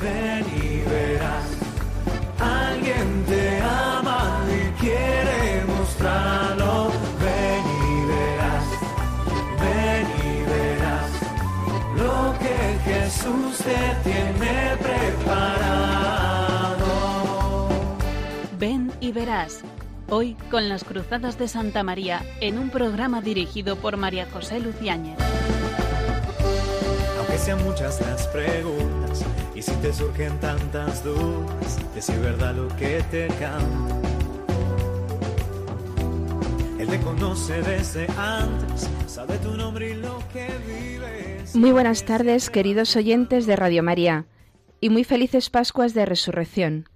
ven 0.00 0.46
y 0.56 0.80
verás. 0.88 1.44
Alguien 2.38 3.24
te 3.26 3.60
ama 3.60 4.44
y 4.48 4.70
quiere 4.80 5.64
mostrarlo. 5.66 6.90
Ven 7.20 7.64
y 7.86 8.06
verás, 8.06 8.64
ven 9.60 10.06
y 10.26 10.42
verás 10.50 11.10
lo 11.96 12.16
que 12.38 12.56
Jesús 12.84 13.58
te 13.58 13.82
tiene 14.08 14.76
preparado. 14.78 15.68
Ven 18.58 18.92
y 19.00 19.12
verás. 19.12 19.62
Hoy 20.12 20.36
con 20.50 20.68
las 20.68 20.82
Cruzadas 20.82 21.38
de 21.38 21.46
Santa 21.46 21.84
María 21.84 22.24
en 22.40 22.58
un 22.58 22.70
programa 22.70 23.20
dirigido 23.20 23.76
por 23.76 23.96
María 23.96 24.26
José 24.32 24.58
Luciáñez. 24.58 25.16
Aunque 27.16 27.38
sean 27.38 27.62
muchas 27.62 28.00
las 28.00 28.26
preguntas 28.26 28.99
y 29.60 29.62
si 29.62 29.72
te 29.72 29.92
surgen 29.92 30.40
tantas 30.40 31.04
dudas, 31.04 31.78
verdad 32.22 32.54
lo 32.54 32.68
que 32.76 33.04
te 33.10 33.26
canta. 33.26 34.00
Él 36.78 36.88
te 36.88 36.98
conoce 37.00 37.60
desde 37.60 38.06
antes, 38.16 38.88
sabe 39.06 39.36
tu 39.36 39.54
nombre 39.54 39.90
y 39.90 39.94
lo 39.96 40.18
que 40.32 40.48
vives. 40.66 41.54
Muy 41.54 41.72
buenas 41.72 42.06
tardes, 42.06 42.48
queridos 42.48 42.96
oyentes 42.96 43.44
de 43.44 43.54
Radio 43.54 43.82
María, 43.82 44.24
y 44.80 44.88
muy 44.88 45.04
felices 45.04 45.50
Pascuas 45.50 45.92
de 45.92 46.06
Resurrección. 46.06 46.88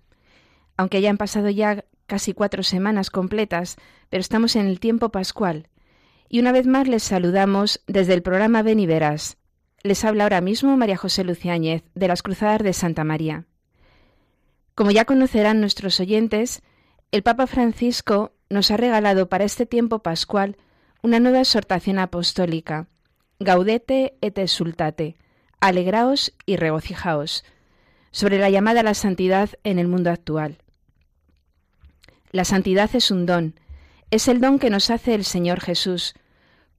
Aunque 0.79 0.97
hayan 0.97 1.19
pasado 1.19 1.51
ya 1.51 1.85
casi 2.07 2.33
cuatro 2.33 2.63
semanas 2.63 3.11
completas, 3.11 3.77
pero 4.09 4.23
estamos 4.23 4.57
en 4.57 4.65
el 4.65 4.81
tiempo 4.81 5.11
pascual. 5.11 5.69
Y 6.31 6.41
una 6.41 6.51
vez 6.51 6.67
más 6.67 6.89
les 6.89 7.03
saludamos 7.03 7.83
desde 7.87 8.15
el 8.15 8.23
programa 8.23 8.63
Ven 8.63 8.81
y 8.81 8.87
Verás. 8.87 9.37
Les 9.85 10.03
habla 10.03 10.25
ahora 10.25 10.41
mismo 10.41 10.79
María 10.79 10.97
José 10.97 11.25
Luciáñez, 11.25 11.85
de 11.95 12.09
las 12.09 12.23
Cruzadas 12.23 12.63
de 12.63 12.73
Santa 12.73 13.05
María. 13.05 13.45
Como 14.75 14.91
ya 14.91 15.05
conocerán 15.05 15.61
nuestros 15.61 16.01
oyentes, 16.01 16.63
el 17.13 17.23
Papa 17.23 17.47
Francisco 17.47 18.33
nos 18.49 18.71
ha 18.71 18.79
regalado 18.79 19.29
para 19.29 19.45
este 19.45 19.67
tiempo 19.67 19.99
pascual 19.99 20.57
una 21.03 21.21
nueva 21.21 21.41
exhortación 21.41 21.99
apostólica, 21.99 22.89
Gaudete 23.41 24.17
et 24.23 24.39
exultate, 24.39 25.17
alegraos 25.61 26.33
y 26.47 26.57
regocijaos, 26.57 27.45
sobre 28.11 28.39
la 28.39 28.49
llamada 28.49 28.81
a 28.81 28.85
la 28.85 28.95
santidad 28.95 29.51
en 29.65 29.79
el 29.79 29.87
mundo 29.87 30.11
actual. 30.11 30.63
La 32.31 32.47
santidad 32.47 32.89
es 32.95 33.11
un 33.11 33.27
don, 33.27 33.61
es 34.11 34.29
el 34.29 34.41
don 34.41 34.59
que 34.59 34.71
nos 34.71 34.89
hace 34.89 35.15
el 35.15 35.25
Señor 35.25 35.61
Jesús, 35.61 36.15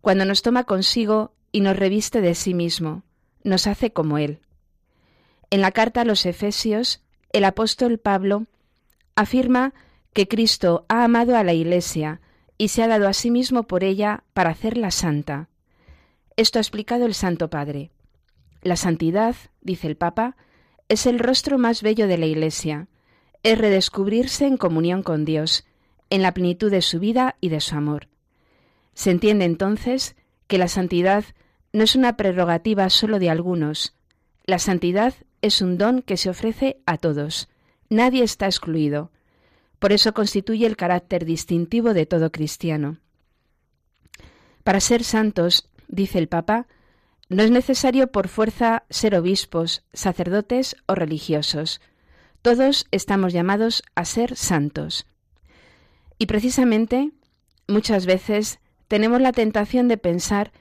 cuando 0.01 0.25
nos 0.25 0.41
toma 0.41 0.63
consigo 0.63 1.34
y 1.55 1.61
nos 1.61 1.77
reviste 1.77 2.19
de 2.19 2.35
sí 2.35 2.53
mismo, 2.53 3.03
nos 3.45 3.65
hace 3.65 3.93
como 3.93 4.17
Él. 4.17 4.39
En 5.49 5.61
la 5.61 5.71
carta 5.71 6.01
a 6.01 6.03
los 6.03 6.25
Efesios, 6.25 7.01
el 7.31 7.45
apóstol 7.45 7.97
Pablo 7.97 8.47
afirma 9.15 9.73
que 10.11 10.27
Cristo 10.27 10.83
ha 10.89 11.05
amado 11.05 11.37
a 11.37 11.45
la 11.45 11.53
Iglesia 11.53 12.19
y 12.57 12.67
se 12.67 12.83
ha 12.83 12.89
dado 12.89 13.07
a 13.07 13.13
sí 13.13 13.31
mismo 13.31 13.63
por 13.63 13.85
ella 13.85 14.25
para 14.33 14.49
hacerla 14.49 14.91
santa. 14.91 15.47
Esto 16.35 16.59
ha 16.59 16.61
explicado 16.61 17.05
el 17.05 17.13
Santo 17.13 17.49
Padre. 17.49 17.89
La 18.61 18.75
santidad, 18.75 19.37
dice 19.61 19.87
el 19.87 19.95
Papa, 19.95 20.35
es 20.89 21.05
el 21.05 21.19
rostro 21.19 21.57
más 21.57 21.83
bello 21.83 22.07
de 22.07 22.17
la 22.17 22.25
Iglesia, 22.25 22.89
es 23.43 23.57
redescubrirse 23.57 24.45
en 24.45 24.57
comunión 24.57 25.03
con 25.03 25.23
Dios, 25.23 25.65
en 26.09 26.21
la 26.21 26.33
plenitud 26.33 26.69
de 26.69 26.81
su 26.81 26.99
vida 26.99 27.37
y 27.39 27.47
de 27.47 27.61
su 27.61 27.77
amor. 27.77 28.09
Se 28.93 29.09
entiende 29.09 29.45
entonces 29.45 30.17
que 30.47 30.57
la 30.57 30.67
santidad 30.67 31.23
no 31.75 31.83
es 31.83 31.97
una 31.97 32.15
prerrogativa 32.15 32.89
solo 32.89 33.19
de 33.19 33.29
algunos. 33.29 33.93
La 34.45 34.59
santidad 34.59 35.13
es 35.41 35.61
un 35.61 35.77
don 35.77 36.01
que 36.01 36.15
se 36.15 36.29
ofrece 36.29 36.77
a 36.85 36.97
todos. 36.97 37.49
Nadie 37.89 38.23
está 38.23 38.45
excluido. 38.45 39.11
Por 39.79 39.91
eso 39.91 40.13
constituye 40.13 40.65
el 40.67 40.77
carácter 40.77 41.25
distintivo 41.25 41.93
de 41.93 42.05
todo 42.05 42.31
cristiano. 42.31 42.99
Para 44.63 44.79
ser 44.79 45.03
santos, 45.03 45.69
dice 45.89 46.17
el 46.17 46.29
Papa, 46.29 46.67
no 47.27 47.43
es 47.43 47.51
necesario 47.51 48.09
por 48.09 48.29
fuerza 48.29 48.83
ser 48.89 49.13
obispos, 49.13 49.83
sacerdotes 49.91 50.77
o 50.85 50.95
religiosos. 50.95 51.81
Todos 52.41 52.87
estamos 52.91 53.33
llamados 53.33 53.83
a 53.95 54.05
ser 54.05 54.37
santos. 54.37 55.07
Y 56.17 56.27
precisamente, 56.27 57.11
muchas 57.67 58.05
veces 58.05 58.59
tenemos 58.87 59.19
la 59.19 59.33
tentación 59.33 59.89
de 59.89 59.97
pensar 59.97 60.53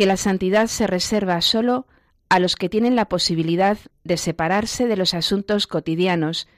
que 0.00 0.06
la 0.06 0.16
santidad 0.16 0.68
se 0.68 0.86
reserva 0.86 1.42
solo 1.42 1.86
a 2.30 2.38
los 2.38 2.56
que 2.56 2.70
tienen 2.70 2.96
la 2.96 3.10
posibilidad 3.10 3.76
de 4.02 4.16
separarse 4.16 4.86
de 4.86 4.96
los 4.96 5.12
asuntos 5.12 5.66
cotidianos 5.66 6.48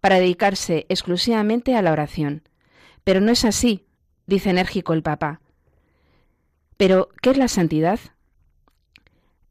para 0.00 0.20
dedicarse 0.20 0.86
exclusivamente 0.88 1.74
a 1.74 1.82
la 1.82 1.90
oración. 1.90 2.48
Pero 3.02 3.20
no 3.20 3.32
es 3.32 3.44
así, 3.44 3.84
dice 4.28 4.50
enérgico 4.50 4.92
el 4.92 5.02
Papa. 5.02 5.40
Pero, 6.76 7.08
¿qué 7.20 7.30
es 7.30 7.36
la 7.36 7.48
santidad? 7.48 7.98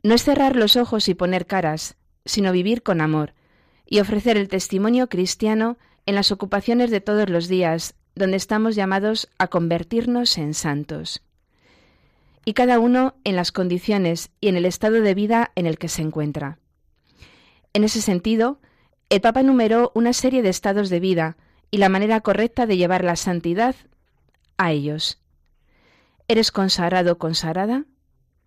No 0.03 0.15
es 0.15 0.23
cerrar 0.23 0.55
los 0.55 0.77
ojos 0.77 1.09
y 1.09 1.13
poner 1.13 1.45
caras, 1.45 1.97
sino 2.23 2.53
vivir 2.53 2.81
con 2.81 3.01
amor 3.01 3.33
y 3.85 3.99
ofrecer 3.99 4.37
el 4.37 4.47
testimonio 4.47 5.09
cristiano 5.09 5.77
en 6.05 6.15
las 6.15 6.31
ocupaciones 6.31 6.91
de 6.91 7.01
todos 7.01 7.29
los 7.29 7.49
días, 7.49 7.95
donde 8.15 8.37
estamos 8.37 8.77
llamados 8.77 9.27
a 9.37 9.49
convertirnos 9.49 10.37
en 10.37 10.53
santos. 10.53 11.21
Y 12.45 12.53
cada 12.53 12.79
uno 12.79 13.15
en 13.23 13.35
las 13.35 13.51
condiciones 13.51 14.31
y 14.41 14.49
en 14.49 14.57
el 14.57 14.65
estado 14.65 15.01
de 15.01 15.13
vida 15.13 15.51
en 15.55 15.65
el 15.65 15.77
que 15.77 15.87
se 15.87 16.01
encuentra. 16.01 16.59
En 17.73 17.83
ese 17.83 18.01
sentido, 18.01 18.59
el 19.09 19.21
Papa 19.21 19.41
enumeró 19.41 19.91
una 19.95 20.13
serie 20.13 20.41
de 20.41 20.49
estados 20.49 20.89
de 20.89 20.99
vida 20.99 21.37
y 21.71 21.77
la 21.77 21.89
manera 21.89 22.21
correcta 22.21 22.65
de 22.65 22.77
llevar 22.77 23.03
la 23.03 23.15
santidad 23.15 23.75
a 24.57 24.71
ellos. 24.71 25.19
¿Eres 26.27 26.51
consagrado 26.51 27.17
consagrada? 27.17 27.85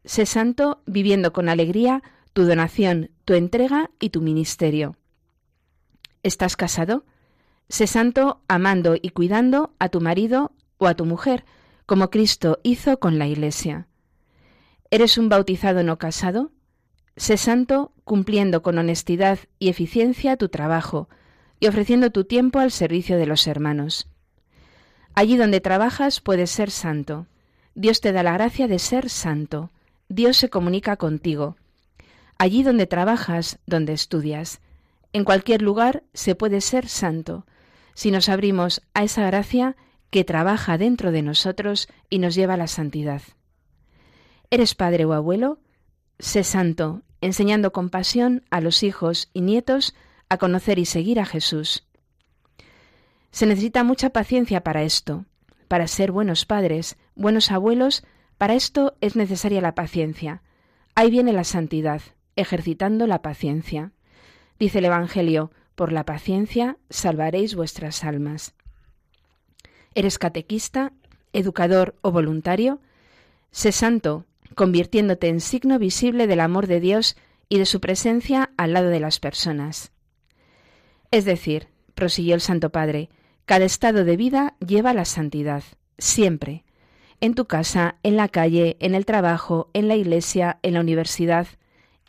Sé 0.05 0.27
santo 0.27 0.83
viviendo 0.87 1.33
con 1.33 1.49
alegría 1.49 2.03
tu 2.33 2.45
donación, 2.45 3.11
tu 3.25 3.35
entrega 3.35 3.91
y 3.99 4.11
tu 4.11 4.21
ministerio. 4.21 4.97
¿Estás 6.23 6.57
casado? 6.57 7.05
Sé 7.69 7.87
santo 7.87 8.41
amando 8.47 8.95
y 9.01 9.11
cuidando 9.11 9.75
a 9.79 9.89
tu 9.89 10.01
marido 10.01 10.53
o 10.79 10.87
a 10.87 10.95
tu 10.95 11.05
mujer, 11.05 11.45
como 11.87 12.11
Cristo 12.11 12.59
hizo 12.65 12.99
con 12.99 13.19
la 13.19 13.29
Iglesia. 13.29 13.87
¿Eres 14.91 15.19
un 15.19 15.29
bautizado 15.29 15.83
no 15.83 15.99
casado? 15.99 16.51
Sé 17.17 17.37
santo 17.37 17.93
cumpliendo 18.05 18.63
con 18.63 18.77
honestidad 18.79 19.39
y 19.59 19.69
eficiencia 19.69 20.37
tu 20.37 20.49
trabajo 20.49 21.09
y 21.61 21.69
ofreciendo 21.69 22.11
tu 22.11 22.25
tiempo 22.25 22.59
al 22.59 22.71
servicio 22.71 23.17
de 23.17 23.27
los 23.27 23.47
hermanos. 23.47 24.09
Allí 25.15 25.37
donde 25.37 25.61
trabajas 25.61 26.21
puedes 26.21 26.51
ser 26.51 26.71
santo. 26.71 27.27
Dios 27.75 28.01
te 28.01 28.13
da 28.13 28.23
la 28.23 28.33
gracia 28.33 28.69
de 28.69 28.79
ser 28.79 29.09
santo. 29.09 29.71
Dios 30.09 30.37
se 30.37 30.51
comunica 30.51 30.97
contigo. 30.97 31.57
Allí 32.37 32.63
donde 32.63 32.87
trabajas, 32.87 33.59
donde 33.67 33.95
estudias, 33.95 34.61
en 35.13 35.25
cualquier 35.25 35.63
lugar 35.63 36.03
se 36.13 36.35
puede 36.35 36.61
ser 36.61 36.89
santo, 36.89 37.47
si 37.95 38.11
nos 38.11 38.29
abrimos 38.29 38.83
a 38.93 39.05
esa 39.05 39.25
gracia 39.25 39.77
que 40.11 40.25
trabaja 40.25 40.79
dentro 40.79 41.13
de 41.13 41.23
nosotros 41.23 41.89
y 42.09 42.19
nos 42.19 42.35
lleva 42.35 42.55
a 42.55 42.59
la 42.59 42.67
santidad. 42.67 43.23
¿Eres 44.51 44.75
padre 44.75 45.05
o 45.05 45.13
abuelo? 45.13 45.59
Sé 46.19 46.45
santo, 46.45 47.03
enseñando 47.21 47.73
con 47.73 47.91
pasión 47.91 48.45
a 48.51 48.61
los 48.61 48.83
hijos 48.83 49.29
y 49.33 49.41
nietos 49.41 49.95
a 50.29 50.39
conocer 50.39 50.79
y 50.79 50.85
seguir 50.85 51.21
a 51.21 51.27
Jesús. 51.27 51.87
Se 53.31 53.47
necesita 53.47 53.85
mucha 53.85 54.11
paciencia 54.11 54.63
para 54.63 54.83
esto. 54.83 55.27
Para 55.69 55.89
ser 55.89 56.13
buenos 56.13 56.47
padres, 56.47 56.97
buenos 57.17 57.51
abuelos, 57.51 58.05
para 58.39 58.55
esto 58.55 58.97
es 59.01 59.17
necesaria 59.17 59.61
la 59.61 59.75
paciencia. 59.75 60.43
Ahí 60.95 61.11
viene 61.11 61.33
la 61.33 61.45
santidad, 61.45 62.01
ejercitando 62.37 63.07
la 63.07 63.21
paciencia. 63.21 63.93
Dice 64.59 64.79
el 64.79 64.87
Evangelio, 64.87 65.51
por 65.75 65.93
la 65.93 66.05
paciencia 66.05 66.79
salvaréis 66.89 67.55
vuestras 67.55 68.05
almas. 68.05 68.56
¿Eres 69.97 70.19
catequista, 70.19 70.93
educador 71.33 71.97
o 72.03 72.13
voluntario? 72.13 72.81
Sé 73.51 73.73
santo, 73.73 74.27
convirtiéndote 74.55 75.29
en 75.29 75.41
signo 75.41 75.79
visible 75.79 76.27
del 76.27 76.41
amor 76.41 76.67
de 76.67 76.81
Dios 76.81 77.17
y 77.49 77.59
de 77.59 77.65
su 77.65 77.81
presencia 77.81 78.51
al 78.59 78.75
lado 78.75 78.91
de 78.91 79.01
las 79.01 79.21
personas. 79.21 79.93
Es 81.11 81.25
decir, 81.25 81.69
prosiguió 81.95 82.35
el 82.35 82.43
Santo 82.43 82.69
Padre, 82.69 83.09
cada 83.47 83.65
estado 83.65 84.05
de 84.05 84.19
vida 84.19 84.55
lleva 84.61 84.93
la 84.93 85.07
santidad, 85.07 85.65
siempre, 85.97 86.65
en 87.23 87.35
tu 87.35 87.47
casa, 87.47 87.97
en 88.03 88.17
la 88.17 88.29
calle, 88.29 88.77
en 88.81 88.95
el 88.95 89.07
trabajo, 89.07 89.71
en 89.73 89.89
la 89.89 89.97
iglesia, 89.97 90.59
en 90.63 90.75
la 90.75 90.81
universidad, 90.81 91.47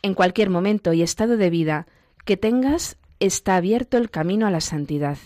en 0.02 0.12
cualquier 0.12 0.50
momento 0.50 0.92
y 0.92 1.00
estado 1.00 1.38
de 1.38 1.48
vida 1.48 1.86
que 2.26 2.36
tengas, 2.36 2.98
está 3.18 3.56
abierto 3.56 3.96
el 3.96 4.10
camino 4.10 4.46
a 4.46 4.50
la 4.50 4.60
santidad. 4.60 5.16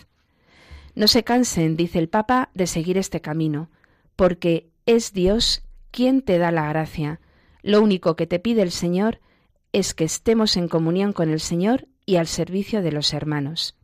No 0.95 1.07
se 1.07 1.23
cansen, 1.23 1.75
dice 1.75 1.99
el 1.99 2.09
Papa, 2.09 2.49
de 2.53 2.67
seguir 2.67 2.97
este 2.97 3.21
camino, 3.21 3.69
porque 4.15 4.69
es 4.85 5.13
Dios 5.13 5.63
quien 5.91 6.21
te 6.21 6.37
da 6.37 6.51
la 6.51 6.67
gracia. 6.69 7.19
Lo 7.61 7.81
único 7.81 8.15
que 8.15 8.27
te 8.27 8.39
pide 8.39 8.61
el 8.61 8.71
Señor 8.71 9.19
es 9.71 9.93
que 9.93 10.03
estemos 10.03 10.55
en 10.57 10.67
comunión 10.67 11.13
con 11.13 11.29
el 11.29 11.39
Señor 11.39 11.87
y 12.05 12.17
al 12.17 12.27
servicio 12.27 12.81
de 12.81 12.91
los 12.91 13.13
hermanos. 13.13 13.75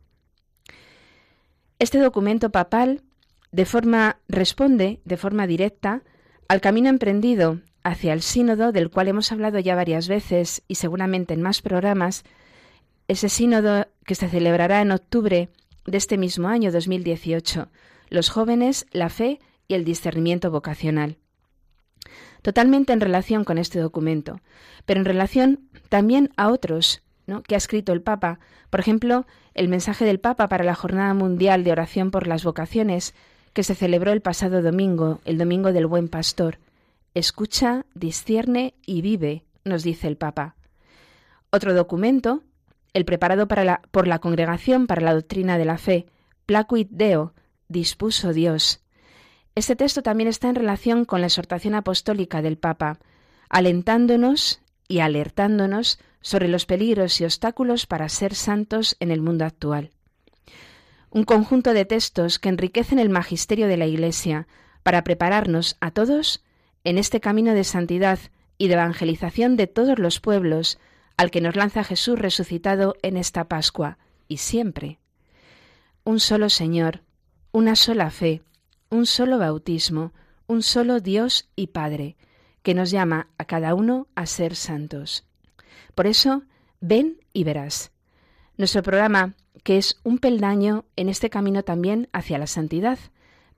Este 1.78 1.98
documento 1.98 2.50
papal 2.50 3.02
de 3.52 3.64
forma 3.64 4.20
responde 4.28 5.00
de 5.04 5.16
forma 5.16 5.46
directa 5.46 6.02
al 6.46 6.60
camino 6.60 6.88
emprendido 6.88 7.60
hacia 7.82 8.12
el 8.12 8.22
sínodo 8.22 8.72
del 8.72 8.90
cual 8.90 9.08
hemos 9.08 9.32
hablado 9.32 9.58
ya 9.58 9.74
varias 9.74 10.06
veces 10.06 10.62
y 10.68 10.76
seguramente 10.76 11.34
en 11.34 11.42
más 11.42 11.62
programas, 11.62 12.24
ese 13.08 13.28
sínodo 13.28 13.88
que 14.04 14.14
se 14.14 14.28
celebrará 14.28 14.82
en 14.82 14.92
octubre 14.92 15.48
de 15.86 15.98
este 15.98 16.18
mismo 16.18 16.48
año 16.48 16.72
2018, 16.72 17.68
los 18.08 18.28
jóvenes, 18.28 18.86
la 18.92 19.08
fe 19.08 19.40
y 19.68 19.74
el 19.74 19.84
discernimiento 19.84 20.50
vocacional. 20.50 21.18
Totalmente 22.42 22.92
en 22.92 23.00
relación 23.00 23.44
con 23.44 23.58
este 23.58 23.80
documento, 23.80 24.40
pero 24.86 25.00
en 25.00 25.06
relación 25.06 25.68
también 25.88 26.30
a 26.36 26.48
otros 26.48 27.02
que 27.46 27.54
ha 27.54 27.58
escrito 27.58 27.92
el 27.92 28.02
Papa. 28.02 28.40
Por 28.70 28.80
ejemplo, 28.80 29.26
el 29.54 29.68
mensaje 29.68 30.04
del 30.04 30.18
Papa 30.18 30.48
para 30.48 30.64
la 30.64 30.74
Jornada 30.74 31.14
Mundial 31.14 31.62
de 31.62 31.72
Oración 31.72 32.10
por 32.10 32.26
las 32.26 32.44
Vocaciones, 32.44 33.14
que 33.52 33.62
se 33.62 33.74
celebró 33.74 34.12
el 34.12 34.20
pasado 34.20 34.62
domingo, 34.62 35.20
el 35.24 35.38
Domingo 35.38 35.72
del 35.72 35.86
Buen 35.86 36.08
Pastor. 36.08 36.58
Escucha, 37.14 37.84
discierne 37.94 38.74
y 38.86 39.02
vive, 39.02 39.44
nos 39.64 39.82
dice 39.82 40.08
el 40.08 40.16
Papa. 40.16 40.56
Otro 41.50 41.74
documento, 41.74 42.42
el 42.92 43.04
preparado 43.04 43.46
por 43.48 44.06
la 44.08 44.18
Congregación 44.18 44.86
para 44.86 45.02
la 45.02 45.14
Doctrina 45.14 45.58
de 45.58 45.64
la 45.64 45.78
Fe, 45.78 46.06
Placuit 46.46 46.88
Deo, 46.90 47.34
dispuso 47.68 48.32
Dios. 48.32 48.80
Este 49.54 49.76
texto 49.76 50.02
también 50.02 50.28
está 50.28 50.48
en 50.48 50.56
relación 50.56 51.04
con 51.04 51.20
la 51.20 51.26
exhortación 51.26 51.74
apostólica 51.74 52.42
del 52.42 52.58
Papa, 52.58 52.98
alentándonos 53.48 54.60
y 54.88 55.00
alertándonos 55.00 55.98
sobre 56.20 56.48
los 56.48 56.66
peligros 56.66 57.20
y 57.20 57.24
obstáculos 57.24 57.86
para 57.86 58.08
ser 58.08 58.34
santos 58.34 58.96
en 59.00 59.10
el 59.10 59.20
mundo 59.20 59.44
actual. 59.44 59.90
Un 61.10 61.24
conjunto 61.24 61.72
de 61.72 61.84
textos 61.84 62.38
que 62.38 62.48
enriquecen 62.48 62.98
el 62.98 63.08
magisterio 63.08 63.66
de 63.66 63.76
la 63.76 63.86
Iglesia 63.86 64.46
para 64.82 65.02
prepararnos 65.02 65.76
a 65.80 65.90
todos 65.90 66.44
en 66.84 66.98
este 66.98 67.20
camino 67.20 67.54
de 67.54 67.64
santidad 67.64 68.18
y 68.58 68.68
de 68.68 68.74
evangelización 68.74 69.56
de 69.56 69.66
todos 69.66 69.98
los 69.98 70.20
pueblos 70.20 70.78
al 71.20 71.30
que 71.30 71.42
nos 71.42 71.54
lanza 71.54 71.84
Jesús 71.84 72.18
resucitado 72.18 72.96
en 73.02 73.18
esta 73.18 73.44
Pascua 73.44 73.98
y 74.26 74.38
siempre. 74.38 75.00
Un 76.02 76.18
solo 76.18 76.48
Señor, 76.48 77.02
una 77.52 77.76
sola 77.76 78.10
fe, 78.10 78.40
un 78.88 79.04
solo 79.04 79.36
bautismo, 79.36 80.14
un 80.46 80.62
solo 80.62 80.98
Dios 80.98 81.50
y 81.56 81.66
Padre, 81.66 82.16
que 82.62 82.72
nos 82.72 82.90
llama 82.90 83.28
a 83.36 83.44
cada 83.44 83.74
uno 83.74 84.08
a 84.14 84.24
ser 84.24 84.56
santos. 84.56 85.26
Por 85.94 86.06
eso, 86.06 86.44
ven 86.80 87.20
y 87.34 87.44
verás. 87.44 87.92
Nuestro 88.56 88.82
programa, 88.82 89.34
que 89.62 89.76
es 89.76 90.00
un 90.02 90.20
peldaño 90.20 90.86
en 90.96 91.10
este 91.10 91.28
camino 91.28 91.64
también 91.64 92.08
hacia 92.14 92.38
la 92.38 92.46
santidad, 92.46 92.98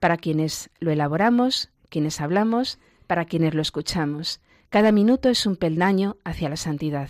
para 0.01 0.17
quienes 0.17 0.69
lo 0.81 0.91
elaboramos, 0.91 1.69
quienes 1.87 2.19
hablamos, 2.19 2.77
para 3.07 3.23
quienes 3.23 3.53
lo 3.53 3.61
escuchamos. 3.61 4.41
Cada 4.67 4.91
minuto 4.91 5.29
es 5.29 5.45
un 5.45 5.55
peldaño 5.55 6.17
hacia 6.25 6.49
la 6.49 6.57
santidad. 6.57 7.09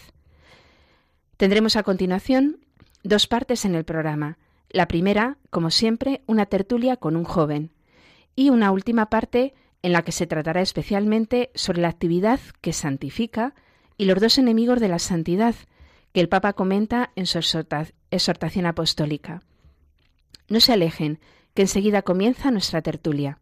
Tendremos 1.44 1.76
a 1.76 1.84
continuación 1.84 2.62
dos 3.04 3.28
partes 3.28 3.66
en 3.66 3.76
el 3.76 3.84
programa. 3.84 4.38
La 4.70 4.88
primera, 4.88 5.38
como 5.50 5.72
siempre, 5.72 6.22
una 6.26 6.46
tertulia 6.46 6.96
con 6.96 7.18
un 7.18 7.26
joven. 7.26 7.74
Y 8.34 8.50
una 8.50 8.72
última 8.72 9.10
parte 9.10 9.54
en 9.82 9.92
la 9.92 10.04
que 10.04 10.14
se 10.14 10.26
tratará 10.26 10.62
especialmente 10.62 11.52
sobre 11.54 11.82
la 11.82 11.90
actividad 11.90 12.40
que 12.62 12.72
santifica 12.72 13.56
y 13.98 14.06
los 14.06 14.22
dos 14.22 14.38
enemigos 14.38 14.80
de 14.80 14.88
la 14.88 15.00
santidad 15.00 15.54
que 16.14 16.22
el 16.22 16.30
Papa 16.30 16.54
comenta 16.54 17.12
en 17.18 17.26
su 17.26 17.40
exhortación 17.40 18.66
apostólica. 18.66 19.42
No 20.48 20.62
se 20.62 20.72
alejen, 20.72 21.20
que 21.56 21.64
enseguida 21.64 22.04
comienza 22.04 22.52
nuestra 22.52 22.82
tertulia. 22.82 23.42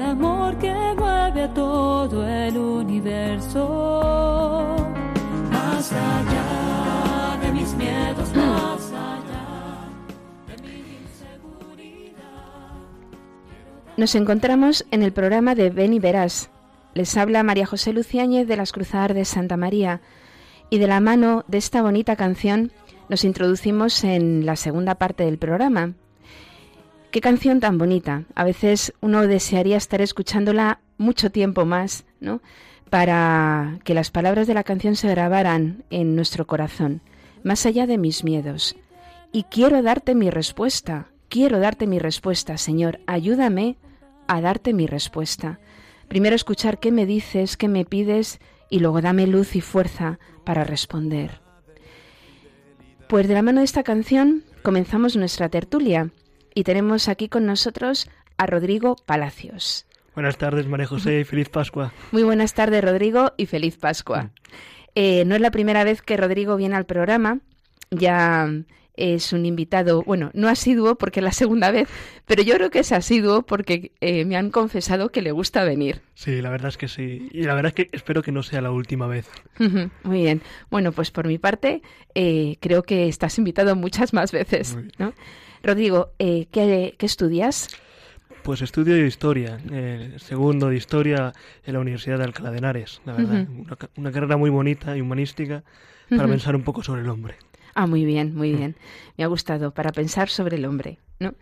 amor 0.00 0.58
que 0.58 0.72
mueve 0.96 1.42
a 1.44 1.54
todo 1.54 2.26
el 2.26 2.56
universo. 2.56 3.66
Más 5.50 5.92
allá 5.92 7.38
de 7.42 7.52
mis 7.52 7.74
miedos, 7.74 8.34
más 8.34 8.92
allá 8.92 9.88
de 10.46 10.62
mi 10.62 10.78
inseguridad. 11.02 12.18
Nos 13.96 14.14
encontramos 14.14 14.86
en 14.90 15.02
el 15.02 15.12
programa 15.12 15.54
de 15.54 15.70
Ven 15.70 15.94
y 15.94 15.98
Verás. 15.98 16.50
Les 16.94 17.16
habla 17.16 17.42
María 17.42 17.66
José 17.66 17.92
Luciáñez 17.92 18.48
de 18.48 18.56
las 18.56 18.72
Cruzadas 18.72 19.14
de 19.14 19.24
Santa 19.24 19.56
María 19.56 20.00
y 20.70 20.78
de 20.78 20.86
la 20.86 21.00
mano 21.00 21.44
de 21.48 21.58
esta 21.58 21.82
bonita 21.82 22.16
canción 22.16 22.72
nos 23.08 23.24
introducimos 23.24 24.04
en 24.04 24.44
la 24.44 24.56
segunda 24.56 24.96
parte 24.96 25.24
del 25.24 25.38
programa. 25.38 25.94
Qué 27.10 27.20
canción 27.20 27.60
tan 27.60 27.78
bonita. 27.78 28.24
A 28.34 28.44
veces 28.44 28.92
uno 29.00 29.26
desearía 29.26 29.76
estar 29.76 30.00
escuchándola 30.00 30.80
mucho 30.98 31.30
tiempo 31.30 31.64
más, 31.64 32.04
¿no? 32.20 32.40
para 32.88 33.78
que 33.84 33.94
las 33.94 34.10
palabras 34.10 34.46
de 34.46 34.54
la 34.54 34.64
canción 34.64 34.96
se 34.96 35.08
grabaran 35.08 35.84
en 35.90 36.16
nuestro 36.16 36.46
corazón, 36.46 37.02
más 37.42 37.66
allá 37.66 37.86
de 37.86 37.98
mis 37.98 38.24
miedos. 38.24 38.76
Y 39.32 39.44
quiero 39.44 39.82
darte 39.82 40.14
mi 40.14 40.30
respuesta, 40.30 41.08
quiero 41.28 41.60
darte 41.60 41.86
mi 41.86 41.98
respuesta, 41.98 42.56
Señor, 42.56 43.00
ayúdame 43.06 43.76
a 44.26 44.40
darte 44.40 44.72
mi 44.72 44.86
respuesta. 44.86 45.60
Primero 46.08 46.34
escuchar 46.34 46.78
qué 46.78 46.90
me 46.90 47.04
dices, 47.04 47.56
qué 47.56 47.68
me 47.68 47.84
pides 47.84 48.40
y 48.70 48.80
luego 48.80 49.00
dame 49.02 49.26
luz 49.26 49.56
y 49.56 49.60
fuerza 49.60 50.18
para 50.44 50.64
responder. 50.64 51.40
Pues 53.08 53.28
de 53.28 53.34
la 53.34 53.42
mano 53.42 53.60
de 53.60 53.64
esta 53.64 53.82
canción 53.82 54.44
comenzamos 54.62 55.16
nuestra 55.16 55.48
tertulia 55.48 56.10
y 56.58 56.64
tenemos 56.64 57.06
aquí 57.06 57.28
con 57.28 57.46
nosotros 57.46 58.10
a 58.36 58.44
Rodrigo 58.46 58.96
Palacios. 59.06 59.86
Buenas 60.16 60.38
tardes, 60.38 60.66
María 60.66 60.88
José, 60.88 61.20
y 61.20 61.24
feliz 61.24 61.48
Pascua. 61.48 61.92
Muy 62.10 62.24
buenas 62.24 62.52
tardes, 62.52 62.82
Rodrigo, 62.82 63.32
y 63.36 63.46
feliz 63.46 63.76
Pascua. 63.76 64.24
Mm. 64.24 64.30
Eh, 64.96 65.24
no 65.24 65.36
es 65.36 65.40
la 65.40 65.52
primera 65.52 65.84
vez 65.84 66.02
que 66.02 66.16
Rodrigo 66.16 66.56
viene 66.56 66.74
al 66.74 66.84
programa, 66.84 67.38
ya 67.92 68.50
es 68.96 69.32
un 69.32 69.46
invitado, 69.46 70.02
bueno, 70.02 70.32
no 70.34 70.48
asiduo 70.48 70.96
porque 70.96 71.20
es 71.20 71.24
la 71.24 71.30
segunda 71.30 71.70
vez, 71.70 71.88
pero 72.26 72.42
yo 72.42 72.56
creo 72.56 72.70
que 72.70 72.80
es 72.80 72.90
asiduo 72.90 73.42
porque 73.42 73.92
eh, 74.00 74.24
me 74.24 74.36
han 74.36 74.50
confesado 74.50 75.10
que 75.10 75.22
le 75.22 75.30
gusta 75.30 75.62
venir. 75.62 76.02
Sí, 76.14 76.42
la 76.42 76.50
verdad 76.50 76.70
es 76.70 76.76
que 76.76 76.88
sí. 76.88 77.28
Y 77.30 77.44
la 77.44 77.54
verdad 77.54 77.68
es 77.68 77.74
que 77.74 77.96
espero 77.96 78.20
que 78.22 78.32
no 78.32 78.42
sea 78.42 78.60
la 78.62 78.72
última 78.72 79.06
vez. 79.06 79.30
Muy 80.02 80.22
bien. 80.22 80.42
Bueno, 80.72 80.90
pues 80.90 81.12
por 81.12 81.28
mi 81.28 81.38
parte, 81.38 81.82
eh, 82.16 82.56
creo 82.58 82.82
que 82.82 83.06
estás 83.06 83.38
invitado 83.38 83.76
muchas 83.76 84.12
más 84.12 84.32
veces. 84.32 84.76
¿no? 84.98 85.12
Rodrigo, 85.68 86.12
¿qué, 86.18 86.94
¿qué 86.96 87.06
estudias? 87.06 87.68
Pues 88.42 88.62
estudio 88.62 89.04
historia, 89.04 89.60
eh, 89.70 90.14
segundo 90.16 90.70
de 90.70 90.76
historia 90.76 91.34
en 91.62 91.74
la 91.74 91.80
Universidad 91.80 92.16
de 92.16 92.24
Alcalá 92.24 92.50
de 92.50 92.56
Henares, 92.56 93.02
la 93.04 93.12
verdad. 93.12 93.46
una, 93.96 94.10
carrera 94.10 94.38
muy 94.38 94.48
bonita 94.48 94.96
y 94.96 95.02
humanística 95.02 95.62
para 96.08 96.26
pensar 96.26 96.56
un 96.56 96.62
poco 96.62 96.82
sobre 96.82 97.02
el 97.02 97.08
hombre. 97.10 97.34
Ah, 97.74 97.86
muy 97.86 98.06
bien, 98.06 98.34
muy 98.34 98.54
bien. 98.54 98.76
Me 99.18 99.24
ha 99.24 99.26
gustado, 99.26 99.72
para 99.72 99.92
pensar 99.92 100.30
sobre 100.30 100.56
el 100.56 100.64
hombre, 100.64 101.00
¿no? 101.20 101.34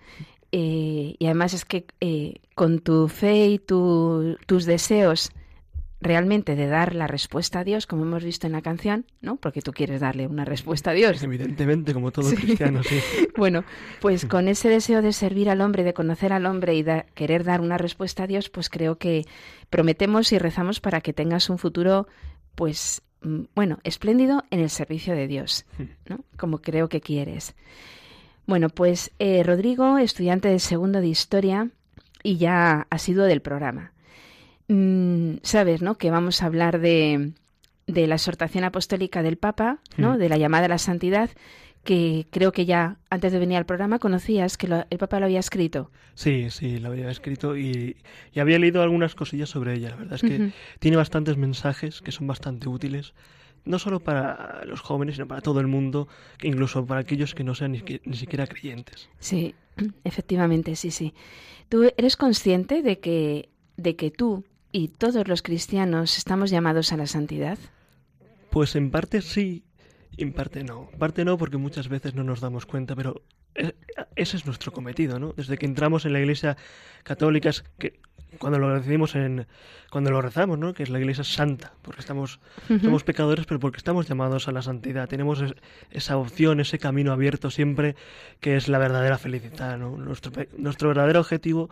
Eh, 0.50 1.14
y 1.16 1.24
además 1.26 1.54
es 1.54 1.64
que 1.64 1.86
eh, 2.00 2.40
con 2.56 2.80
tu 2.80 3.06
fe 3.06 3.46
y 3.46 3.58
tus 3.60 4.64
deseos 4.64 5.30
realmente 6.00 6.56
de 6.56 6.66
dar 6.66 6.94
la 6.94 7.06
respuesta 7.06 7.60
a 7.60 7.64
Dios, 7.64 7.86
como 7.86 8.02
hemos 8.02 8.22
visto 8.22 8.46
en 8.46 8.52
la 8.52 8.62
canción, 8.62 9.06
¿no? 9.20 9.36
Porque 9.36 9.62
tú 9.62 9.72
quieres 9.72 10.00
darle 10.00 10.26
una 10.26 10.44
respuesta 10.44 10.90
a 10.90 10.94
Dios. 10.94 11.22
Evidentemente, 11.22 11.94
como 11.94 12.12
todo 12.12 12.30
cristiano, 12.34 12.82
sí. 12.82 13.00
bueno, 13.36 13.64
pues 14.00 14.26
con 14.26 14.48
ese 14.48 14.68
deseo 14.68 15.02
de 15.02 15.12
servir 15.12 15.48
al 15.48 15.60
hombre, 15.60 15.84
de 15.84 15.94
conocer 15.94 16.32
al 16.32 16.46
hombre 16.46 16.74
y 16.74 16.82
de 16.82 17.06
querer 17.14 17.44
dar 17.44 17.60
una 17.60 17.78
respuesta 17.78 18.24
a 18.24 18.26
Dios, 18.26 18.50
pues 18.50 18.68
creo 18.68 18.98
que 18.98 19.26
prometemos 19.70 20.32
y 20.32 20.38
rezamos 20.38 20.80
para 20.80 21.00
que 21.00 21.12
tengas 21.12 21.48
un 21.48 21.58
futuro, 21.58 22.06
pues, 22.54 23.02
mm, 23.22 23.44
bueno, 23.54 23.78
espléndido 23.82 24.44
en 24.50 24.60
el 24.60 24.70
servicio 24.70 25.14
de 25.14 25.26
Dios, 25.26 25.64
¿no? 26.08 26.24
Como 26.36 26.58
creo 26.58 26.88
que 26.88 27.00
quieres. 27.00 27.54
Bueno, 28.46 28.68
pues 28.68 29.12
eh, 29.18 29.42
Rodrigo, 29.42 29.98
estudiante 29.98 30.48
de 30.48 30.60
segundo 30.60 31.00
de 31.00 31.08
historia 31.08 31.70
y 32.22 32.36
ya 32.36 32.86
ha 32.90 32.98
sido 32.98 33.24
del 33.24 33.40
programa. 33.40 33.92
Mm, 34.68 35.36
sabes, 35.42 35.82
¿no? 35.82 35.96
Que 35.96 36.10
vamos 36.10 36.42
a 36.42 36.46
hablar 36.46 36.80
de, 36.80 37.32
de 37.86 38.06
la 38.06 38.16
exhortación 38.16 38.64
apostólica 38.64 39.22
del 39.22 39.36
Papa, 39.36 39.78
¿no? 39.96 40.14
Mm. 40.14 40.18
De 40.18 40.28
la 40.28 40.38
llamada 40.38 40.66
a 40.66 40.68
la 40.68 40.78
santidad, 40.78 41.30
que 41.84 42.26
creo 42.30 42.52
que 42.52 42.66
ya 42.66 42.96
antes 43.10 43.32
de 43.32 43.38
venir 43.38 43.56
al 43.56 43.64
programa 43.64 43.98
conocías 43.98 44.58
que 44.58 44.66
el 44.90 44.98
Papa 44.98 45.20
lo 45.20 45.26
había 45.26 45.40
escrito. 45.40 45.90
Sí, 46.14 46.50
sí, 46.50 46.78
lo 46.78 46.88
había 46.88 47.10
escrito 47.10 47.56
y, 47.56 47.96
había 48.36 48.58
leído 48.58 48.82
algunas 48.82 49.14
cosillas 49.14 49.48
sobre 49.48 49.74
ella. 49.74 49.90
La 49.90 49.96
verdad 49.96 50.14
es 50.14 50.22
que 50.22 50.50
tiene 50.80 50.96
bastantes 50.96 51.36
mensajes 51.36 52.02
que 52.02 52.12
son 52.12 52.26
bastante 52.26 52.68
útiles, 52.68 53.14
no 53.64 53.78
solo 53.78 54.00
para 54.00 54.64
los 54.66 54.80
jóvenes, 54.80 55.14
sino 55.14 55.28
para 55.28 55.40
todo 55.40 55.60
el 55.60 55.68
mundo, 55.68 56.08
incluso 56.42 56.84
para 56.84 57.00
aquellos 57.00 57.34
que 57.34 57.44
no 57.44 57.54
sean 57.54 57.72
ni, 57.72 57.82
ni 58.04 58.16
siquiera 58.16 58.46
creyentes. 58.46 59.08
Sí, 59.20 59.54
efectivamente, 60.04 60.74
sí, 60.74 60.90
sí. 60.90 61.14
¿Tú 61.68 61.90
eres 61.96 62.16
consciente 62.16 62.82
de 62.82 62.98
que, 62.98 63.48
de 63.76 63.94
que 63.94 64.10
tú 64.10 64.44
y 64.76 64.88
todos 64.88 65.26
los 65.26 65.40
cristianos 65.40 66.18
estamos 66.18 66.50
llamados 66.50 66.92
a 66.92 66.98
la 66.98 67.06
santidad? 67.06 67.58
Pues 68.50 68.76
en 68.76 68.90
parte 68.90 69.22
sí, 69.22 69.64
en 70.18 70.34
parte 70.34 70.64
no. 70.64 70.90
En 70.92 70.98
parte 70.98 71.24
no 71.24 71.38
porque 71.38 71.56
muchas 71.56 71.88
veces 71.88 72.14
no 72.14 72.24
nos 72.24 72.40
damos 72.42 72.66
cuenta, 72.66 72.94
pero 72.94 73.22
e, 73.54 73.74
ese 74.16 74.36
es 74.36 74.44
nuestro 74.44 74.72
cometido, 74.72 75.18
¿no? 75.18 75.32
Desde 75.32 75.56
que 75.56 75.64
entramos 75.64 76.04
en 76.04 76.12
la 76.12 76.20
Iglesia 76.20 76.58
católica, 77.04 77.50
que 77.78 78.00
cuando 78.38 78.58
lo 78.58 78.78
decimos 78.78 79.14
en 79.14 79.46
cuando 79.90 80.10
lo 80.10 80.20
rezamos, 80.20 80.58
¿no? 80.58 80.74
Que 80.74 80.82
es 80.82 80.90
la 80.90 80.98
Iglesia 80.98 81.24
santa, 81.24 81.72
porque 81.80 82.00
estamos 82.00 82.38
somos 82.68 83.02
pecadores, 83.02 83.46
pero 83.46 83.58
porque 83.58 83.78
estamos 83.78 84.06
llamados 84.06 84.46
a 84.46 84.52
la 84.52 84.60
santidad. 84.60 85.08
Tenemos 85.08 85.42
esa 85.90 86.18
opción, 86.18 86.60
ese 86.60 86.78
camino 86.78 87.12
abierto 87.12 87.50
siempre, 87.50 87.96
que 88.40 88.56
es 88.56 88.68
la 88.68 88.76
verdadera 88.76 89.16
felicidad, 89.16 89.78
¿no? 89.78 89.96
Nuestro 89.96 90.32
nuestro 90.58 90.88
verdadero 90.88 91.20
objetivo 91.20 91.70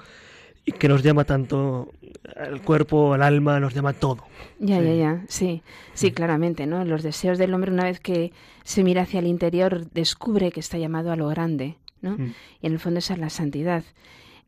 y 0.64 0.72
que 0.72 0.88
nos 0.88 1.02
llama 1.02 1.24
tanto 1.24 1.92
el 2.36 2.62
cuerpo, 2.62 3.14
el 3.14 3.22
alma, 3.22 3.60
nos 3.60 3.74
llama 3.74 3.92
todo. 3.92 4.24
Ya, 4.58 4.80
ya, 4.80 4.94
ya, 4.94 5.24
sí, 5.28 5.62
sí, 5.92 6.10
claramente, 6.10 6.66
¿no? 6.66 6.84
Los 6.84 7.02
deseos 7.02 7.38
del 7.38 7.52
hombre 7.52 7.70
una 7.70 7.84
vez 7.84 8.00
que 8.00 8.32
se 8.62 8.82
mira 8.82 9.02
hacia 9.02 9.20
el 9.20 9.26
interior 9.26 9.90
descubre 9.90 10.50
que 10.50 10.60
está 10.60 10.78
llamado 10.78 11.12
a 11.12 11.16
lo 11.16 11.28
grande, 11.28 11.76
¿no? 12.00 12.16
Mm. 12.16 12.34
Y 12.62 12.66
en 12.66 12.72
el 12.72 12.78
fondo 12.78 12.98
esa 12.98 13.14
es 13.14 13.20
la 13.20 13.30
santidad. 13.30 13.84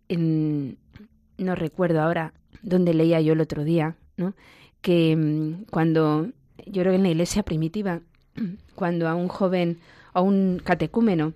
no 0.08 1.54
recuerdo 1.54 2.00
ahora 2.00 2.32
dónde 2.62 2.94
leía 2.94 3.20
yo 3.20 3.34
el 3.34 3.40
otro 3.40 3.64
día, 3.64 3.96
¿no? 4.16 4.34
Que 4.80 5.14
mm, 5.16 5.64
cuando, 5.70 6.28
yo 6.64 6.82
creo 6.82 6.92
que 6.92 6.96
en 6.96 7.02
la 7.02 7.10
iglesia 7.10 7.42
primitiva, 7.42 8.00
cuando 8.74 9.06
a 9.08 9.14
un 9.14 9.28
joven, 9.28 9.78
a 10.14 10.22
un 10.22 10.62
catecúmeno, 10.64 11.34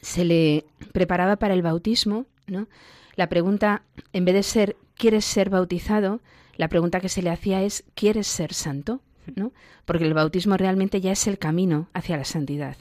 se 0.00 0.24
le 0.24 0.64
preparaba 0.92 1.36
para 1.36 1.54
el 1.54 1.62
bautismo, 1.62 2.26
¿no? 2.48 2.66
La 3.16 3.28
pregunta, 3.28 3.82
en 4.12 4.24
vez 4.24 4.34
de 4.34 4.42
ser 4.42 4.76
¿quieres 4.96 5.24
ser 5.24 5.50
bautizado? 5.50 6.20
La 6.56 6.68
pregunta 6.68 7.00
que 7.00 7.08
se 7.08 7.22
le 7.22 7.30
hacía 7.30 7.62
es 7.62 7.84
¿quieres 7.94 8.26
ser 8.26 8.52
santo? 8.52 9.00
¿no? 9.34 9.52
Porque 9.84 10.04
el 10.04 10.14
bautismo 10.14 10.56
realmente 10.56 11.00
ya 11.00 11.12
es 11.12 11.26
el 11.26 11.38
camino 11.38 11.88
hacia 11.94 12.16
la 12.16 12.24
santidad. 12.24 12.76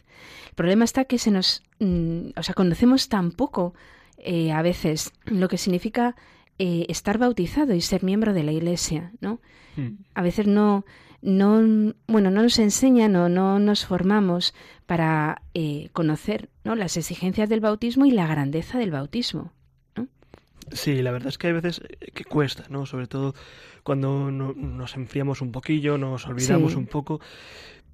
El 0.49 0.55
problema 0.55 0.85
está 0.85 1.05
que 1.05 1.17
se 1.17 1.31
nos, 1.31 1.63
mm, 1.79 2.31
o 2.35 2.43
sea, 2.43 2.53
conocemos 2.53 3.09
tan 3.09 3.31
poco 3.31 3.73
eh, 4.17 4.51
a 4.51 4.61
veces 4.61 5.11
lo 5.25 5.47
que 5.47 5.57
significa 5.57 6.15
eh, 6.59 6.85
estar 6.89 7.17
bautizado 7.17 7.73
y 7.73 7.81
ser 7.81 8.03
miembro 8.03 8.33
de 8.33 8.43
la 8.43 8.51
Iglesia, 8.51 9.11
¿no? 9.21 9.39
Hmm. 9.75 10.03
A 10.13 10.21
veces 10.21 10.47
no, 10.47 10.85
no, 11.21 11.93
bueno, 12.07 12.29
no 12.29 12.43
nos 12.43 12.59
enseñan 12.59 13.15
o 13.15 13.27
no 13.27 13.57
nos 13.57 13.85
formamos 13.85 14.53
para 14.85 15.41
eh, 15.53 15.89
conocer 15.93 16.49
¿no? 16.63 16.75
las 16.75 16.95
exigencias 16.95 17.49
del 17.49 17.61
bautismo 17.61 18.05
y 18.05 18.11
la 18.11 18.27
grandeza 18.27 18.77
del 18.77 18.91
bautismo. 18.91 19.51
Sí, 20.73 21.01
la 21.01 21.11
verdad 21.11 21.29
es 21.29 21.37
que 21.37 21.47
hay 21.47 21.53
veces 21.53 21.81
que 22.13 22.25
cuesta, 22.25 22.65
¿no? 22.69 22.85
Sobre 22.85 23.07
todo 23.07 23.33
cuando 23.83 24.31
nos 24.31 24.95
enfriamos 24.95 25.41
un 25.41 25.51
poquillo, 25.51 25.97
nos 25.97 26.25
olvidamos 26.27 26.75
un 26.75 26.87
poco. 26.87 27.19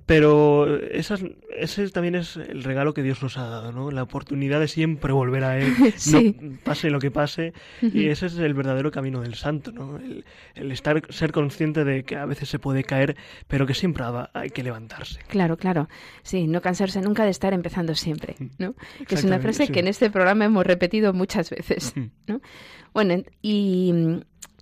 Pero 0.09 0.65
ese 0.89 1.89
también 1.89 2.15
es 2.15 2.35
el 2.35 2.63
regalo 2.63 2.95
que 2.95 3.03
Dios 3.03 3.21
nos 3.21 3.37
ha 3.37 3.47
dado, 3.47 3.71
¿no? 3.71 3.91
La 3.91 4.01
oportunidad 4.01 4.59
de 4.59 4.67
siempre 4.67 5.13
volver 5.13 5.43
a 5.43 5.59
Él, 5.59 5.71
no, 6.11 6.57
pase 6.63 6.89
lo 6.89 6.97
que 6.97 7.11
pase. 7.11 7.53
Y 7.79 8.07
ese 8.07 8.25
es 8.25 8.39
el 8.39 8.55
verdadero 8.55 8.89
camino 8.89 9.21
del 9.21 9.35
santo, 9.35 9.71
¿no? 9.71 9.99
El, 10.55 10.71
estar, 10.71 11.03
ser 11.13 11.31
consciente 11.31 11.83
de 11.83 12.05
que 12.05 12.15
a 12.15 12.25
veces 12.25 12.49
se 12.49 12.57
puede 12.57 12.83
caer, 12.83 13.17
pero 13.47 13.67
que 13.67 13.75
siempre 13.75 14.03
hay 14.33 14.49
que 14.49 14.63
levantarse. 14.63 15.19
Claro, 15.27 15.57
claro. 15.57 15.87
Sí, 16.23 16.47
no 16.47 16.59
cansarse 16.59 17.01
nunca 17.01 17.23
de 17.23 17.29
estar 17.29 17.53
empezando 17.53 17.93
siempre, 17.93 18.35
¿no? 18.57 18.73
Que 19.07 19.13
es 19.13 19.23
una 19.23 19.37
frase 19.37 19.67
que 19.67 19.81
en 19.81 19.87
este 19.89 20.09
programa 20.09 20.45
hemos 20.45 20.65
repetido 20.65 21.13
muchas 21.13 21.51
veces, 21.51 21.93
¿no? 22.25 22.41
Bueno, 22.95 23.23
y 23.43 23.93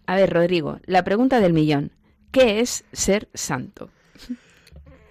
a 0.07 0.15
ver, 0.17 0.29
Rodrigo, 0.29 0.81
la 0.87 1.05
pregunta 1.05 1.39
del 1.39 1.53
millón. 1.53 1.93
¿Qué 2.31 2.59
es 2.59 2.83
ser 2.91 3.29
santo? 3.33 3.89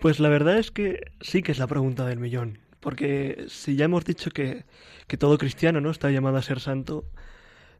Pues 0.06 0.20
la 0.20 0.28
verdad 0.28 0.56
es 0.56 0.70
que 0.70 1.10
sí 1.20 1.42
que 1.42 1.50
es 1.50 1.58
la 1.58 1.66
pregunta 1.66 2.06
del 2.06 2.20
millón. 2.20 2.60
Porque 2.78 3.46
si 3.48 3.74
ya 3.74 3.86
hemos 3.86 4.04
dicho 4.04 4.30
que, 4.30 4.62
todo 5.18 5.36
cristiano 5.36 5.80
no 5.80 5.90
está 5.90 6.12
llamado 6.12 6.36
a 6.36 6.42
ser 6.42 6.60
santo, 6.60 7.06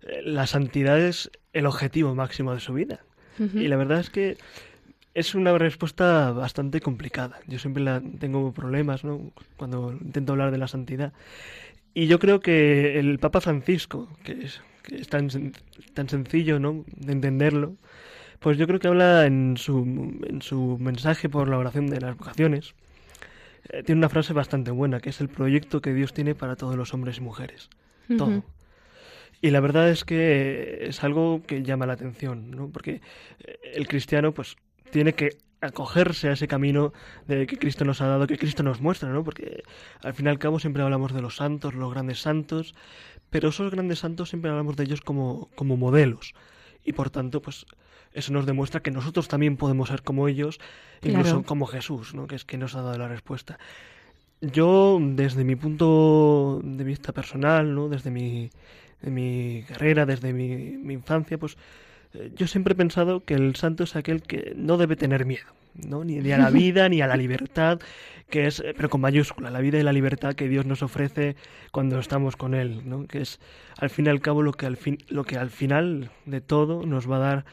eh, 0.03 0.23
la 0.25 0.49
santidad 0.49 1.01
es 1.01 1.31
el 1.53 1.67
objetivo 1.67 2.17
máximo 2.17 2.53
de 2.53 2.59
su 2.59 2.73
vida. 2.73 3.05
Y 3.39 3.69
la 3.69 3.77
verdad 3.77 4.01
es 4.01 4.11
que 4.11 4.39
es 5.15 5.37
una 5.37 5.57
respuesta 5.57 6.33
bastante 6.33 6.81
complicada. 6.81 7.39
Yo 7.47 7.61
siempre 7.61 7.85
la, 7.85 8.03
tengo 8.19 8.53
problemas 8.53 9.05
¿no? 9.05 9.31
cuando 9.57 9.93
intento 9.93 10.33
hablar 10.33 10.51
de 10.51 10.59
la 10.59 10.67
santidad. 10.67 11.13
Y 11.95 12.09
yo 12.09 12.19
creo 12.19 12.41
que 12.41 12.99
el 12.99 13.21
Papa 13.21 13.41
Francisco, 13.41 14.09
que 14.25 14.33
es, 14.47 14.63
que 14.83 14.97
es 14.97 15.07
tan, 15.07 15.29
tan 15.95 16.09
sencillo 16.09 16.59
¿no? 16.59 16.85
de 16.89 17.13
entenderlo, 17.13 17.77
pues 18.39 18.59
yo 18.59 18.67
creo 18.67 18.79
que 18.79 18.89
habla 18.89 19.27
en 19.27 19.57
su, 19.57 19.79
en 20.27 20.43
su 20.43 20.79
mensaje 20.79 21.29
por 21.29 21.49
la 21.49 21.59
oración 21.59 21.87
de 21.87 22.01
las 22.01 22.17
vocaciones. 22.17 22.75
Eh, 23.69 23.83
tiene 23.83 23.99
una 23.99 24.09
frase 24.09 24.33
bastante 24.33 24.71
buena, 24.71 25.01
que 25.01 25.11
es 25.11 25.21
el 25.21 25.29
proyecto 25.29 25.81
que 25.81 25.93
Dios 25.93 26.13
tiene 26.13 26.35
para 26.35 26.57
todos 26.57 26.77
los 26.77 26.95
hombres 26.95 27.19
y 27.19 27.21
mujeres. 27.21 27.69
Todo. 28.17 28.45
Y 29.43 29.51
la 29.51 29.61
verdad 29.61 29.91
es 29.91 30.05
que 30.05 30.87
es 30.87 31.03
algo 31.03 31.43
que 31.47 31.63
llama 31.63 31.87
la 31.87 31.95
atención, 31.95 32.51
¿no? 32.51 32.69
Porque 32.71 33.01
eh, 33.41 33.59
el 33.75 33.89
cristiano, 33.89 34.33
pues, 34.33 34.57
tiene 34.91 35.15
que 35.15 35.31
acogerse 35.61 36.29
a 36.29 36.33
ese 36.33 36.49
camino 36.49 36.93
de 37.27 37.47
que 37.47 37.59
Cristo 37.59 37.85
nos 37.85 38.01
ha 38.01 38.07
dado, 38.07 38.27
que 38.27 38.39
Cristo 38.39 38.63
nos 38.63 38.81
muestra, 38.81 39.09
¿no? 39.09 39.25
Porque 39.25 39.63
al 40.03 40.15
fin 40.15 40.27
y 40.27 40.29
al 40.29 40.39
cabo 40.39 40.59
siempre 40.59 40.83
hablamos 40.83 41.13
de 41.13 41.23
los 41.23 41.37
santos, 41.37 41.75
los 41.75 41.93
grandes 41.93 42.21
santos, 42.21 42.75
pero 43.31 43.49
esos 43.49 43.71
grandes 43.71 43.99
santos 43.99 44.29
siempre 44.29 44.51
hablamos 44.51 44.77
de 44.77 44.85
ellos 44.85 45.01
como, 45.01 45.49
como 45.55 45.77
modelos. 45.77 46.35
Y 46.85 46.93
por 46.93 47.11
tanto, 47.11 47.43
pues 47.43 47.67
eso 48.17 48.33
nos 48.33 48.47
demuestra 48.47 48.81
que 48.81 48.91
nosotros 48.91 49.29
también 49.29 49.57
podemos 49.59 49.91
ser 49.91 50.03
como 50.03 50.27
ellos, 50.27 50.59
incluso 51.03 51.43
como 51.43 51.67
Jesús, 51.67 52.15
¿no? 52.15 52.27
Que 52.27 52.35
es 52.35 52.45
que 52.45 52.57
nos 52.57 52.75
ha 52.75 52.81
dado 52.81 52.97
la 52.99 53.09
respuesta. 53.09 53.59
Yo, 54.41 54.99
desde 55.01 55.45
mi 55.45 55.55
punto 55.55 56.61
de 56.65 56.85
vista 56.85 57.13
personal, 57.13 57.75
¿no? 57.75 57.89
Desde 57.89 58.11
mi, 58.11 58.51
mi 59.03 59.65
carrera, 59.69 60.07
desde 60.07 60.33
mi, 60.33 60.79
mi 60.79 60.95
infancia, 60.95 61.37
pues 61.37 61.59
eh, 62.15 62.33
yo 62.35 62.47
siempre 62.47 62.73
he 62.73 62.77
pensado 62.77 63.23
que 63.25 63.35
el 63.35 63.55
santo 63.57 63.85
es 63.85 63.97
aquel 63.97 64.23
que 64.23 64.55
no 64.57 64.79
debe 64.79 64.97
tener 64.97 65.27
miedo, 65.27 65.47
¿no? 65.75 66.03
Ni, 66.03 66.19
a 66.33 66.39
la 66.39 66.51
vida, 66.63 66.89
ni 66.89 67.03
a 67.03 67.07
la 67.07 67.17
libertad, 67.17 67.81
que 68.31 68.47
es, 68.47 68.61
eh, 68.61 68.73
pero 68.75 68.89
con 68.89 69.03
mayúscula, 69.03 69.51
la 69.51 69.61
vida 69.61 69.79
y 69.79 69.83
la 69.83 69.93
libertad 69.93 70.35
que 70.35 70.49
Dios 70.49 70.65
nos 70.65 70.83
ofrece 70.83 71.37
cuando 71.71 71.99
estamos 71.99 72.37
con 72.37 72.55
Él, 72.55 72.89
¿no? 72.89 73.07
Que 73.07 73.21
es, 73.21 73.41
al 73.79 73.91
fin 73.91 74.07
y 74.07 74.09
al 74.09 74.21
cabo, 74.21 74.43
lo 74.43 74.53
que 74.53 74.65
al, 74.65 74.79
fin, 74.79 74.99
lo 75.09 75.25
que 75.25 75.37
al 75.37 75.51
final 75.51 76.11
de 76.25 76.41
todo 76.41 76.87
nos 76.87 77.11
va 77.11 77.17
a 77.17 77.21
dar 77.21 77.45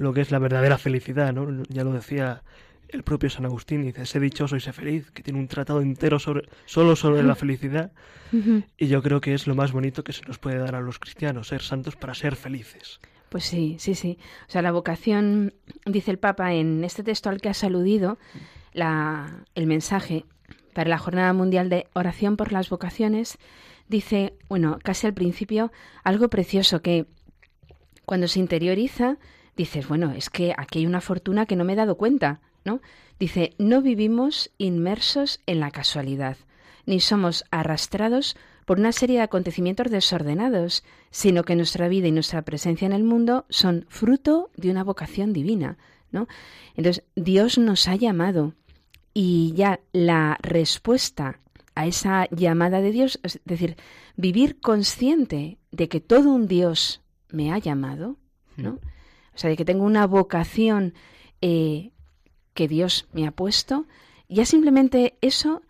lo 0.00 0.14
que 0.14 0.22
es 0.22 0.30
la 0.30 0.38
verdadera 0.38 0.78
felicidad, 0.78 1.34
¿no? 1.34 1.62
Ya 1.68 1.84
lo 1.84 1.92
decía 1.92 2.42
el 2.88 3.02
propio 3.02 3.28
San 3.28 3.44
Agustín, 3.44 3.82
dice, 3.82 4.06
sé 4.06 4.18
dichoso 4.18 4.56
y 4.56 4.60
sé 4.60 4.72
feliz, 4.72 5.10
que 5.10 5.22
tiene 5.22 5.38
un 5.38 5.46
tratado 5.46 5.82
entero 5.82 6.18
sobre, 6.18 6.48
solo 6.64 6.96
sobre 6.96 7.22
la 7.22 7.34
felicidad, 7.34 7.92
y 8.78 8.86
yo 8.86 9.02
creo 9.02 9.20
que 9.20 9.34
es 9.34 9.46
lo 9.46 9.54
más 9.54 9.72
bonito 9.72 10.02
que 10.02 10.12
se 10.12 10.24
nos 10.24 10.38
puede 10.38 10.58
dar 10.58 10.74
a 10.74 10.80
los 10.80 10.98
cristianos, 10.98 11.48
ser 11.48 11.60
santos 11.60 11.96
para 11.96 12.14
ser 12.14 12.34
felices. 12.34 12.98
Pues 13.28 13.44
sí, 13.44 13.76
sí, 13.78 13.94
sí. 13.94 14.18
O 14.48 14.50
sea, 14.50 14.62
la 14.62 14.72
vocación, 14.72 15.52
dice 15.84 16.10
el 16.10 16.18
Papa 16.18 16.54
en 16.54 16.82
este 16.82 17.04
texto 17.04 17.28
al 17.28 17.40
que 17.40 17.50
has 17.50 17.62
aludido, 17.62 18.18
la, 18.72 19.44
el 19.54 19.66
mensaje 19.66 20.24
para 20.72 20.88
la 20.88 20.98
Jornada 20.98 21.32
Mundial 21.34 21.68
de 21.68 21.86
Oración 21.92 22.36
por 22.36 22.52
las 22.52 22.70
Vocaciones, 22.70 23.38
dice, 23.88 24.32
bueno, 24.48 24.78
casi 24.82 25.06
al 25.06 25.14
principio, 25.14 25.70
algo 26.02 26.28
precioso 26.28 26.80
que 26.80 27.06
cuando 28.06 28.26
se 28.26 28.40
interioriza, 28.40 29.18
dices, 29.60 29.88
bueno, 29.88 30.12
es 30.12 30.30
que 30.30 30.54
aquí 30.56 30.80
hay 30.80 30.86
una 30.86 31.00
fortuna 31.00 31.46
que 31.46 31.56
no 31.56 31.64
me 31.64 31.74
he 31.74 31.76
dado 31.76 31.96
cuenta, 31.96 32.40
¿no? 32.64 32.80
Dice, 33.18 33.54
no 33.58 33.82
vivimos 33.82 34.50
inmersos 34.58 35.40
en 35.46 35.60
la 35.60 35.70
casualidad, 35.70 36.36
ni 36.86 37.00
somos 37.00 37.44
arrastrados 37.50 38.36
por 38.64 38.78
una 38.78 38.92
serie 38.92 39.16
de 39.16 39.22
acontecimientos 39.22 39.90
desordenados, 39.90 40.82
sino 41.10 41.44
que 41.44 41.56
nuestra 41.56 41.88
vida 41.88 42.08
y 42.08 42.12
nuestra 42.12 42.42
presencia 42.42 42.86
en 42.86 42.92
el 42.92 43.04
mundo 43.04 43.44
son 43.50 43.84
fruto 43.88 44.50
de 44.56 44.70
una 44.70 44.84
vocación 44.84 45.32
divina, 45.32 45.76
¿no? 46.10 46.26
Entonces, 46.76 47.04
Dios 47.14 47.58
nos 47.58 47.86
ha 47.88 47.96
llamado 47.96 48.54
y 49.12 49.52
ya 49.54 49.80
la 49.92 50.38
respuesta 50.40 51.40
a 51.74 51.86
esa 51.86 52.28
llamada 52.30 52.80
de 52.80 52.92
Dios, 52.92 53.20
es 53.22 53.40
decir, 53.44 53.76
vivir 54.16 54.60
consciente 54.60 55.58
de 55.70 55.88
que 55.88 56.00
todo 56.00 56.30
un 56.30 56.46
Dios 56.46 57.02
me 57.28 57.52
ha 57.52 57.58
llamado, 57.58 58.16
¿no? 58.56 58.78
O 59.34 59.38
sea, 59.38 59.50
de 59.50 59.56
que 59.56 59.64
tengo 59.64 59.84
una 59.84 60.06
vocación 60.06 60.94
eh, 61.40 61.90
que 62.54 62.68
Dios 62.68 63.08
me 63.12 63.26
ha 63.26 63.30
puesto, 63.30 63.86
ya 64.28 64.44
simplemente 64.44 65.16
eso 65.20 65.62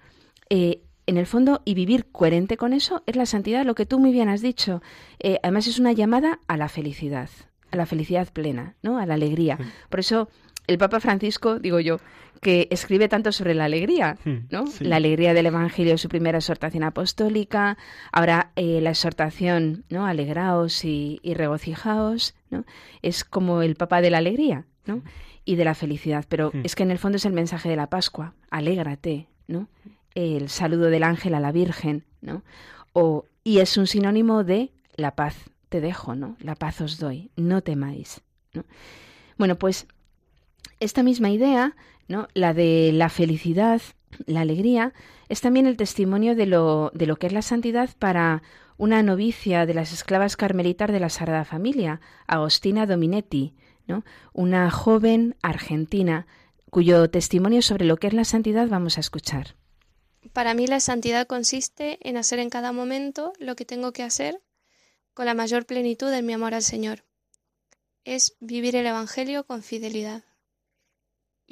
eh, 0.48 0.82
en 1.06 1.16
el 1.16 1.26
fondo, 1.26 1.60
y 1.64 1.74
vivir 1.74 2.06
coherente 2.12 2.56
con 2.56 2.72
eso, 2.72 3.02
es 3.06 3.16
la 3.16 3.26
santidad, 3.26 3.64
lo 3.64 3.74
que 3.74 3.84
tú 3.84 3.98
muy 3.98 4.12
bien 4.12 4.28
has 4.28 4.42
dicho. 4.42 4.80
Eh, 5.18 5.40
además, 5.42 5.66
es 5.66 5.80
una 5.80 5.92
llamada 5.92 6.38
a 6.46 6.56
la 6.56 6.68
felicidad, 6.68 7.28
a 7.72 7.76
la 7.76 7.84
felicidad 7.84 8.28
plena, 8.32 8.76
¿no? 8.82 8.98
A 8.98 9.06
la 9.06 9.14
alegría. 9.14 9.58
Por 9.88 9.98
eso, 9.98 10.28
el 10.70 10.78
Papa 10.78 11.00
Francisco, 11.00 11.58
digo 11.58 11.80
yo, 11.80 11.98
que 12.40 12.68
escribe 12.70 13.08
tanto 13.08 13.32
sobre 13.32 13.54
la 13.54 13.64
alegría, 13.64 14.16
¿no? 14.50 14.64
La 14.78 14.96
alegría 14.96 15.34
del 15.34 15.46
Evangelio, 15.46 15.98
su 15.98 16.08
primera 16.08 16.38
exhortación 16.38 16.84
apostólica, 16.84 17.76
ahora 18.12 18.52
eh, 18.54 18.80
la 18.80 18.90
exhortación, 18.90 19.84
¿no? 19.90 20.06
Alegraos 20.06 20.84
y, 20.84 21.20
regocijaos, 21.24 22.34
¿no? 22.50 22.64
Es 23.02 23.24
como 23.24 23.62
el 23.62 23.74
Papa 23.74 24.00
de 24.00 24.10
la 24.10 24.18
alegría, 24.18 24.64
¿no? 24.86 25.02
Y 25.44 25.56
de 25.56 25.64
la 25.64 25.74
felicidad, 25.74 26.24
pero 26.28 26.52
es 26.62 26.76
que 26.76 26.84
en 26.84 26.92
el 26.92 26.98
fondo 26.98 27.16
es 27.16 27.24
el 27.24 27.32
mensaje 27.32 27.68
de 27.68 27.76
la 27.76 27.88
Pascua, 27.88 28.34
alégrate, 28.50 29.26
¿no? 29.48 29.68
el 30.14 30.48
saludo 30.48 30.90
del 30.90 31.02
ángel 31.02 31.34
a 31.34 31.40
la 31.40 31.52
Virgen, 31.52 32.04
¿no? 32.20 32.42
O, 32.92 33.24
y 33.44 33.58
es 33.58 33.76
un 33.76 33.86
sinónimo 33.86 34.44
de 34.44 34.70
la 34.96 35.14
paz 35.14 35.50
te 35.68 35.80
dejo, 35.80 36.14
¿no? 36.14 36.36
La 36.40 36.54
paz 36.54 36.80
os 36.80 36.98
doy, 36.98 37.30
no 37.36 37.62
temáis. 37.62 38.22
¿no? 38.52 38.64
Bueno, 39.38 39.56
pues 39.56 39.86
esta 40.80 41.02
misma 41.02 41.30
idea, 41.30 41.76
¿no? 42.08 42.28
La 42.34 42.54
de 42.54 42.90
la 42.92 43.08
felicidad, 43.08 43.80
la 44.26 44.40
alegría, 44.40 44.92
es 45.28 45.40
también 45.40 45.66
el 45.66 45.76
testimonio 45.76 46.34
de 46.34 46.46
lo, 46.46 46.90
que 47.18 47.26
es 47.26 47.32
la 47.32 47.42
santidad 47.42 47.90
para 47.98 48.42
una 48.76 49.02
novicia 49.02 49.66
de 49.66 49.74
las 49.74 49.92
esclavas 49.92 50.36
carmelitas 50.36 50.90
de 50.90 51.00
la 51.00 51.10
Sagrada 51.10 51.44
Familia, 51.44 52.00
Agostina 52.26 52.86
Dominetti. 52.86 53.54
Una 54.32 54.70
joven 54.70 55.36
argentina 55.42 56.26
cuyo 56.70 57.10
testimonio 57.10 57.62
sobre 57.62 57.84
lo 57.84 57.96
que 57.96 58.06
es 58.06 58.12
la 58.12 58.24
santidad 58.24 58.68
vamos 58.68 58.96
a 58.96 59.00
escuchar. 59.00 59.56
Para 60.32 60.54
mí 60.54 60.66
la 60.66 60.80
santidad 60.80 61.26
consiste 61.26 61.98
en 62.08 62.16
hacer 62.16 62.38
en 62.38 62.50
cada 62.50 62.72
momento 62.72 63.32
lo 63.38 63.56
que 63.56 63.64
tengo 63.64 63.92
que 63.92 64.04
hacer 64.04 64.40
con 65.14 65.26
la 65.26 65.34
mayor 65.34 65.66
plenitud 65.66 66.10
de 66.10 66.22
mi 66.22 66.32
amor 66.32 66.54
al 66.54 66.62
Señor. 66.62 67.04
Es 68.04 68.36
vivir 68.40 68.76
el 68.76 68.86
Evangelio 68.86 69.44
con 69.44 69.62
fidelidad. 69.62 70.24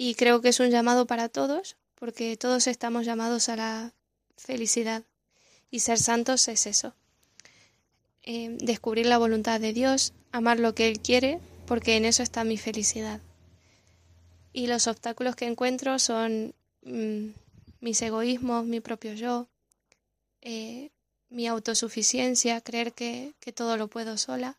Y 0.00 0.14
creo 0.14 0.40
que 0.40 0.50
es 0.50 0.61
un 0.61 0.70
llamado 0.70 1.08
para 1.08 1.28
todos, 1.28 1.76
porque 1.96 2.37
todos 2.37 2.68
estamos 2.68 3.04
llamados 3.04 3.48
a 3.48 3.56
la 3.56 3.92
felicidad. 4.37 5.02
Y 5.72 5.80
ser 5.80 5.98
santos 5.98 6.46
es 6.46 6.68
eso. 6.68 6.94
Eh, 8.22 8.56
descubrir 8.61 9.06
la 9.06 9.18
voluntad 9.18 9.58
de 9.58 9.72
Dios, 9.72 10.12
amar 10.30 10.61
lo 10.61 10.72
que 10.72 10.87
Él 10.87 11.00
quiere, 11.00 11.40
porque 11.66 11.96
en 11.96 12.04
eso 12.04 12.22
está 12.22 12.44
mi 12.44 12.56
felicidad. 12.58 13.20
Y 14.52 14.68
los 14.68 14.87
obstáculos 14.87 15.34
que 15.34 15.46
encuentro 15.46 15.98
son 15.98 16.54
mm, 16.84 17.30
mis 17.80 18.00
egoísmos, 18.00 18.66
mi 18.66 18.78
propio 18.78 19.14
yo, 19.14 19.48
eh, 20.42 20.90
mi 21.28 21.48
autosuficiencia, 21.48 22.61
creer 22.61 22.92
que, 22.92 23.34
todo 23.52 23.76
lo 23.76 23.88
puedo 23.88 24.16
sola. 24.16 24.58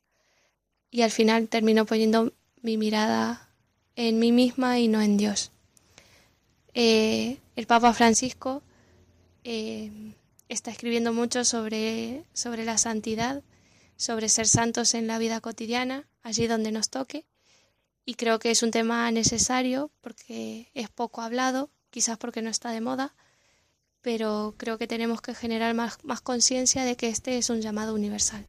Y 0.92 1.04
al 1.04 1.12
final 1.12 1.48
termino 1.48 1.86
poniendo 1.86 2.34
mi 2.62 2.76
mirada 2.76 3.49
en 4.08 4.18
mí 4.18 4.32
misma 4.32 4.80
y 4.80 4.88
no 4.88 5.02
en 5.02 5.18
Dios. 5.18 5.52
Eh, 6.74 7.38
el 7.58 7.68
Papa 7.68 7.94
Francisco 7.94 8.64
eh, 9.44 9.92
está 10.48 10.72
escribiendo 10.72 11.12
mucho 11.12 11.44
sobre, 11.44 12.24
sobre 12.32 12.64
la 12.64 12.78
santidad, 12.78 13.44
sobre 13.98 14.30
ser 14.30 14.48
santos 14.48 14.94
en 14.94 15.06
la 15.08 15.18
vida 15.18 15.42
cotidiana, 15.42 16.08
allí 16.24 16.48
donde 16.48 16.72
nos 16.72 16.90
toque. 16.90 17.26
Y 18.06 18.14
creo 18.14 18.40
que 18.40 18.52
es 18.52 18.64
un 18.64 18.72
tema 18.72 19.12
necesario 19.12 19.92
porque 20.00 20.72
es 20.74 20.90
poco 20.90 21.22
hablado 21.22 21.70
quizás 21.90 22.18
porque 22.18 22.42
no 22.42 22.50
está 22.50 22.72
de 22.72 22.80
moda, 22.80 23.16
pero 24.02 24.56
creo 24.58 24.78
que 24.78 24.88
tenemos 24.88 25.22
que 25.22 25.36
generar 25.36 25.74
más, 25.74 25.98
más 26.06 26.22
conciencia 26.22 26.86
de 26.86 26.96
que 26.96 27.10
este 27.10 27.38
es 27.38 27.50
un 27.50 27.60
llamado 27.60 27.94
universal. 27.94 28.48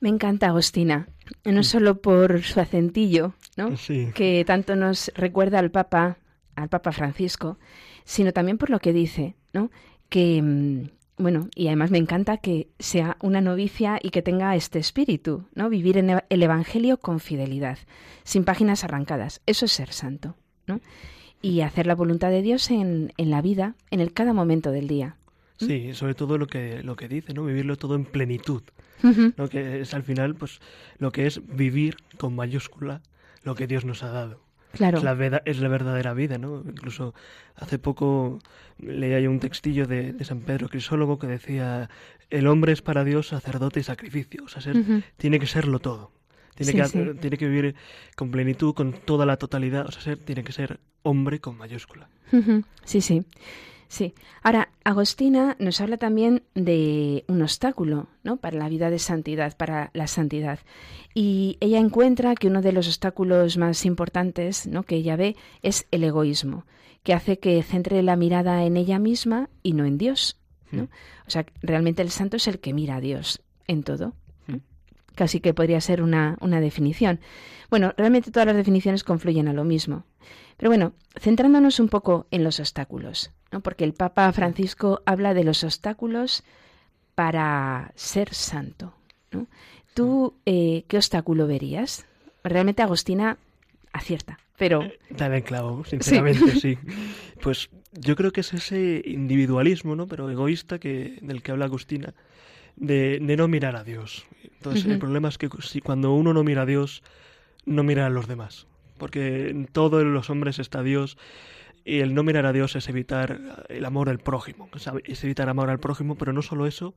Me 0.00 0.08
encanta 0.08 0.48
Agostina, 0.48 1.08
no 1.44 1.62
solo 1.62 2.02
por 2.02 2.42
su 2.42 2.60
acentillo, 2.60 3.34
¿no? 3.56 3.74
que 4.14 4.44
tanto 4.46 4.76
nos 4.76 5.10
recuerda 5.14 5.58
al 5.58 5.70
Papa, 5.70 6.18
al 6.54 6.68
Papa 6.68 6.92
Francisco, 6.92 7.58
sino 8.04 8.32
también 8.32 8.58
por 8.58 8.70
lo 8.70 8.78
que 8.78 8.92
dice, 8.92 9.34
¿no? 9.52 9.70
que 10.08 10.40
mm, 10.42 10.90
bueno, 11.18 11.48
y 11.54 11.68
además 11.68 11.90
me 11.90 11.98
encanta 11.98 12.36
que 12.36 12.68
sea 12.78 13.16
una 13.22 13.40
novicia 13.40 13.98
y 14.02 14.10
que 14.10 14.20
tenga 14.20 14.54
este 14.54 14.78
espíritu, 14.78 15.46
¿no? 15.54 15.70
Vivir 15.70 15.96
en 15.96 16.20
el 16.28 16.42
evangelio 16.42 16.98
con 16.98 17.20
fidelidad, 17.20 17.78
sin 18.22 18.44
páginas 18.44 18.84
arrancadas. 18.84 19.40
Eso 19.46 19.64
es 19.64 19.72
ser 19.72 19.94
santo, 19.94 20.36
¿no? 20.66 20.80
y 21.42 21.60
hacer 21.60 21.86
la 21.86 21.94
voluntad 21.94 22.30
de 22.30 22.42
Dios 22.42 22.70
en, 22.70 23.12
en 23.16 23.30
la 23.30 23.42
vida, 23.42 23.76
en 23.90 24.00
el 24.00 24.12
cada 24.12 24.32
momento 24.32 24.70
del 24.70 24.88
día. 24.88 25.16
¿Mm? 25.60 25.66
Sí, 25.66 25.94
sobre 25.94 26.14
todo 26.14 26.38
lo 26.38 26.46
que, 26.46 26.82
lo 26.82 26.96
que 26.96 27.08
dice, 27.08 27.34
¿no? 27.34 27.44
Vivirlo 27.44 27.76
todo 27.76 27.94
en 27.94 28.04
plenitud. 28.04 28.62
Lo 29.36 29.48
que 29.48 29.82
es 29.82 29.94
al 29.94 30.02
final, 30.02 30.34
pues, 30.34 30.60
lo 30.98 31.12
que 31.12 31.26
es 31.26 31.40
vivir 31.46 31.96
con 32.18 32.34
mayúscula 32.34 33.02
lo 33.46 33.54
que 33.54 33.66
Dios 33.66 33.84
nos 33.84 34.02
ha 34.02 34.10
dado. 34.10 34.40
Claro. 34.72 34.98
Es 34.98 35.04
la, 35.04 35.42
es 35.46 35.60
la 35.60 35.68
verdadera 35.68 36.12
vida, 36.12 36.36
¿no? 36.36 36.62
Incluso 36.68 37.14
hace 37.54 37.78
poco 37.78 38.40
leía 38.78 39.20
yo 39.20 39.30
un 39.30 39.40
textillo 39.40 39.86
de, 39.86 40.12
de, 40.12 40.24
San 40.24 40.40
Pedro 40.40 40.68
Crisólogo 40.68 41.18
que 41.18 41.28
decía, 41.28 41.88
el 42.28 42.46
hombre 42.48 42.72
es 42.72 42.82
para 42.82 43.04
Dios 43.04 43.28
sacerdote 43.28 43.80
y 43.80 43.84
sacrificio, 43.84 44.44
o 44.44 44.48
sea, 44.48 44.60
ser, 44.60 44.76
tiene 45.16 45.38
que 45.38 45.46
serlo 45.46 45.78
todo. 45.78 46.10
Tiene, 46.56 46.72
que, 46.72 47.14
tiene 47.20 47.36
que 47.36 47.46
vivir 47.46 47.74
con 48.16 48.30
plenitud, 48.30 48.74
con 48.74 48.92
toda 48.92 49.24
la 49.26 49.36
totalidad, 49.36 49.86
o 49.86 49.92
sea, 49.92 50.02
ser, 50.02 50.18
tiene 50.18 50.42
que 50.42 50.52
ser 50.52 50.80
hombre 51.02 51.38
con 51.38 51.56
mayúscula. 51.56 52.08
Sí, 52.84 53.00
sí. 53.00 53.24
Sí. 53.88 54.14
Ahora, 54.42 54.70
Agostina 54.84 55.56
nos 55.58 55.80
habla 55.80 55.96
también 55.96 56.42
de 56.54 57.24
un 57.28 57.42
obstáculo, 57.42 58.08
¿no? 58.24 58.36
Para 58.36 58.58
la 58.58 58.68
vida 58.68 58.90
de 58.90 58.98
santidad, 58.98 59.56
para 59.56 59.90
la 59.94 60.06
santidad. 60.06 60.58
Y 61.14 61.56
ella 61.60 61.78
encuentra 61.78 62.34
que 62.34 62.48
uno 62.48 62.62
de 62.62 62.72
los 62.72 62.88
obstáculos 62.88 63.56
más 63.56 63.84
importantes, 63.84 64.66
¿no? 64.66 64.82
Que 64.82 64.96
ella 64.96 65.16
ve 65.16 65.36
es 65.62 65.86
el 65.90 66.04
egoísmo, 66.04 66.64
que 67.02 67.14
hace 67.14 67.38
que 67.38 67.62
centre 67.62 68.02
la 68.02 68.16
mirada 68.16 68.64
en 68.64 68.76
ella 68.76 68.98
misma 68.98 69.48
y 69.62 69.72
no 69.72 69.84
en 69.84 69.98
Dios. 69.98 70.40
¿no? 70.72 70.84
Hmm. 70.84 70.88
O 71.26 71.30
sea, 71.30 71.46
realmente 71.62 72.02
el 72.02 72.10
santo 72.10 72.36
es 72.36 72.48
el 72.48 72.58
que 72.58 72.74
mira 72.74 72.96
a 72.96 73.00
Dios 73.00 73.42
en 73.68 73.84
todo. 73.84 74.14
Hmm. 74.46 74.58
Casi 75.14 75.40
que 75.40 75.54
podría 75.54 75.80
ser 75.80 76.02
una, 76.02 76.36
una 76.40 76.60
definición. 76.60 77.20
Bueno, 77.70 77.94
realmente 77.96 78.30
todas 78.30 78.46
las 78.46 78.56
definiciones 78.56 79.04
confluyen 79.04 79.48
a 79.48 79.52
lo 79.52 79.64
mismo. 79.64 80.04
Pero 80.56 80.70
bueno, 80.70 80.94
centrándonos 81.14 81.80
un 81.80 81.88
poco 81.88 82.26
en 82.30 82.42
los 82.42 82.58
obstáculos, 82.60 83.30
¿no? 83.52 83.60
porque 83.60 83.84
el 83.84 83.92
Papa 83.92 84.30
Francisco 84.32 85.02
habla 85.06 85.34
de 85.34 85.44
los 85.44 85.64
obstáculos 85.64 86.44
para 87.14 87.92
ser 87.94 88.34
santo. 88.34 88.94
¿no? 89.30 89.46
¿Tú 89.94 90.34
eh, 90.44 90.84
qué 90.88 90.96
obstáculo 90.96 91.46
verías? 91.46 92.06
Realmente 92.44 92.82
Agostina 92.82 93.38
acierta, 93.92 94.38
pero... 94.58 94.82
Eh, 94.82 94.98
dale 95.10 95.42
clavo, 95.42 95.84
sinceramente, 95.84 96.60
sí. 96.60 96.78
Pues 97.42 97.70
yo 97.92 98.14
creo 98.14 98.32
que 98.32 98.40
es 98.40 98.52
ese 98.52 99.02
individualismo, 99.04 99.96
¿no? 99.96 100.06
Pero 100.06 100.30
egoísta 100.30 100.78
que, 100.78 101.18
del 101.22 101.42
que 101.42 101.52
habla 101.52 101.64
Agustina, 101.64 102.14
de, 102.76 103.18
no 103.20 103.48
mirar 103.48 103.74
a 103.74 103.84
Dios. 103.84 104.26
Entonces, 104.42 104.84
el 104.84 104.98
problema 104.98 105.28
es 105.28 105.38
que 105.38 105.48
si 105.62 105.80
cuando 105.80 106.12
uno 106.12 106.34
no 106.34 106.44
mira 106.44 106.62
a 106.62 106.66
Dios, 106.66 107.02
no 107.64 107.82
mira 107.82 108.06
a 108.06 108.10
los 108.10 108.28
demás 108.28 108.66
porque 108.96 109.50
en 109.50 109.66
todos 109.66 110.04
los 110.04 110.30
hombres 110.30 110.58
está 110.58 110.82
Dios 110.82 111.16
y 111.86 112.00
el 112.00 112.14
no 112.14 112.24
mirar 112.24 112.46
a 112.46 112.52
Dios 112.52 112.74
es 112.74 112.88
evitar 112.88 113.64
el 113.68 113.84
amor 113.84 114.08
al 114.08 114.18
prójimo, 114.18 114.68
es 115.04 115.22
evitar 115.22 115.48
amor 115.48 115.70
al 115.70 115.78
prójimo, 115.78 116.16
pero 116.16 116.32
no 116.32 116.42
solo 116.42 116.66
eso, 116.66 116.94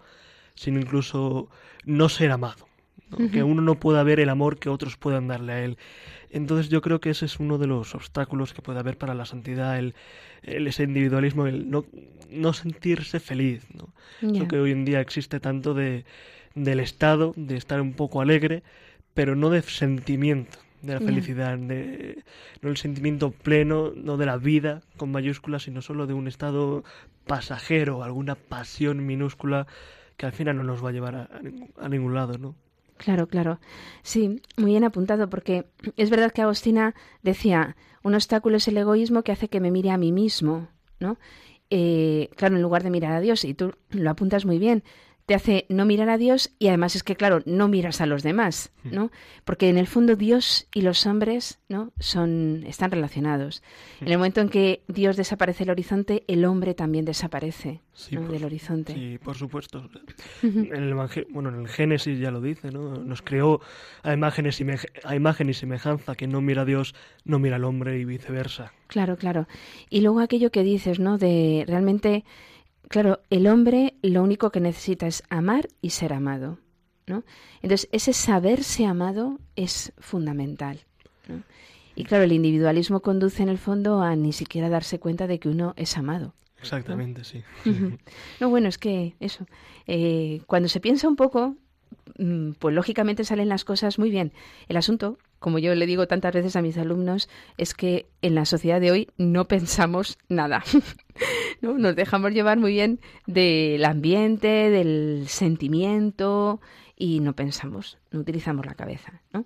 sino 0.55 0.79
incluso 0.79 1.47
no 1.85 2.09
ser 2.09 2.31
amado, 2.31 2.67
que 3.31 3.43
uno 3.43 3.61
no 3.61 3.79
pueda 3.79 4.01
ver 4.01 4.19
el 4.19 4.29
amor 4.29 4.57
que 4.57 4.67
otros 4.67 4.97
puedan 4.97 5.27
darle 5.27 5.53
a 5.53 5.63
él. 5.63 5.77
Entonces 6.31 6.69
yo 6.69 6.81
creo 6.81 6.99
que 6.99 7.11
ese 7.11 7.25
es 7.25 7.39
uno 7.39 7.59
de 7.59 7.67
los 7.67 7.93
obstáculos 7.93 8.53
que 8.53 8.63
puede 8.63 8.79
haber 8.79 8.97
para 8.97 9.13
la 9.13 9.25
santidad, 9.25 9.77
el, 9.77 9.93
ese 10.41 10.83
individualismo, 10.83 11.45
el 11.45 11.69
no, 11.69 11.85
no 12.31 12.53
sentirse 12.53 13.19
feliz, 13.19 13.67
¿no? 13.71 13.93
Lo 14.21 14.47
que 14.47 14.59
hoy 14.59 14.71
en 14.71 14.85
día 14.85 15.01
existe 15.01 15.39
tanto 15.39 15.75
de, 15.75 16.03
del 16.55 16.79
estado, 16.79 17.33
de 17.35 17.57
estar 17.57 17.79
un 17.79 17.93
poco 17.93 18.21
alegre, 18.21 18.63
pero 19.13 19.35
no 19.35 19.51
de 19.51 19.61
sentimiento 19.61 20.57
de 20.81 20.93
la 20.93 20.99
felicidad, 20.99 21.57
de, 21.57 22.23
no 22.61 22.69
el 22.69 22.77
sentimiento 22.77 23.31
pleno, 23.31 23.91
no 23.95 24.17
de 24.17 24.25
la 24.25 24.37
vida 24.37 24.81
con 24.97 25.11
mayúsculas, 25.11 25.63
sino 25.63 25.81
solo 25.81 26.07
de 26.07 26.13
un 26.13 26.27
estado 26.27 26.83
pasajero, 27.25 28.03
alguna 28.03 28.35
pasión 28.35 29.05
minúscula 29.05 29.67
que 30.17 30.25
al 30.25 30.31
final 30.31 30.57
no 30.57 30.63
nos 30.63 30.83
va 30.83 30.89
a 30.89 30.93
llevar 30.93 31.15
a, 31.15 31.29
a 31.77 31.89
ningún 31.89 32.13
lado, 32.13 32.37
¿no? 32.37 32.55
Claro, 32.97 33.27
claro. 33.27 33.59
Sí, 34.03 34.41
muy 34.57 34.71
bien 34.71 34.83
apuntado, 34.83 35.29
porque 35.29 35.65
es 35.95 36.09
verdad 36.09 36.31
que 36.31 36.41
Agostina 36.41 36.95
decía, 37.23 37.77
un 38.03 38.13
obstáculo 38.13 38.57
es 38.57 38.67
el 38.67 38.77
egoísmo 38.77 39.23
que 39.23 39.31
hace 39.31 39.47
que 39.47 39.61
me 39.61 39.71
mire 39.71 39.91
a 39.91 39.97
mí 39.97 40.11
mismo, 40.11 40.67
¿no? 40.99 41.17
Eh, 41.69 42.29
claro, 42.35 42.57
en 42.57 42.61
lugar 42.61 42.83
de 42.83 42.89
mirar 42.89 43.13
a 43.13 43.21
Dios, 43.21 43.45
y 43.45 43.53
tú 43.53 43.73
lo 43.91 44.09
apuntas 44.09 44.45
muy 44.45 44.59
bien, 44.59 44.83
te 45.29 45.35
hace 45.35 45.67
no 45.69 45.85
mirar 45.85 46.09
a 46.09 46.17
Dios 46.17 46.49
y 46.57 46.69
además 46.69 46.95
es 46.95 47.03
que, 47.03 47.15
claro, 47.15 47.43
no 47.45 47.67
miras 47.67 48.01
a 48.01 48.07
los 48.07 48.23
demás, 48.23 48.71
hmm. 48.83 48.95
¿no? 48.95 49.11
Porque 49.45 49.69
en 49.69 49.77
el 49.77 49.85
fondo 49.85 50.15
Dios 50.15 50.65
y 50.73 50.81
los 50.81 51.05
hombres, 51.05 51.59
¿no? 51.69 51.93
Son, 51.99 52.63
están 52.65 52.89
relacionados. 52.89 53.61
Hmm. 53.99 54.05
En 54.05 54.11
el 54.11 54.17
momento 54.17 54.41
en 54.41 54.49
que 54.49 54.81
Dios 54.87 55.17
desaparece 55.17 55.65
del 55.65 55.69
horizonte, 55.69 56.23
el 56.27 56.45
hombre 56.45 56.73
también 56.73 57.05
desaparece 57.05 57.83
del 58.09 58.43
horizonte. 58.43 58.95
Sí, 58.95 59.19
por 59.23 59.35
supuesto. 59.35 59.87
en 60.41 60.73
el 60.73 60.95
bueno, 61.29 61.49
en 61.49 61.61
el 61.61 61.67
Génesis 61.67 62.17
ya 62.17 62.31
lo 62.31 62.41
dice, 62.41 62.71
¿no? 62.71 62.95
Nos 62.95 63.21
creó 63.21 63.61
a, 64.01 64.13
imágenes 64.13 64.59
y 64.59 64.65
a 65.03 65.15
imagen 65.15 65.47
y 65.49 65.53
semejanza, 65.53 66.15
que 66.15 66.25
no 66.25 66.41
mira 66.41 66.63
a 66.63 66.65
Dios, 66.65 66.95
no 67.23 67.37
mira 67.37 67.57
al 67.57 67.65
hombre 67.65 67.99
y 67.99 68.05
viceversa. 68.05 68.73
Claro, 68.87 69.15
claro. 69.15 69.47
Y 69.91 70.01
luego 70.01 70.21
aquello 70.21 70.49
que 70.49 70.63
dices, 70.63 70.99
¿no? 70.99 71.19
De 71.19 71.65
realmente 71.67 72.23
Claro, 72.87 73.21
el 73.29 73.47
hombre 73.47 73.95
lo 74.01 74.23
único 74.23 74.51
que 74.51 74.59
necesita 74.59 75.05
es 75.07 75.23
amar 75.29 75.67
y 75.81 75.91
ser 75.91 76.13
amado. 76.13 76.59
¿no? 77.09 77.23
Entonces, 77.61 77.89
ese 77.91 78.13
saberse 78.13 78.85
amado 78.85 79.39
es 79.55 79.91
fundamental. 79.97 80.79
Y 81.95 82.05
claro, 82.05 82.23
el 82.23 82.31
individualismo 82.31 83.01
conduce 83.01 83.43
en 83.43 83.49
el 83.49 83.57
fondo 83.57 84.01
a 84.01 84.15
ni 84.15 84.31
siquiera 84.31 84.69
darse 84.69 84.99
cuenta 84.99 85.27
de 85.27 85.39
que 85.39 85.49
uno 85.49 85.73
es 85.75 85.97
amado. 85.97 86.33
Exactamente, 86.61 87.23
sí. 87.23 87.43
No, 88.39 88.49
bueno, 88.49 88.67
es 88.69 88.77
que 88.77 89.15
eso, 89.19 89.45
eh, 89.87 90.41
cuando 90.45 90.69
se 90.69 90.79
piensa 90.79 91.07
un 91.07 91.15
poco, 91.15 91.55
mm, 92.17 92.51
pues 92.53 92.73
lógicamente 92.75 93.23
salen 93.23 93.49
las 93.49 93.65
cosas 93.65 93.99
muy 93.99 94.09
bien. 94.09 94.33
El 94.67 94.77
asunto, 94.77 95.17
como 95.39 95.59
yo 95.59 95.73
le 95.75 95.85
digo 95.85 96.07
tantas 96.07 96.33
veces 96.33 96.55
a 96.55 96.61
mis 96.61 96.77
alumnos, 96.77 97.29
es 97.57 97.73
que 97.73 98.07
en 98.21 98.35
la 98.35 98.45
sociedad 98.45 98.81
de 98.81 98.91
hoy 98.91 99.07
no 99.17 99.47
pensamos 99.47 100.17
nada. 100.27 100.63
¿no? 101.61 101.77
Nos 101.77 101.95
dejamos 101.95 102.31
llevar 102.31 102.57
muy 102.57 102.73
bien 102.73 102.99
del 103.25 103.83
ambiente, 103.85 104.69
del 104.69 105.25
sentimiento 105.27 106.59
y 106.97 107.21
no 107.21 107.33
pensamos, 107.33 107.97
no 108.11 108.19
utilizamos 108.19 108.65
la 108.65 108.75
cabeza. 108.75 109.21
¿no? 109.33 109.45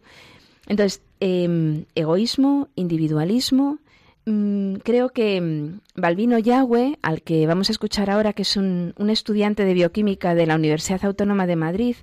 Entonces, 0.67 1.01
em, 1.19 1.86
egoísmo, 1.95 2.69
individualismo. 2.75 3.79
Mm, 4.25 4.75
creo 4.75 5.10
que 5.10 5.41
mm, 5.41 5.79
Balbino 5.95 6.39
Yagüe, 6.39 6.97
al 7.01 7.21
que 7.21 7.45
vamos 7.45 7.69
a 7.69 7.73
escuchar 7.73 8.10
ahora, 8.10 8.34
que 8.34 8.43
es 8.43 8.56
un, 8.56 8.93
estudiante 9.10 9.65
de 9.65 9.73
bioquímica 9.73 10.34
de 10.36 10.45
la 10.45 10.56
Universidad 10.56 11.03
Autónoma 11.06 11.45
de 11.45 11.56
Madrid, 11.56 11.95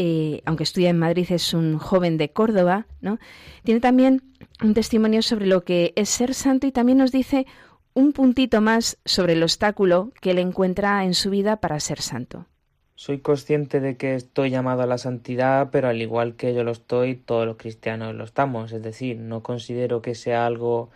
eh, 0.00 0.42
aunque 0.44 0.62
estudia 0.62 0.90
en 0.90 0.98
Madrid, 0.98 1.26
es 1.30 1.52
un 1.54 1.76
joven 1.76 2.18
de 2.18 2.30
Córdoba, 2.30 2.86
¿no? 3.00 3.18
Tiene 3.64 3.80
también 3.80 4.22
un 4.62 4.72
testimonio 4.72 5.22
sobre 5.22 5.46
lo 5.46 5.64
que 5.64 5.92
es 5.96 6.08
ser 6.08 6.34
santo 6.34 6.68
y 6.68 6.72
también 6.72 6.98
nos 6.98 7.10
dice 7.10 7.46
un 7.94 8.12
puntito 8.12 8.60
más 8.60 8.96
sobre 9.04 9.32
el 9.32 9.42
obstáculo 9.42 10.12
que 10.20 10.30
él 10.30 10.38
encuentra 10.38 11.02
en 11.04 11.14
su 11.14 11.30
vida 11.30 11.56
para 11.56 11.80
ser 11.80 12.00
santo. 12.00 12.46
Soy 12.94 13.18
consciente 13.18 13.80
de 13.80 13.96
que 13.96 14.14
estoy 14.14 14.50
llamado 14.50 14.82
a 14.82 14.86
la 14.86 14.98
santidad, 14.98 15.70
pero 15.72 15.88
al 15.88 16.00
igual 16.00 16.36
que 16.36 16.54
yo 16.54 16.62
lo 16.62 16.70
estoy, 16.70 17.16
todos 17.16 17.44
los 17.44 17.56
cristianos 17.56 18.14
lo 18.14 18.22
estamos. 18.22 18.70
Es 18.70 18.84
decir, 18.84 19.18
no 19.18 19.42
considero 19.42 20.00
que 20.00 20.14
sea 20.14 20.46
algo 20.46 20.90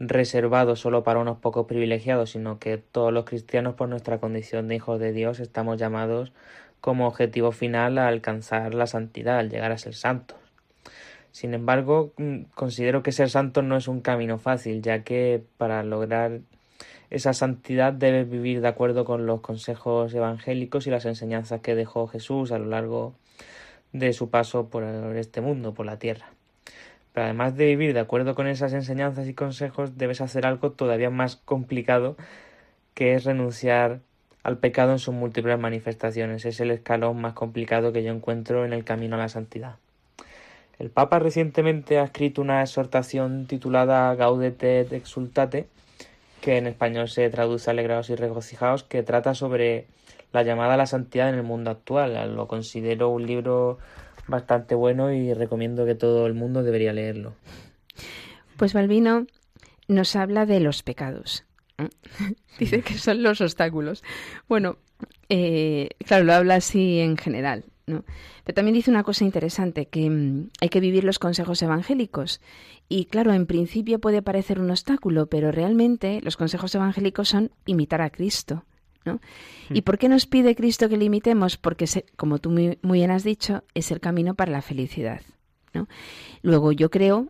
reservado 0.00 0.74
solo 0.74 1.04
para 1.04 1.20
unos 1.20 1.38
pocos 1.38 1.66
privilegiados, 1.66 2.30
sino 2.30 2.58
que 2.58 2.76
todos 2.78 3.12
los 3.12 3.24
cristianos, 3.24 3.74
por 3.74 3.88
nuestra 3.88 4.18
condición 4.18 4.66
de 4.66 4.74
hijos 4.74 4.98
de 4.98 5.12
Dios, 5.12 5.38
estamos 5.38 5.78
llamados 5.78 6.32
como 6.80 7.06
objetivo 7.06 7.52
final 7.52 7.98
a 7.98 8.08
alcanzar 8.08 8.74
la 8.74 8.86
santidad, 8.86 9.38
al 9.38 9.50
llegar 9.50 9.72
a 9.72 9.78
ser 9.78 9.94
santos. 9.94 10.38
Sin 11.32 11.54
embargo, 11.54 12.12
mm, 12.16 12.44
considero 12.54 13.02
que 13.02 13.12
ser 13.12 13.30
santo 13.30 13.62
no 13.62 13.76
es 13.76 13.88
un 13.88 14.00
camino 14.00 14.38
fácil, 14.38 14.82
ya 14.82 15.04
que 15.04 15.42
para 15.56 15.82
lograr 15.82 16.40
esa 17.10 17.32
santidad 17.32 17.92
debes 17.92 18.28
vivir 18.28 18.60
de 18.60 18.68
acuerdo 18.68 19.04
con 19.04 19.26
los 19.26 19.40
consejos 19.40 20.12
evangélicos 20.14 20.86
y 20.86 20.90
las 20.90 21.04
enseñanzas 21.06 21.60
que 21.60 21.74
dejó 21.74 22.06
Jesús 22.06 22.52
a 22.52 22.58
lo 22.58 22.66
largo 22.66 23.14
de 23.92 24.12
su 24.12 24.30
paso 24.30 24.68
por 24.68 24.84
este 25.16 25.40
mundo, 25.40 25.74
por 25.74 25.86
la 25.86 25.98
tierra. 25.98 26.26
Pero 27.12 27.24
además 27.24 27.56
de 27.56 27.66
vivir 27.66 27.94
de 27.94 28.00
acuerdo 28.00 28.34
con 28.34 28.46
esas 28.46 28.72
enseñanzas 28.72 29.26
y 29.28 29.34
consejos, 29.34 29.96
debes 29.96 30.20
hacer 30.20 30.46
algo 30.46 30.72
todavía 30.72 31.10
más 31.10 31.36
complicado, 31.36 32.16
que 32.94 33.14
es 33.14 33.24
renunciar 33.24 34.00
al 34.48 34.56
pecado 34.56 34.92
en 34.92 34.98
sus 34.98 35.14
múltiples 35.14 35.58
manifestaciones. 35.58 36.46
Es 36.46 36.58
el 36.60 36.70
escalón 36.70 37.20
más 37.20 37.34
complicado 37.34 37.92
que 37.92 38.02
yo 38.02 38.14
encuentro 38.14 38.64
en 38.64 38.72
el 38.72 38.82
camino 38.82 39.16
a 39.16 39.18
la 39.18 39.28
santidad. 39.28 39.76
El 40.78 40.88
Papa 40.88 41.18
recientemente 41.18 41.98
ha 41.98 42.04
escrito 42.04 42.40
una 42.40 42.62
exhortación 42.62 43.46
titulada 43.46 44.14
Gaudete 44.14 44.80
et 44.80 44.92
Exultate, 44.94 45.66
que 46.40 46.56
en 46.56 46.66
español 46.66 47.10
se 47.10 47.28
traduce 47.28 47.68
Alegrados 47.68 48.08
y 48.08 48.14
regocijaos, 48.14 48.84
que 48.84 49.02
trata 49.02 49.34
sobre 49.34 49.84
la 50.32 50.42
llamada 50.44 50.74
a 50.74 50.76
la 50.78 50.86
santidad 50.86 51.28
en 51.28 51.34
el 51.34 51.42
mundo 51.42 51.70
actual. 51.70 52.34
Lo 52.34 52.48
considero 52.48 53.10
un 53.10 53.26
libro 53.26 53.78
bastante 54.28 54.74
bueno 54.74 55.12
y 55.12 55.34
recomiendo 55.34 55.84
que 55.84 55.94
todo 55.94 56.26
el 56.26 56.32
mundo 56.32 56.62
debería 56.62 56.94
leerlo. 56.94 57.34
Pues 58.56 58.72
Balbino 58.72 59.26
nos 59.88 60.16
habla 60.16 60.46
de 60.46 60.60
los 60.60 60.82
pecados. 60.82 61.44
Dice 62.58 62.82
que 62.82 62.98
son 62.98 63.22
los 63.22 63.40
obstáculos. 63.40 64.02
Bueno, 64.48 64.78
eh, 65.28 65.90
claro, 66.04 66.24
lo 66.24 66.34
habla 66.34 66.56
así 66.56 66.98
en 66.98 67.16
general. 67.16 67.64
Pero 67.86 68.54
también 68.54 68.74
dice 68.74 68.90
una 68.90 69.02
cosa 69.02 69.24
interesante, 69.24 69.86
que 69.86 70.10
mm, 70.10 70.50
hay 70.60 70.68
que 70.68 70.80
vivir 70.80 71.04
los 71.04 71.18
consejos 71.18 71.62
evangélicos. 71.62 72.40
Y 72.88 73.06
claro, 73.06 73.32
en 73.32 73.46
principio 73.46 73.98
puede 73.98 74.22
parecer 74.22 74.60
un 74.60 74.70
obstáculo, 74.70 75.26
pero 75.26 75.52
realmente 75.52 76.20
los 76.22 76.36
consejos 76.36 76.74
evangélicos 76.74 77.28
son 77.28 77.50
imitar 77.66 78.02
a 78.02 78.10
Cristo. 78.10 78.64
¿no? 79.04 79.14
Hmm. 79.68 79.76
¿Y 79.76 79.82
por 79.82 79.98
qué 79.98 80.08
nos 80.08 80.26
pide 80.26 80.54
Cristo 80.54 80.88
que 80.88 80.96
le 80.96 81.06
imitemos? 81.06 81.56
Porque, 81.56 81.86
como 82.16 82.38
tú 82.38 82.50
muy, 82.50 82.78
bien 82.82 83.10
has 83.10 83.24
dicho, 83.24 83.64
es 83.74 83.90
el 83.90 84.00
camino 84.00 84.34
para 84.34 84.52
la 84.52 84.62
felicidad. 84.62 85.22
¿no? 85.72 85.88
Luego 86.42 86.72
yo 86.72 86.90
creo 86.90 87.28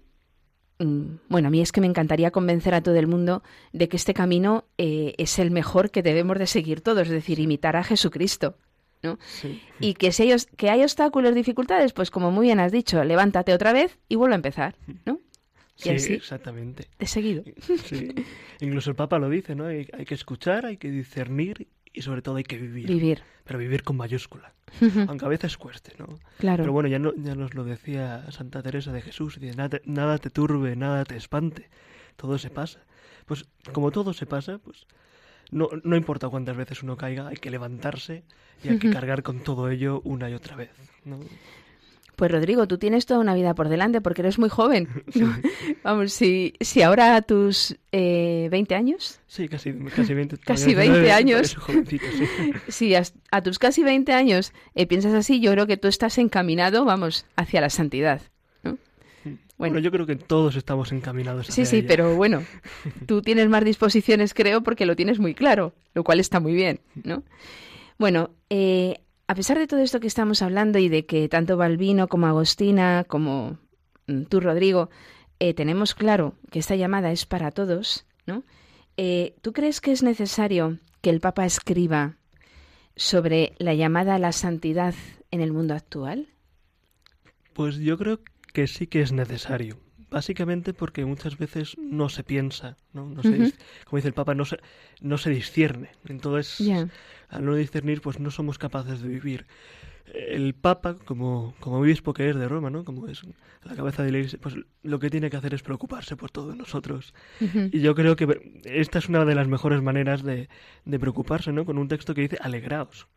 bueno, 0.79 1.49
a 1.49 1.51
mí 1.51 1.61
es 1.61 1.73
que 1.73 1.81
me 1.81 1.87
encantaría 1.87 2.31
convencer 2.31 2.75
a 2.75 2.83
todo 2.83 2.97
el 2.97 3.07
mundo 3.07 3.43
de 3.73 3.88
que 3.88 3.97
este 3.97 4.14
camino 4.14 4.64
eh, 4.79 5.14
es 5.19 5.38
el 5.38 5.51
mejor 5.51 5.91
que 5.91 6.03
debemos 6.03 6.38
de 6.38 6.47
seguir 6.47 6.81
todos, 6.81 7.09
es 7.09 7.12
decir, 7.12 7.41
imitar 7.41 7.77
a 7.77 7.85
Jesucristo. 7.85 8.57
¿no? 9.03 9.19
Y 9.81 9.95
que 9.95 10.12
si 10.12 10.25
hay, 10.25 10.37
que 10.57 10.71
hay 10.71 10.83
obstáculos, 10.83 11.35
dificultades, 11.35 11.93
pues 11.93 12.11
como 12.11 12.31
muy 12.31 12.47
bien 12.47 12.61
has 12.61 12.73
dicho, 12.73 13.03
levántate 13.05 13.53
otra 13.53 13.73
vez 13.73 13.99
y 14.09 14.17
vuelve 14.17 14.35
a 14.35 14.37
empezar, 14.37 14.77
¿no? 15.05 15.21
sí, 15.77 15.91
exactamente. 15.91 16.88
De 16.99 17.07
seguido. 17.07 17.45
Sí. 17.85 18.14
Incluso 18.61 18.91
el 18.91 18.97
Papa 18.97 19.19
lo 19.19 19.29
dice, 19.31 19.55
¿no? 19.55 19.67
Hay, 19.67 19.87
que 19.87 20.14
escuchar, 20.14 20.67
hay 20.67 20.77
que 20.77 20.91
discernir 20.91 21.69
y 21.93 22.03
sobre 22.03 22.23
todo 22.23 22.37
hay 22.37 22.45
que 22.45 22.59
vivir. 22.59 22.88
Vivir. 22.88 23.23
Pero 23.45 23.59
vivir 23.59 23.85
con 23.85 23.97
mayúscula. 23.97 24.53
Aunque 25.09 25.25
a 25.25 25.29
veces 25.29 25.57
cueste, 25.57 25.93
¿no? 25.99 26.07
Claro. 26.39 26.63
Pero 26.63 26.73
bueno, 26.73 26.89
ya, 26.89 26.99
no, 26.99 27.15
ya 27.17 27.35
nos 27.35 27.55
lo 27.55 27.65
decía 27.65 28.25
Santa 28.31 28.63
Teresa 28.63 28.93
de 28.93 29.03
Jesús, 29.03 29.39
dice, 29.41 29.57
nada, 29.57 29.81
nada 29.85 30.19
te 30.19 30.31
turbe, 30.31 30.77
nada 30.77 31.05
te 31.05 31.17
espante, 31.17 31.69
todo 32.17 32.39
se 32.39 32.51
pasa. 32.51 32.81
Pues 33.27 33.45
como 33.73 33.91
todo 33.91 34.13
se 34.15 34.27
pasa, 34.27 34.59
pues 34.59 34.87
no, 35.51 35.69
no 35.83 35.97
importa 35.97 36.29
cuántas 36.29 36.57
veces 36.57 36.83
uno 36.83 36.97
caiga, 36.97 37.29
hay 37.29 37.37
que 37.37 37.51
levantarse 37.51 38.25
y 38.63 38.69
hay 38.69 38.79
que 38.79 38.91
cargar 38.91 39.23
con 39.23 39.41
todo 39.41 39.71
ello 39.71 40.01
una 40.05 40.29
y 40.31 40.35
otra 40.35 40.57
vez. 40.57 40.71
¿no? 41.05 41.19
Pues 42.19 42.33
Rodrigo, 42.33 42.67
tú 42.67 42.79
tienes 42.79 43.07
toda 43.07 43.21
una 43.21 43.33
vida 43.33 43.55
por 43.55 43.69
delante 43.69 44.01
porque 44.01 44.23
eres 44.23 44.41
muy 44.41 44.49
joven. 44.49 44.89
Vamos, 45.85 46.13
si, 46.13 46.53
si 46.61 46.83
ahora 46.83 47.15
a 47.15 47.23
tus 47.23 47.77
eh, 47.93 48.49
20 48.51 48.75
años. 48.75 49.21
Sí, 49.29 49.49
casi, 49.49 49.73
casi 49.95 50.15
20. 50.15 50.37
casi 50.45 50.75
20 50.75 51.13
años. 51.13 51.57
Sí. 51.89 52.01
si 52.69 52.97
a, 52.97 53.05
a, 53.31 53.41
tus 53.41 53.61
casi 53.61 53.85
20 53.85 54.13
años 54.13 54.53
eh, 54.75 54.89
piensas 54.89 55.15
así, 55.15 55.39
yo 55.39 55.53
creo 55.53 55.69
que 55.69 55.77
tú 55.77 55.87
estás 55.87 56.19
encaminado, 56.19 56.85
vamos, 56.85 57.25
hacia 57.37 57.61
la 57.61 57.71
santidad. 57.71 58.21
Bueno, 59.57 59.79
yo 59.79 59.93
creo 59.93 60.07
que 60.07 60.17
todos 60.17 60.57
estamos 60.57 60.91
encaminados. 60.91 61.47
Sí, 61.47 61.67
sí, 61.67 61.83
pero 61.83 62.17
bueno, 62.17 62.43
tú 63.07 63.23
tienes 63.23 63.49
más 63.49 63.65
disposiciones, 63.65 64.35
creo, 64.35 64.63
porque 64.63 64.87
lo 64.87 64.97
tienes 64.97 65.21
muy 65.21 65.35
claro, 65.35 65.73
lo 65.95 66.03
cual 66.03 66.19
está 66.19 66.41
muy 66.41 66.55
bien, 66.55 66.81
¿no? 67.05 67.23
Bueno, 67.97 68.31
eh, 68.51 69.01
a 69.29 69.35
pesar 69.35 69.59
de 69.59 69.67
todo 69.67 69.81
esto 69.81 70.01
que 70.01 70.07
estamos 70.07 70.41
hablando 70.41 70.79
y 70.79 70.88
de 70.88 71.05
que 71.05 71.29
tanto 71.29 71.59
Balbino 71.59 72.09
como 72.09 72.27
Agostina, 72.27 73.05
como 73.05 73.59
mm, 74.07 74.23
tú, 74.23 74.41
Rodrigo, 74.41 74.88
eh, 75.38 75.53
tenemos 75.53 75.95
claro 75.95 76.35
que 76.51 76.59
esta 76.59 76.77
llamada 76.77 77.12
es 77.12 77.27
para 77.27 77.51
todos, 77.51 78.07
¿no? 78.27 78.43
Eh, 78.97 79.37
¿Tú 79.43 79.53
crees 79.53 79.83
que 79.83 79.93
es 79.93 80.03
necesario 80.03 80.79
que 81.03 81.11
el 81.11 81.21
Papa 81.21 81.45
escriba 81.45 82.17
sobre 82.97 83.53
la 83.59 83.75
llamada 83.75 84.14
a 84.14 84.19
la 84.19 84.33
santidad 84.33 84.95
en 85.31 85.43
el 85.43 85.53
mundo 85.53 85.75
actual? 85.75 86.29
Pues 87.53 87.77
yo 87.77 87.99
creo 87.99 88.21
que 88.55 88.67
sí 88.67 88.87
que 88.87 89.03
es 89.03 89.12
necesario. 89.12 89.79
Básicamente 90.11 90.73
porque 90.73 91.05
muchas 91.05 91.37
veces 91.37 91.77
no 91.79 92.09
se 92.09 92.25
piensa, 92.25 92.77
¿no? 92.94 93.11
no 93.11 93.23
se, 93.23 93.53
como 93.85 93.99
dice 93.99 94.09
el 94.09 94.14
Papa, 94.14 94.35
no 94.35 94.44
se, 94.47 94.59
no 95.01 95.18
se 95.18 95.31
discierne. 95.31 95.90
Entonces, 96.07 96.66
al 97.29 97.44
no 97.44 97.55
discernir, 97.55 98.01
pues 98.01 98.18
no 98.18 98.31
somos 98.31 98.59
capaces 98.59 99.03
de 99.03 99.09
vivir. 99.09 99.47
El 100.14 100.55
Papa, 100.55 100.97
como, 101.05 101.55
como 101.61 101.81
obispo 101.81 102.14
que 102.14 102.31
es 102.31 102.37
de 102.37 102.49
Roma, 102.49 102.71
¿no? 102.71 102.85
Como 102.85 103.07
es 103.09 103.23
la 103.64 103.75
cabeza 103.75 104.03
de 104.03 104.12
la 104.12 104.18
Iglesia, 104.18 104.38
pues 104.40 104.55
lo 104.83 104.99
que 104.99 105.11
tiene 105.11 105.29
que 105.29 105.37
hacer 105.37 105.53
es 105.53 105.62
preocuparse 105.62 106.16
por 106.16 106.31
todos 106.31 106.57
nosotros. 106.57 107.12
Y 107.40 107.81
yo 107.81 107.94
creo 107.94 108.16
que 108.16 108.61
esta 108.64 108.99
es 108.99 109.11
una 109.11 109.27
de 109.27 109.35
las 109.35 109.47
mejores 109.49 109.83
maneras 109.83 110.23
de, 110.23 110.49
de 110.87 110.99
preocuparse, 110.99 111.53
¿no? 111.53 111.66
Con 111.66 111.77
un 111.77 111.88
texto 111.88 112.14
que 112.14 112.23
dice 112.23 112.38
alegraos. 112.40 113.09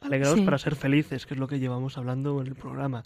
Alegraos 0.00 0.40
para 0.40 0.58
ser 0.58 0.74
felices, 0.74 1.26
que 1.26 1.34
es 1.34 1.40
lo 1.40 1.46
que 1.46 1.58
llevamos 1.60 1.98
hablando 1.98 2.40
en 2.40 2.48
el 2.48 2.54
programa. 2.56 3.04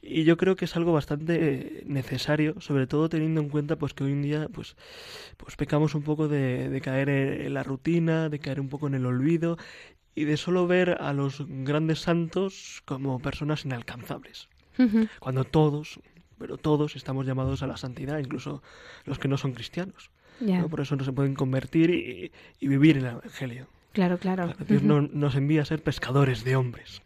Y 0.00 0.24
yo 0.24 0.36
creo 0.36 0.56
que 0.56 0.64
es 0.64 0.76
algo 0.76 0.92
bastante 0.92 1.82
necesario, 1.86 2.60
sobre 2.60 2.86
todo 2.86 3.08
teniendo 3.08 3.40
en 3.40 3.48
cuenta 3.48 3.76
pues 3.76 3.94
que 3.94 4.04
hoy 4.04 4.12
en 4.12 4.22
día 4.22 4.48
pues, 4.52 4.76
pues 5.36 5.56
pecamos 5.56 5.94
un 5.94 6.02
poco 6.02 6.28
de, 6.28 6.80
caer 6.82 7.08
en 7.08 7.54
la 7.54 7.62
rutina, 7.62 8.28
de 8.28 8.38
caer 8.38 8.60
un 8.60 8.68
poco 8.68 8.86
en 8.86 8.94
el 8.94 9.06
olvido 9.06 9.58
y 10.14 10.24
de 10.24 10.36
solo 10.36 10.66
ver 10.66 10.98
a 11.00 11.12
los 11.12 11.44
grandes 11.48 12.00
santos 12.00 12.82
como 12.84 13.18
personas 13.20 13.64
inalcanzables. 13.64 14.48
Cuando 15.18 15.42
todos, 15.42 15.98
pero 16.38 16.56
todos 16.56 16.94
estamos 16.94 17.26
llamados 17.26 17.64
a 17.64 17.66
la 17.66 17.76
santidad, 17.76 18.18
incluso 18.18 18.62
los 19.04 19.18
que 19.18 19.26
no 19.26 19.36
son 19.36 19.52
cristianos. 19.52 20.10
Por 20.70 20.80
eso 20.80 20.94
no 20.94 21.02
se 21.02 21.12
pueden 21.12 21.34
convertir 21.34 21.90
y, 21.90 22.30
y 22.60 22.68
vivir 22.68 22.98
el 22.98 23.06
Evangelio. 23.06 23.66
Claro, 23.98 24.18
claro. 24.18 24.54
Dios 24.68 24.84
nos 24.84 25.34
envía 25.34 25.62
a 25.62 25.64
ser 25.64 25.82
pescadores 25.82 26.44
de 26.44 26.54
hombres. 26.54 27.02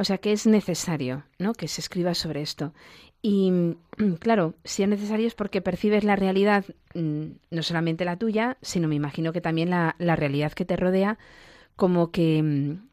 O 0.00 0.02
sea 0.02 0.18
que 0.18 0.32
es 0.32 0.48
necesario 0.48 1.22
¿no? 1.38 1.52
que 1.52 1.68
se 1.68 1.80
escriba 1.80 2.14
sobre 2.14 2.42
esto. 2.42 2.74
Y 3.22 3.76
claro, 4.18 4.56
si 4.64 4.82
es 4.82 4.88
necesario 4.88 5.28
es 5.28 5.36
porque 5.36 5.60
percibes 5.60 6.02
la 6.02 6.16
realidad, 6.16 6.64
mm, 6.94 7.26
no 7.52 7.62
solamente 7.62 8.04
la 8.04 8.16
tuya, 8.16 8.56
sino 8.62 8.88
me 8.88 8.96
imagino 8.96 9.32
que 9.32 9.40
también 9.40 9.70
la, 9.70 9.94
la 10.00 10.16
realidad 10.16 10.54
que 10.54 10.64
te 10.64 10.74
rodea, 10.74 11.18
como 11.76 12.10
que 12.10 12.42
mm, 12.42 12.88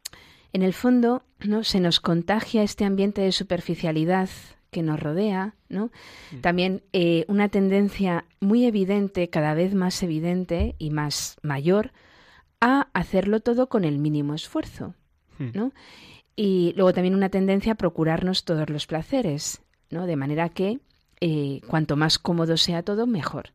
en 0.52 0.62
el 0.62 0.72
fondo 0.72 1.24
no 1.40 1.64
se 1.64 1.80
nos 1.80 1.98
contagia 1.98 2.62
este 2.62 2.84
ambiente 2.84 3.22
de 3.22 3.32
superficialidad 3.32 4.28
que 4.70 4.84
nos 4.84 5.00
rodea, 5.00 5.56
¿no? 5.68 5.90
Mm. 6.30 6.40
También 6.42 6.82
eh, 6.92 7.24
una 7.26 7.48
tendencia 7.48 8.24
muy 8.38 8.66
evidente, 8.66 9.28
cada 9.30 9.54
vez 9.54 9.74
más 9.74 10.00
evidente 10.04 10.76
y 10.78 10.90
más 10.90 11.38
mayor, 11.42 11.90
a 12.60 12.88
hacerlo 12.92 13.40
todo 13.40 13.68
con 13.68 13.84
el 13.84 13.98
mínimo 13.98 14.34
esfuerzo, 14.34 14.94
hmm. 15.38 15.50
¿no? 15.54 15.72
Y 16.36 16.72
luego 16.76 16.92
también 16.92 17.14
una 17.14 17.28
tendencia 17.28 17.72
a 17.72 17.76
procurarnos 17.76 18.44
todos 18.44 18.70
los 18.70 18.86
placeres, 18.86 19.62
¿no? 19.90 20.06
De 20.06 20.16
manera 20.16 20.48
que 20.48 20.80
eh, 21.20 21.60
cuanto 21.66 21.96
más 21.96 22.18
cómodo 22.18 22.56
sea 22.56 22.82
todo, 22.82 23.06
mejor. 23.06 23.52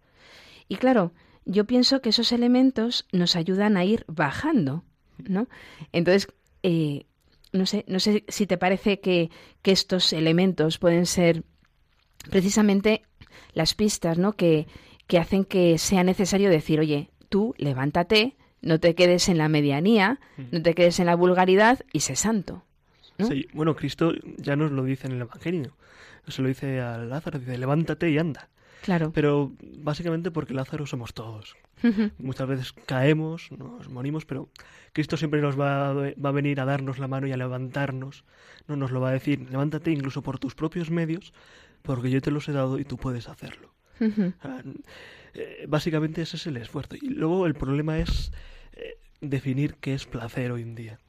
Y 0.68 0.76
claro, 0.76 1.14
yo 1.46 1.66
pienso 1.66 2.02
que 2.02 2.10
esos 2.10 2.32
elementos 2.32 3.08
nos 3.12 3.36
ayudan 3.36 3.78
a 3.78 3.86
ir 3.86 4.06
bajando, 4.08 4.84
¿no? 5.18 5.48
Entonces, 5.92 6.28
eh, 6.64 7.06
no 7.54 7.66
sé, 7.66 7.86
no 7.88 8.00
sé 8.00 8.26
si 8.28 8.46
te 8.46 8.58
parece 8.58 9.00
que, 9.00 9.30
que, 9.62 9.72
estos 9.72 10.14
elementos 10.14 10.78
pueden 10.78 11.06
ser 11.06 11.44
precisamente 12.30 13.04
las 13.54 13.74
pistas, 13.74 14.18
¿no? 14.18 14.34
Que, 14.34 14.68
que 15.08 15.18
hacen 15.18 15.46
que 15.46 15.78
sea 15.78 16.04
necesario 16.04 16.50
decir, 16.50 16.80
oye, 16.80 17.12
tú 17.30 17.54
levántate, 17.58 18.36
no 18.66 18.80
te 18.80 18.96
quedes 18.96 19.30
en 19.30 19.38
la 19.38 19.48
medianía, 19.48 20.20
no 20.52 20.62
te 20.62 20.74
quedes 20.74 21.00
en 21.00 21.06
la 21.06 21.16
vulgaridad 21.16 21.80
y 21.94 22.02
sé 22.02 22.16
santo. 22.16 22.64
Sí, 23.20 23.48
bueno, 23.54 23.76
Cristo 23.76 24.12
ya 24.38 24.58
nos 24.58 24.72
lo 24.72 24.84
dice 24.84 25.08
en 25.08 25.14
el 25.14 25.22
Evangelio. 25.22 25.72
Se 26.28 26.42
lo 26.42 26.48
dice 26.48 26.82
a 26.82 26.98
Lázaro, 26.98 27.40
dice, 27.40 27.58
levántate 27.58 28.10
y 28.10 28.18
anda. 28.18 28.50
Claro. 28.82 29.12
Pero 29.14 29.54
básicamente 29.78 30.32
porque 30.32 30.54
Lázaro 30.54 30.86
somos 30.86 31.14
todos. 31.14 31.56
Muchas 32.18 32.48
veces 32.48 32.74
caemos, 32.86 33.52
nos 33.52 33.88
morimos, 33.90 34.26
pero 34.26 34.50
Cristo 34.92 35.18
siempre 35.18 35.40
nos 35.42 35.60
va 35.60 35.90
a, 35.90 35.94
va 35.94 36.30
a, 36.30 36.32
venir 36.32 36.60
a 36.60 36.66
darnos 36.66 36.98
la 36.98 37.08
mano 37.08 37.28
y 37.28 37.32
a 37.32 37.38
levantarnos. 37.38 38.24
No 38.68 38.76
nos 38.76 38.90
lo 38.90 39.00
va 39.00 39.10
a 39.10 39.14
decir, 39.14 39.48
levántate 39.52 39.92
incluso 39.92 40.24
por 40.24 40.40
tus 40.40 40.56
propios 40.56 40.90
medios, 40.90 41.34
porque 41.84 42.10
yo 42.10 42.20
te 42.22 42.32
los 42.32 42.50
he 42.50 42.52
dado 42.52 42.80
y 42.80 42.86
tú 42.86 42.98
puedes 42.98 43.30
hacerlo. 43.30 43.72
Eh, 45.38 45.66
básicamente 45.68 46.22
ese 46.22 46.38
es 46.38 46.48
el 46.48 46.58
esfuerzo. 46.58 46.96
Y 46.96 47.10
luego 47.10 47.46
el 47.46 47.54
problema 47.54 48.00
es 48.00 48.32
definir 49.30 49.76
qué 49.76 49.94
es 49.94 50.06
placer 50.06 50.52
hoy 50.52 50.62
en 50.62 50.76
día. 50.76 51.00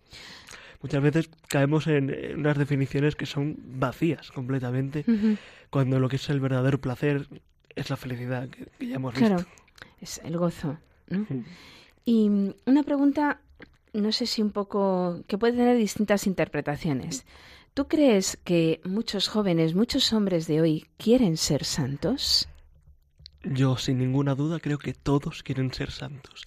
Muchas 0.83 1.02
veces 1.02 1.31
caemos 1.48 1.87
en, 1.87 2.14
unas 2.38 2.59
definiciones 2.59 3.16
que 3.16 3.26
son 3.26 3.57
vacías 3.59 4.31
completamente, 4.31 5.05
cuando 5.70 5.98
lo 5.98 6.09
que 6.09 6.16
es 6.16 6.29
el 6.29 6.40
verdadero 6.40 6.81
placer 6.81 7.29
es 7.74 7.90
la 7.90 7.96
felicidad 7.96 8.48
que, 8.48 8.87
ya 8.87 8.96
hemos 8.96 9.14
claro, 9.14 9.44
es 10.00 10.20
el 10.24 10.37
gozo. 10.37 10.79
Y 12.05 12.31
una 12.66 12.83
pregunta, 12.85 13.40
no 13.92 14.12
sé 14.12 14.26
si 14.26 14.42
un 14.42 14.50
poco, 14.50 15.22
que 15.26 15.38
puede 15.38 15.55
tener 15.55 15.76
distintas 15.76 16.26
interpretaciones. 16.26 17.26
¿Tú 17.74 17.88
crees 17.88 18.38
que 18.42 18.81
muchos 18.85 19.29
jóvenes, 19.29 19.74
muchos 19.74 20.12
hombres 20.12 20.46
de 20.46 20.61
hoy 20.61 20.87
quieren 20.96 21.37
ser 21.37 21.64
santos? 21.64 22.48
Yo, 23.42 23.76
sin 23.76 23.98
ninguna 23.98 24.35
duda, 24.35 24.61
creo 24.61 24.79
que 24.79 24.94
todos 24.94 25.42
quieren 25.42 25.72
ser 25.72 25.90
santos. 25.90 26.46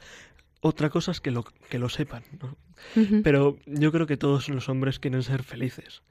Otra 0.62 0.90
cosa 0.90 1.12
es 1.12 1.22
que 1.22 1.32
lo, 1.32 1.44
que 1.44 1.80
lo 1.80 1.90
sepan, 1.90 2.24
¿no? 2.42 2.58
Pero 3.24 3.58
yo 3.66 3.92
creo 3.92 4.08
que 4.08 4.18
todos 4.18 4.50
los 4.50 4.68
hombres 4.70 5.00
quieren 5.00 5.24
ser 5.24 5.44
felices. 5.44 6.02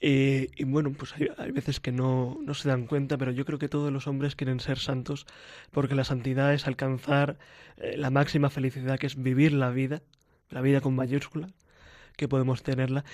y 0.00 0.64
bueno, 0.64 0.92
pues 0.92 1.14
hay, 1.38 1.50
veces 1.50 1.80
que 1.80 1.90
no, 1.90 2.38
no, 2.42 2.54
se 2.54 2.68
dan 2.68 2.86
cuenta, 2.86 3.16
pero 3.16 3.32
yo 3.32 3.44
creo 3.44 3.58
que 3.58 3.68
todos 3.68 3.92
los 3.92 4.06
hombres 4.06 4.36
quieren 4.36 4.60
ser 4.60 4.78
santos 4.78 5.26
porque 5.70 5.94
la 5.94 6.04
santidad 6.04 6.52
es 6.52 6.66
alcanzar 6.66 7.38
eh, 7.78 7.96
la 7.96 8.10
máxima 8.10 8.50
felicidad, 8.50 8.98
que 8.98 9.06
es 9.06 9.20
vivir 9.20 9.52
la 9.52 9.70
vida, 9.70 10.02
la 10.50 10.60
vida 10.60 10.80
con 10.80 10.94
mayúscula, 10.94 11.48
que 12.16 12.28
podemos 12.28 12.62
tenerla, 12.62 13.04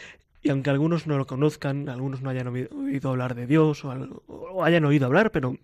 y 0.43 0.51
aunque 0.51 0.71
algunos 0.71 1.07
no 1.07 1.19
lo 1.19 1.27
conozcan, 1.27 1.89
algunos 1.89 2.23
no 2.23 2.31
hayan 2.31 2.49
oído, 2.49 3.11
hablar 3.11 3.35
de 3.35 3.47
Dios 3.47 3.85
o, 3.85 4.65
hayan 4.65 4.85
oído 4.85 5.07
hablar, 5.07 5.31
pero 5.33 5.57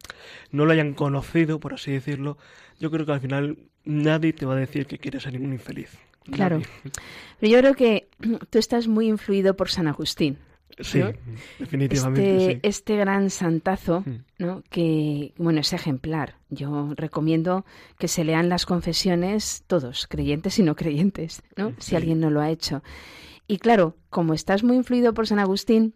no 0.50 0.66
lo 0.66 0.72
hayan 0.72 0.94
conocido, 0.94 1.58
por 1.60 1.74
así 1.74 1.92
decirlo, 1.92 2.36
yo 2.78 2.90
creo 2.90 3.06
que 3.06 3.12
al 3.12 3.20
final 3.20 3.58
nadie 3.84 4.32
te 4.32 4.44
va 4.46 4.54
a 4.54 4.56
decir 4.56 4.86
que 4.86 4.98
quieres 4.98 5.22
ser 5.22 5.40
un 5.40 5.52
infeliz. 5.52 5.96
Claro. 6.30 6.60
Pero 7.40 7.52
yo 7.52 7.58
creo 7.60 7.74
que 7.74 8.08
tú 8.50 8.58
estás 8.58 8.88
muy 8.88 9.06
influido 9.08 9.54
por 9.56 9.68
San 9.70 9.86
Agustín. 9.86 10.38
Sí, 10.80 11.00
definitivamente. 11.58 12.36
Este, 12.36 12.52
sí. 12.54 12.60
este 12.62 12.96
gran 12.96 13.30
santazo, 13.30 14.00
Mm. 14.04 14.16
¿no? 14.38 14.62
que, 14.68 15.32
bueno, 15.38 15.60
es 15.60 15.72
ejemplar. 15.72 16.34
Yo 16.50 16.92
recomiendo 16.96 17.64
que 17.98 18.08
se 18.08 18.24
lean 18.24 18.48
las 18.50 18.66
confesiones 18.66 19.64
todos, 19.66 20.06
creyentes 20.06 20.58
y 20.58 20.62
no 20.62 20.74
creyentes, 20.76 21.42
¿no? 21.56 21.70
si 21.78 21.90
Sí. 21.90 21.96
alguien 21.96 22.20
no 22.20 22.28
lo 22.30 22.40
ha 22.40 22.50
hecho. 22.50 22.82
Y 23.46 23.58
claro, 23.58 23.96
como 24.10 24.34
estás 24.34 24.64
muy 24.64 24.76
influido 24.76 25.14
por 25.14 25.26
San 25.26 25.38
Agustín, 25.38 25.94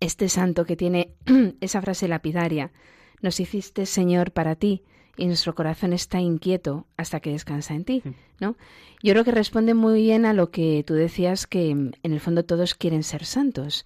este 0.00 0.28
santo 0.28 0.64
que 0.64 0.76
tiene 0.76 1.14
esa 1.60 1.80
frase 1.82 2.08
lapidaria, 2.08 2.72
nos 3.20 3.40
hiciste 3.40 3.86
Señor 3.86 4.32
para 4.32 4.56
ti 4.56 4.82
y 5.16 5.26
nuestro 5.26 5.54
corazón 5.54 5.92
está 5.92 6.20
inquieto 6.20 6.86
hasta 6.96 7.20
que 7.20 7.30
descansa 7.30 7.74
en 7.74 7.84
ti, 7.84 8.02
¿no? 8.40 8.56
Yo 9.02 9.12
creo 9.12 9.24
que 9.24 9.32
responde 9.32 9.74
muy 9.74 10.00
bien 10.00 10.24
a 10.24 10.32
lo 10.32 10.50
que 10.50 10.84
tú 10.86 10.94
decías 10.94 11.46
que 11.46 11.74
mm, 11.74 11.92
en 12.02 12.12
el 12.12 12.20
fondo 12.20 12.44
todos 12.44 12.74
quieren 12.74 13.02
ser 13.02 13.24
santos. 13.24 13.84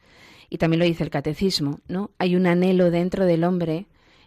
Y 0.50 0.58
también 0.58 0.80
lo 0.80 0.84
dice 0.84 1.02
el 1.02 1.10
catecismo, 1.10 1.80
¿no? 1.88 2.10
Hay 2.18 2.36
un 2.36 2.46
anhelo 2.46 2.90
dentro 2.90 3.24
del 3.24 3.44
hombre 3.44 3.86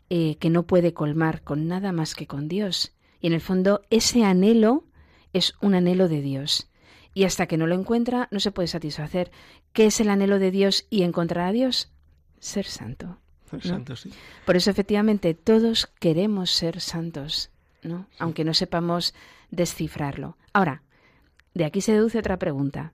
eh, 0.09 0.37
que 0.39 0.49
no 0.49 0.65
puede 0.65 0.93
colmar 0.93 1.43
con 1.43 1.67
nada 1.67 1.91
más 1.91 2.15
que 2.15 2.25
con 2.25 2.47
Dios. 2.47 2.93
Y 3.21 3.27
en 3.27 3.33
el 3.33 3.41
fondo 3.41 3.81
ese 3.91 4.23
anhelo 4.23 4.85
es 5.33 5.53
un 5.61 5.75
anhelo 5.75 6.07
de 6.07 6.21
Dios. 6.21 6.69
Y 7.15 7.23
hasta 7.23 7.47
que 7.47 7.57
no 7.57 7.65
lo 7.65 7.73
encuentra 7.73 8.27
no 8.29 8.39
se 8.39 8.51
puede 8.51 8.67
satisfacer. 8.67 9.31
¿Qué 9.71 9.87
es 9.87 9.99
el 10.01 10.09
anhelo 10.09 10.37
de 10.37 10.51
Dios 10.51 10.85
y 10.89 11.01
encontrar 11.01 11.47
a 11.47 11.51
Dios? 11.53 11.91
Ser 12.39 12.65
santo. 12.65 13.17
Santo, 13.61 13.95
sí. 13.95 14.11
Por 14.45 14.57
eso 14.57 14.69
efectivamente 14.69 15.33
todos 15.33 15.87
queremos 15.99 16.51
ser 16.51 16.81
santos, 16.81 17.51
¿no? 17.83 18.07
Aunque 18.19 18.43
no 18.43 18.53
sepamos 18.53 19.13
descifrarlo. 19.49 20.37
Ahora, 20.51 20.83
de 21.53 21.63
aquí 21.63 21.79
se 21.79 21.93
deduce 21.93 22.19
otra 22.19 22.37
pregunta, 22.37 22.91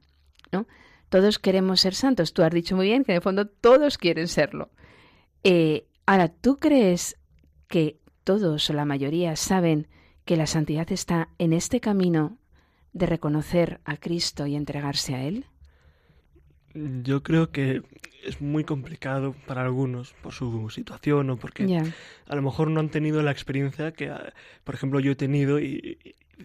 ¿no? 0.51 0.67
Todos 1.09 1.39
queremos 1.39 1.81
ser 1.81 1.95
santos. 1.95 2.33
Tú 2.33 2.43
has 2.43 2.53
dicho 2.53 2.75
muy 2.75 2.87
bien 2.87 3.03
que 3.03 3.13
en 3.13 3.15
el 3.15 3.21
fondo 3.23 3.47
todos 3.47 3.97
quieren 3.97 4.27
serlo. 4.27 4.69
Eh, 5.43 5.87
ahora, 6.05 6.27
¿tú 6.29 6.57
crees 6.57 7.17
que 7.67 7.97
todos 8.23 8.69
o 8.69 8.73
la 8.73 8.85
mayoría 8.85 9.35
saben 9.35 9.87
que 10.25 10.37
la 10.37 10.45
santidad 10.45 10.91
está 10.91 11.29
en 11.39 11.53
este 11.53 11.79
camino 11.79 12.37
de 12.93 13.05
reconocer 13.05 13.81
a 13.85 13.97
Cristo 13.97 14.47
y 14.47 14.55
entregarse 14.55 15.15
a 15.15 15.23
Él? 15.23 15.45
Yo 16.73 17.21
creo 17.21 17.51
que 17.51 17.81
es 18.23 18.39
muy 18.39 18.63
complicado 18.63 19.35
para 19.45 19.61
algunos 19.63 20.13
por 20.13 20.31
su 20.33 20.69
situación 20.69 21.29
o 21.29 21.37
porque 21.37 21.71
a 22.27 22.35
lo 22.35 22.41
mejor 22.41 22.69
no 22.71 22.79
han 22.79 22.89
tenido 22.89 23.21
la 23.23 23.31
experiencia 23.31 23.91
que, 23.93 24.09
ah, 24.09 24.33
por 24.63 24.75
ejemplo, 24.75 24.99
yo 24.99 25.11
he 25.11 25.15
tenido 25.15 25.59
y, 25.59 25.97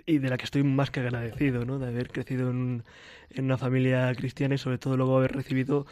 y- 0.07 0.19
de 0.19 0.29
la 0.31 0.37
que 0.39 0.45
estoy 0.45 0.63
más 0.65 0.91
que 0.91 1.01
agradecido, 1.01 1.65
¿no? 1.65 1.79
De 1.79 1.87
haber 1.89 2.11
crecido 2.11 2.51
en, 2.51 2.85
en 3.31 3.45
una 3.47 3.59
familia 3.59 4.13
cristiana 4.15 4.55
y 4.57 4.59
sobre 4.59 4.79
todo 4.79 4.97
luego 4.97 5.17
haber 5.19 5.33
recibido 5.33 5.87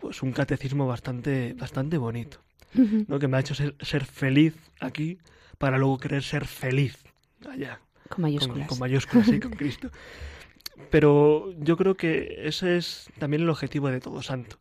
pues 0.00 0.22
un 0.22 0.32
catecismo 0.32 0.86
bastante, 0.86 1.54
bastante 1.54 1.98
bonito, 1.98 2.38
¿no? 3.08 3.18
Que 3.18 3.28
me 3.28 3.36
ha 3.38 3.40
hecho 3.40 3.54
ser, 3.54 3.76
ser 3.80 4.04
feliz 4.06 4.56
aquí 4.80 5.18
para 5.58 5.78
luego 5.78 5.98
querer 5.98 6.22
ser 6.22 6.46
feliz 6.46 6.98
allá. 7.50 7.80
Con 8.14 8.22
Con, 8.22 8.22
mayúsculas. 8.22 8.68
con 8.68 8.78
mayúsculas, 8.78 9.26
sí, 9.26 9.40
con 9.40 9.52
Cristo. 9.52 9.90
Pero 10.90 11.52
yo 11.58 11.76
creo 11.76 11.94
que 11.96 12.42
ese 12.44 12.76
es 12.76 13.10
también 13.18 13.42
el 13.42 13.48
objetivo 13.50 13.88
de 13.88 14.00
todo 14.00 14.22
santo. 14.22 14.56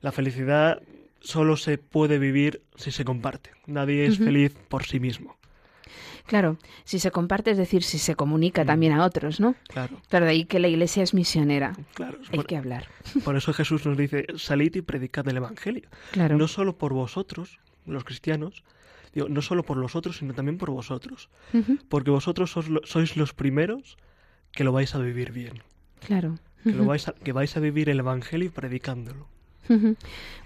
La 0.00 0.12
felicidad 0.12 0.82
solo 1.20 1.56
se 1.56 1.78
puede 1.78 2.18
vivir 2.18 2.62
si 2.76 2.90
se 2.90 3.04
comparte. 3.04 3.50
Nadie 3.66 4.06
es 4.06 4.18
feliz 4.18 4.54
por 4.68 4.84
sí 4.86 5.00
mismo. 5.00 5.36
Claro, 6.26 6.58
si 6.84 6.98
se 7.00 7.10
comparte, 7.10 7.50
es 7.50 7.58
decir, 7.58 7.82
si 7.82 7.98
se 7.98 8.14
comunica 8.14 8.64
también 8.64 8.92
a 8.92 9.04
otros, 9.04 9.40
¿no? 9.40 9.56
Claro, 9.68 9.96
Claro, 10.08 10.26
de 10.26 10.30
ahí 10.32 10.44
que 10.44 10.60
la 10.60 10.68
iglesia 10.68 11.02
es 11.02 11.12
misionera. 11.12 11.72
claro. 11.94 12.18
Hay 12.30 12.36
Por, 12.36 12.46
que 12.46 12.56
hablar. 12.56 12.86
por 13.24 13.36
eso 13.36 13.52
Jesús 13.52 13.84
nos 13.84 13.96
dice, 13.96 14.26
salid 14.36 14.74
y 14.76 14.82
predicad 14.82 15.26
el 15.28 15.38
Evangelio. 15.38 15.88
Claro. 16.12 16.38
No 16.38 16.46
solo 16.46 16.76
por 16.78 16.92
vosotros, 16.92 17.58
los 17.84 18.04
cristianos, 18.04 18.62
digo, 19.14 19.28
no 19.28 19.42
solo 19.42 19.62
por 19.62 19.76
los 19.76 19.96
otros, 19.96 20.18
sino 20.18 20.34
también 20.34 20.58
por 20.58 20.70
vosotros. 20.70 21.28
Porque 21.88 22.10
vosotros 22.10 22.54
sois 22.84 23.16
los 23.16 23.34
primeros 23.34 23.96
que 24.52 24.64
lo 24.64 24.72
vais 24.72 24.94
a 24.94 24.98
vivir 24.98 25.32
bien. 25.32 25.62
Claro. 26.00 26.38
Que, 26.64 26.72
lo 26.72 26.84
vais 26.84 27.08
a, 27.08 27.12
que 27.12 27.32
vais 27.32 27.56
a 27.56 27.60
vivir 27.60 27.88
el 27.88 28.00
Evangelio 28.00 28.50
predicándolo. 28.50 29.26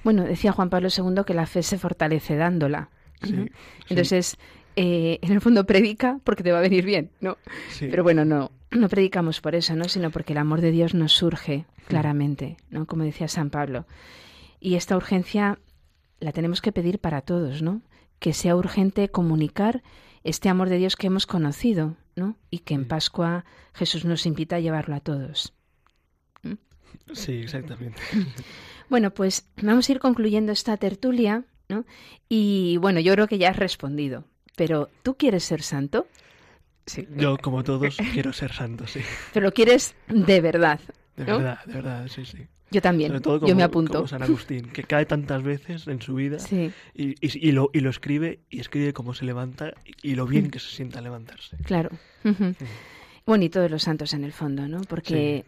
Bueno, 0.03 0.25
decía 0.25 0.53
Juan 0.53 0.71
Pablo 0.71 0.89
II 0.95 1.23
que 1.27 1.35
la 1.35 1.47
fe 1.47 1.63
se 1.63 1.79
fortalece 1.79 2.37
dándola. 2.37 2.91
Sí, 3.23 3.51
Entonces, 3.89 4.37
eh, 4.77 5.19
en 5.23 5.33
el 5.33 5.41
fondo 5.41 5.65
predica 5.65 6.21
porque 6.25 6.43
te 6.43 6.53
va 6.53 6.59
a 6.59 6.63
venir 6.63 6.85
bien, 6.85 7.11
¿no? 7.21 7.39
sí. 7.71 7.89
Pero 7.91 8.03
bueno, 8.03 8.25
no, 8.27 8.51
no 8.71 8.89
predicamos 8.89 9.41
por 9.41 9.55
eso, 9.55 9.75
¿no? 9.77 9.89
Sino 9.89 10.11
porque 10.11 10.35
el 10.35 10.39
amor 10.39 10.61
de 10.61 10.73
Dios 10.73 10.95
nos 10.95 11.13
surge 11.13 11.65
claramente, 11.87 12.57
¿no? 12.71 12.87
Como 12.87 13.05
decía 13.05 13.29
San 13.29 13.51
Pablo. 13.51 13.87
Y 14.61 14.75
esta 14.75 14.97
urgencia 14.97 15.59
la 16.21 16.33
tenemos 16.33 16.61
que 16.61 16.73
pedir 16.73 16.99
para 16.99 17.21
todos, 17.23 17.63
¿no? 17.63 17.83
Que 18.25 18.33
sea 18.33 18.57
urgente 18.57 19.11
comunicar 19.11 19.83
este 20.23 20.49
amor 20.49 20.71
de 20.71 20.79
Dios 20.79 20.97
que 20.97 21.09
hemos 21.09 21.27
conocido, 21.27 21.95
¿no? 22.17 22.39
Y 22.49 22.61
que 22.61 22.73
en 22.73 22.85
Mm. 22.85 22.89
Pascua 22.89 23.45
Jesús 23.75 24.07
nos 24.07 24.25
invita 24.25 24.57
a 24.57 24.61
llevarlo 24.61 24.95
a 24.95 25.01
todos. 25.01 25.53
Sí, 27.13 27.33
exactamente. 27.33 28.01
Bueno, 28.89 29.13
pues 29.13 29.47
vamos 29.61 29.87
a 29.87 29.93
ir 29.93 29.99
concluyendo 29.99 30.53
esta 30.53 30.79
tertulia, 30.79 31.45
¿no? 31.69 31.85
Y 32.31 32.79
bueno, 32.79 32.99
yo 33.01 33.13
creo 33.13 33.27
que 33.27 33.37
ya 33.37 33.51
has 33.51 33.57
respondido. 33.57 34.25
Pero, 34.57 34.89
¿tú 35.03 35.17
quieres 35.19 35.45
ser 35.45 35.61
santo? 35.61 36.07
Sí. 36.87 37.07
Yo, 37.15 37.37
como 37.37 37.63
todos, 37.63 37.99
quiero 38.15 38.33
ser 38.33 38.53
santo, 38.55 38.87
sí. 38.87 39.01
Pero 39.35 39.45
lo 39.45 39.53
quieres 39.53 39.95
de 40.09 40.41
verdad. 40.41 40.81
De 41.17 41.25
verdad, 41.25 41.63
de 41.67 41.75
verdad, 41.75 42.09
sí, 42.09 42.25
sí. 42.25 42.47
Yo 42.75 42.83
también. 42.83 43.11
Sobre 43.11 43.21
todo 43.21 43.39
como, 43.41 43.49
yo 43.49 43.55
me 43.55 43.63
apunto. 43.63 43.93
como 43.95 44.09
San 44.09 44.23
Agustín, 44.25 44.67
que 44.71 44.83
cae 44.83 45.07
tantas 45.07 45.43
veces 45.45 45.87
en 45.87 46.03
su 46.03 46.15
vida 46.17 46.41
Sí, 46.41 46.73
y, 46.93 47.11
y- 47.25 47.49
y 47.49 47.53
lo, 47.53 47.71
y 47.73 47.79
lo 47.81 47.89
escribe 47.91 48.41
y 48.51 48.59
escribe 48.59 48.93
cómo 48.93 49.15
se 49.15 49.25
levanta 49.25 49.73
y, 50.03 50.17
lo 50.17 50.27
bien 50.27 50.51
que 50.51 50.59
se 50.59 50.71
sienta 50.75 51.01
levantarse. 51.01 51.57
claro. 51.65 51.91
Bueno, 53.27 53.45
y 53.45 53.49
todos 53.49 53.71
los 53.71 53.83
santos 53.85 54.13
en 54.13 54.25
el 54.25 54.33
fondo, 54.33 54.67
¿no? 54.67 54.81
Porque 54.83 55.45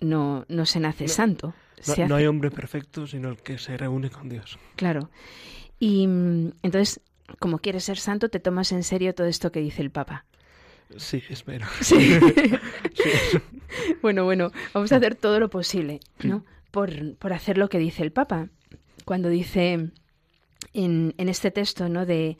no, 0.00 0.44
no 0.48 0.64
se 0.64 0.78
nace 0.80 1.04
No- 1.04 1.08
santo. 1.10 1.46
No, 1.48 1.94
se 1.94 2.00
no 2.06 2.14
hace- 2.14 2.14
hay 2.22 2.26
hombre 2.26 2.50
perfecto, 2.52 3.06
sino 3.08 3.30
el 3.30 3.38
que 3.38 3.58
se 3.58 3.76
reúne 3.76 4.10
con 4.10 4.28
Dios. 4.28 4.58
Claro. 4.76 5.10
Y 5.80 6.06
mm, 6.06 6.52
entonces, 6.62 7.00
como 7.40 7.58
quieres 7.58 7.82
ser 7.84 7.98
santo, 7.98 8.28
te 8.28 8.38
tomas 8.38 8.70
en 8.72 8.84
serio 8.84 9.14
todo 9.14 9.26
esto 9.26 9.50
que 9.50 9.60
dice 9.60 9.82
el 9.82 9.90
Papa. 9.90 10.24
Sí, 10.96 11.22
espero. 11.28 11.66
Sí. 11.80 11.96
Sí. 12.94 13.38
bueno, 14.02 14.24
bueno, 14.24 14.50
vamos 14.74 14.90
a 14.92 14.96
hacer 14.96 15.14
todo 15.14 15.38
lo 15.40 15.48
posible, 15.48 16.00
¿no? 16.22 16.44
Por, 16.70 17.16
por 17.16 17.32
hacer 17.32 17.58
lo 17.58 17.68
que 17.68 17.78
dice 17.78 18.02
el 18.02 18.12
Papa. 18.12 18.48
Cuando 19.04 19.28
dice 19.28 19.90
en, 20.72 21.14
este 21.16 21.50
texto, 21.50 21.88
¿no? 21.88 22.06
De, 22.06 22.38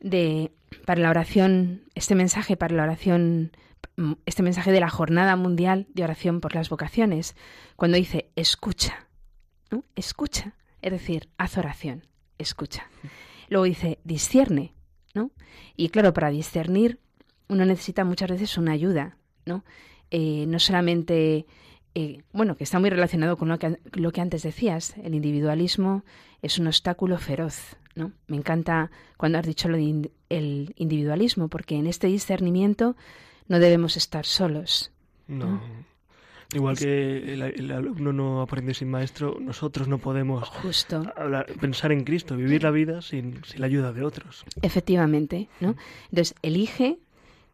de 0.00 0.52
para 0.84 1.00
la 1.00 1.10
oración, 1.10 1.82
este 1.94 2.14
mensaje 2.14 2.56
para 2.56 2.74
la 2.74 2.82
oración, 2.82 3.52
mm, 3.96 4.12
este 4.26 4.42
mensaje 4.42 4.72
de 4.72 4.80
la 4.80 4.90
Jornada 4.90 5.36
Mundial 5.36 5.86
de 5.94 6.04
Oración 6.04 6.40
por 6.40 6.54
las 6.54 6.68
Vocaciones, 6.68 7.36
cuando 7.76 7.96
dice 7.96 8.30
escucha, 8.36 9.06
¿no? 9.70 9.84
Escucha, 9.96 10.54
es 10.82 10.92
decir, 10.92 11.28
haz 11.38 11.56
oración, 11.56 12.06
escucha. 12.38 12.90
Luego 13.48 13.64
dice 13.64 13.98
discierne, 14.04 14.74
¿no? 15.14 15.30
Y 15.76 15.88
claro, 15.88 16.12
para 16.12 16.30
discernir 16.30 16.98
uno 17.48 17.64
necesita 17.64 18.04
muchas 18.04 18.30
veces 18.30 18.58
una 18.58 18.72
ayuda, 18.72 19.16
¿no? 19.46 19.64
Eh, 20.10 20.44
no 20.46 20.58
solamente, 20.58 21.46
eh, 21.94 22.22
bueno, 22.32 22.56
que 22.56 22.64
está 22.64 22.78
muy 22.78 22.90
relacionado 22.90 23.36
con 23.36 23.48
lo 23.48 23.58
que, 23.58 23.78
lo 23.92 24.10
que 24.12 24.20
antes 24.20 24.42
decías, 24.42 24.96
el 25.02 25.14
individualismo 25.14 26.04
es 26.42 26.58
un 26.58 26.66
obstáculo 26.66 27.18
feroz, 27.18 27.76
¿no? 27.94 28.12
Me 28.26 28.36
encanta 28.36 28.90
cuando 29.16 29.38
has 29.38 29.46
dicho 29.46 29.68
lo 29.68 29.76
del 29.76 30.10
individualismo, 30.76 31.48
porque 31.48 31.76
en 31.76 31.86
este 31.86 32.06
discernimiento 32.08 32.96
no 33.48 33.58
debemos 33.58 33.96
estar 33.96 34.26
solos. 34.26 34.90
No. 35.28 35.60
Igual 36.52 36.76
que 36.76 37.32
el, 37.32 37.42
el 37.42 37.72
alumno 37.72 38.12
no 38.12 38.40
aprende 38.42 38.74
sin 38.74 38.88
maestro, 38.90 39.38
nosotros 39.40 39.88
no 39.88 39.98
podemos 39.98 40.48
Justo, 40.50 41.02
hablar- 41.16 41.46
pensar 41.60 41.90
en 41.90 42.04
Cristo, 42.04 42.36
vivir 42.36 42.62
la 42.62 42.70
vida 42.70 43.02
sin, 43.02 43.42
sin 43.44 43.60
la 43.60 43.66
ayuda 43.66 43.92
de 43.92 44.04
otros. 44.04 44.44
efectivamente, 44.62 45.48
¿no? 45.60 45.74
Entonces, 46.10 46.34
elige, 46.42 46.98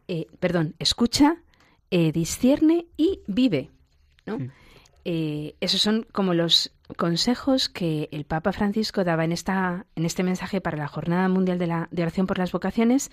eh, 0.07 0.27
perdón, 0.39 0.75
escucha, 0.77 1.37
eh, 1.89 2.11
discierne 2.11 2.85
y 2.97 3.21
vive, 3.27 3.69
¿no? 4.37 4.51
Eh, 5.03 5.55
esos 5.61 5.81
son 5.81 6.05
como 6.11 6.33
los 6.33 6.71
consejos 6.97 7.69
que 7.69 8.09
el 8.11 8.25
Papa 8.25 8.51
Francisco 8.51 9.03
daba 9.03 9.25
en, 9.25 9.31
esta, 9.31 9.85
en 9.95 10.05
este 10.05 10.23
mensaje 10.23 10.61
para 10.61 10.77
la 10.77 10.87
Jornada 10.87 11.27
Mundial 11.27 11.57
de, 11.57 11.67
la, 11.67 11.87
de 11.91 12.03
Oración 12.03 12.27
por 12.27 12.37
las 12.37 12.51
Vocaciones 12.51 13.09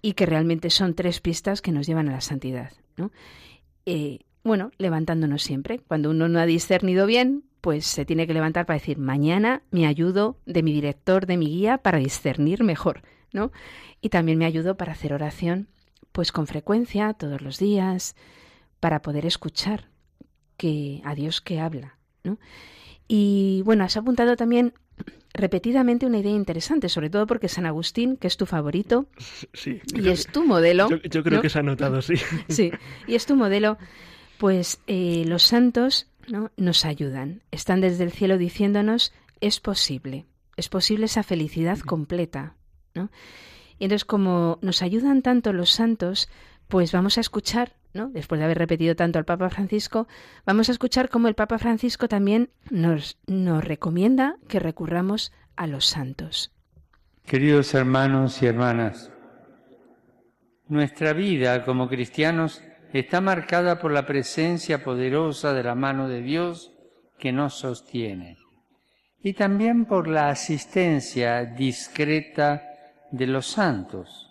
y 0.00 0.14
que 0.14 0.26
realmente 0.26 0.70
son 0.70 0.94
tres 0.94 1.20
pistas 1.20 1.60
que 1.60 1.72
nos 1.72 1.86
llevan 1.86 2.08
a 2.08 2.12
la 2.12 2.20
santidad. 2.20 2.72
¿no? 2.96 3.10
Eh, 3.84 4.20
bueno, 4.42 4.70
levantándonos 4.78 5.42
siempre. 5.42 5.80
Cuando 5.80 6.10
uno 6.10 6.28
no 6.28 6.38
ha 6.38 6.46
discernido 6.46 7.04
bien, 7.06 7.44
pues 7.60 7.84
se 7.84 8.06
tiene 8.06 8.26
que 8.26 8.32
levantar 8.32 8.64
para 8.64 8.78
decir, 8.78 8.96
mañana 8.96 9.62
me 9.70 9.86
ayudo 9.86 10.38
de 10.46 10.62
mi 10.62 10.72
director, 10.72 11.26
de 11.26 11.36
mi 11.36 11.46
guía, 11.46 11.78
para 11.78 11.98
discernir 11.98 12.64
mejor. 12.64 13.02
¿no? 13.32 13.52
Y 14.00 14.08
también 14.08 14.38
me 14.38 14.46
ayudo 14.46 14.78
para 14.78 14.92
hacer 14.92 15.12
oración, 15.12 15.68
pues 16.12 16.32
con 16.32 16.46
frecuencia, 16.46 17.12
todos 17.12 17.42
los 17.42 17.58
días, 17.58 18.16
para 18.80 19.02
poder 19.02 19.26
escuchar 19.26 19.90
que 20.60 21.00
a 21.04 21.14
Dios 21.14 21.40
que 21.40 21.58
habla, 21.58 21.96
¿no? 22.22 22.38
Y 23.08 23.62
bueno, 23.64 23.82
has 23.82 23.96
apuntado 23.96 24.36
también 24.36 24.74
repetidamente 25.32 26.04
una 26.04 26.18
idea 26.18 26.32
interesante, 26.32 26.90
sobre 26.90 27.08
todo 27.08 27.26
porque 27.26 27.48
San 27.48 27.64
Agustín, 27.64 28.18
que 28.18 28.26
es 28.26 28.36
tu 28.36 28.44
favorito, 28.44 29.06
sí, 29.54 29.80
y 29.94 30.10
es 30.10 30.26
tu 30.26 30.44
modelo. 30.44 30.90
Yo, 31.08 31.22
creo 31.24 31.40
que 31.40 31.48
se 31.48 31.60
ha 31.60 31.62
notado, 31.62 32.02
sí. 32.02 32.14
Sí, 32.48 32.70
y 33.06 33.14
es 33.14 33.24
tu 33.24 33.36
modelo, 33.36 33.78
pues 34.36 34.82
eh, 34.86 35.24
los 35.26 35.44
santos 35.44 36.08
¿no? 36.28 36.50
nos 36.58 36.84
ayudan, 36.84 37.42
están 37.50 37.80
desde 37.80 38.04
el 38.04 38.12
cielo 38.12 38.36
diciéndonos, 38.36 39.14
es 39.40 39.60
posible, 39.60 40.26
es 40.58 40.68
posible 40.68 41.06
esa 41.06 41.22
felicidad 41.22 41.78
completa. 41.78 42.54
¿no? 42.94 43.10
Y 43.78 43.84
entonces, 43.84 44.04
como 44.04 44.58
nos 44.60 44.82
ayudan 44.82 45.22
tanto 45.22 45.54
los 45.54 45.70
santos, 45.70 46.28
pues 46.68 46.92
vamos 46.92 47.16
a 47.16 47.22
escuchar, 47.22 47.76
después 47.92 48.38
de 48.38 48.44
haber 48.44 48.58
repetido 48.58 48.94
tanto 48.94 49.18
al 49.18 49.24
Papa 49.24 49.50
Francisco, 49.50 50.06
vamos 50.46 50.68
a 50.68 50.72
escuchar 50.72 51.08
cómo 51.08 51.28
el 51.28 51.34
Papa 51.34 51.58
Francisco 51.58 52.08
también 52.08 52.50
nos, 52.70 53.18
nos 53.26 53.64
recomienda 53.64 54.36
que 54.48 54.60
recurramos 54.60 55.32
a 55.56 55.66
los 55.66 55.86
santos. 55.86 56.52
Queridos 57.26 57.74
hermanos 57.74 58.42
y 58.42 58.46
hermanas, 58.46 59.12
nuestra 60.68 61.12
vida 61.12 61.64
como 61.64 61.88
cristianos 61.88 62.62
está 62.92 63.20
marcada 63.20 63.78
por 63.78 63.92
la 63.92 64.06
presencia 64.06 64.82
poderosa 64.82 65.52
de 65.52 65.62
la 65.62 65.74
mano 65.74 66.08
de 66.08 66.22
Dios 66.22 66.72
que 67.18 67.32
nos 67.32 67.54
sostiene 67.54 68.40
y 69.22 69.34
también 69.34 69.84
por 69.84 70.08
la 70.08 70.30
asistencia 70.30 71.44
discreta 71.44 72.62
de 73.10 73.26
los 73.26 73.46
santos, 73.46 74.29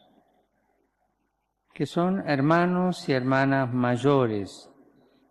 que 1.79 1.85
son 1.85 2.27
hermanos 2.27 3.07
y 3.07 3.13
hermanas 3.13 3.73
mayores, 3.73 4.69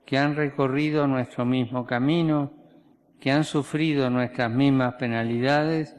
que 0.07 0.17
han 0.17 0.35
recorrido 0.35 1.07
nuestro 1.07 1.45
mismo 1.45 1.85
camino, 1.85 2.55
que 3.21 3.31
han 3.31 3.45
sufrido 3.45 4.09
nuestras 4.09 4.51
mismas 4.51 4.95
penalidades 4.95 5.95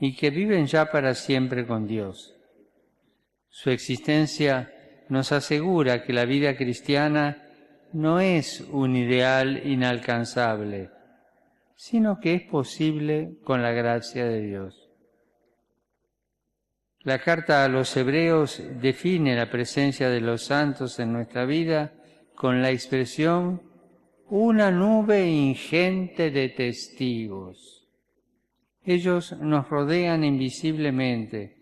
y 0.00 0.16
que 0.16 0.30
viven 0.30 0.66
ya 0.66 0.90
para 0.90 1.14
siempre 1.14 1.64
con 1.64 1.86
Dios. 1.86 2.34
Su 3.48 3.70
existencia 3.70 4.72
nos 5.10 5.30
asegura 5.30 6.02
que 6.02 6.12
la 6.12 6.24
vida 6.24 6.56
cristiana 6.56 7.46
no 7.92 8.18
es 8.18 8.62
un 8.72 8.96
ideal 8.96 9.64
inalcanzable, 9.64 10.90
sino 11.76 12.18
que 12.18 12.34
es 12.34 12.42
posible 12.42 13.36
con 13.44 13.62
la 13.62 13.70
gracia 13.70 14.24
de 14.24 14.40
Dios. 14.40 14.83
La 17.04 17.18
carta 17.18 17.62
a 17.62 17.68
los 17.68 17.94
hebreos 17.98 18.62
define 18.80 19.36
la 19.36 19.50
presencia 19.50 20.08
de 20.08 20.22
los 20.22 20.44
santos 20.44 20.98
en 20.98 21.12
nuestra 21.12 21.44
vida 21.44 21.92
con 22.34 22.62
la 22.62 22.70
expresión 22.70 23.60
una 24.30 24.70
nube 24.70 25.28
ingente 25.28 26.30
de 26.30 26.48
testigos. 26.48 27.86
Ellos 28.82 29.36
nos 29.38 29.68
rodean 29.68 30.24
invisiblemente 30.24 31.58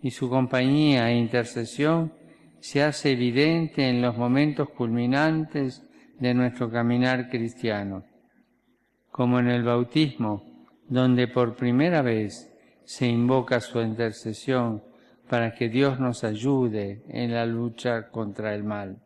y 0.00 0.10
su 0.12 0.30
compañía 0.30 1.10
e 1.10 1.18
intercesión 1.18 2.14
se 2.60 2.82
hace 2.82 3.12
evidente 3.12 3.90
en 3.90 4.00
los 4.00 4.16
momentos 4.16 4.70
culminantes 4.70 5.86
de 6.18 6.32
nuestro 6.32 6.70
caminar 6.70 7.28
cristiano, 7.28 8.02
como 9.10 9.40
en 9.40 9.48
el 9.48 9.62
bautismo, 9.62 10.66
donde 10.88 11.28
por 11.28 11.54
primera 11.54 12.00
vez 12.00 12.50
se 12.84 13.06
invoca 13.06 13.60
su 13.60 13.80
intercesión 13.80 14.85
para 15.28 15.54
que 15.54 15.68
Dios 15.68 15.98
nos 16.00 16.24
ayude 16.24 17.02
en 17.08 17.32
la 17.32 17.46
lucha 17.46 18.08
contra 18.10 18.54
el 18.54 18.64
mal. 18.64 19.02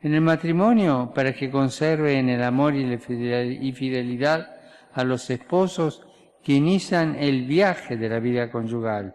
En 0.00 0.14
el 0.14 0.20
matrimonio, 0.20 1.12
para 1.14 1.34
que 1.34 1.50
conserve 1.50 2.18
en 2.18 2.28
el 2.28 2.42
amor 2.42 2.74
y 2.74 2.86
la 2.86 2.98
fidelidad 2.98 4.56
a 4.92 5.04
los 5.04 5.28
esposos 5.30 6.06
que 6.42 6.54
inician 6.54 7.16
el 7.16 7.46
viaje 7.46 7.96
de 7.96 8.08
la 8.08 8.18
vida 8.18 8.50
conyugal. 8.50 9.14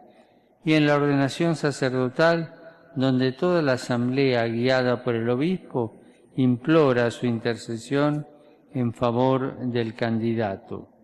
Y 0.63 0.73
en 0.73 0.85
la 0.85 0.95
ordenación 0.95 1.55
sacerdotal, 1.55 2.53
donde 2.95 3.31
toda 3.31 3.61
la 3.61 3.73
asamblea 3.73 4.45
guiada 4.47 5.03
por 5.03 5.15
el 5.15 5.29
obispo 5.29 5.99
implora 6.35 7.09
su 7.11 7.25
intercesión 7.25 8.27
en 8.73 8.93
favor 8.93 9.57
del 9.59 9.95
candidato 9.95 10.94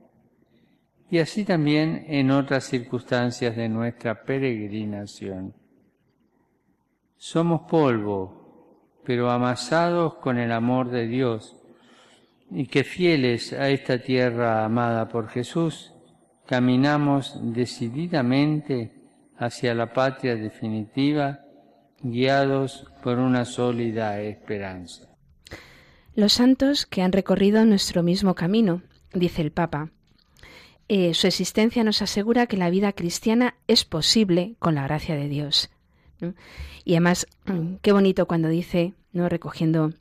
y 1.11 1.19
así 1.19 1.43
también 1.43 2.05
en 2.07 2.31
otras 2.31 2.63
circunstancias 2.63 3.57
de 3.57 3.67
nuestra 3.67 4.23
peregrinación. 4.23 5.53
Somos 7.17 7.63
polvo, 7.69 8.87
pero 9.03 9.29
amasados 9.29 10.15
con 10.15 10.37
el 10.37 10.53
amor 10.53 10.89
de 10.89 11.07
Dios, 11.07 11.57
y 12.49 12.65
que 12.65 12.85
fieles 12.85 13.51
a 13.51 13.67
esta 13.69 13.99
tierra 13.99 14.63
amada 14.63 15.09
por 15.09 15.27
Jesús, 15.27 15.93
caminamos 16.45 17.37
decididamente 17.53 18.93
hacia 19.37 19.75
la 19.75 19.91
patria 19.91 20.37
definitiva, 20.37 21.41
guiados 22.01 22.85
por 23.03 23.19
una 23.19 23.43
sólida 23.43 24.21
esperanza. 24.21 25.09
Los 26.15 26.31
santos 26.31 26.85
que 26.85 27.01
han 27.01 27.11
recorrido 27.11 27.65
nuestro 27.65 28.01
mismo 28.01 28.33
camino, 28.33 28.81
dice 29.13 29.41
el 29.41 29.51
Papa, 29.51 29.91
eh, 30.93 31.13
su 31.13 31.25
existencia 31.25 31.85
nos 31.85 32.01
asegura 32.01 32.47
que 32.47 32.57
la 32.57 32.69
vida 32.69 32.91
cristiana 32.91 33.55
es 33.65 33.85
posible 33.85 34.55
con 34.59 34.75
la 34.75 34.83
gracia 34.83 35.15
de 35.15 35.29
Dios. 35.29 35.69
Y 36.83 36.95
además, 36.95 37.27
mm, 37.45 37.75
qué 37.81 37.93
bonito 37.93 38.27
cuando 38.27 38.49
dice, 38.49 38.93
¿no? 39.13 39.29
recogiendo 39.29 39.93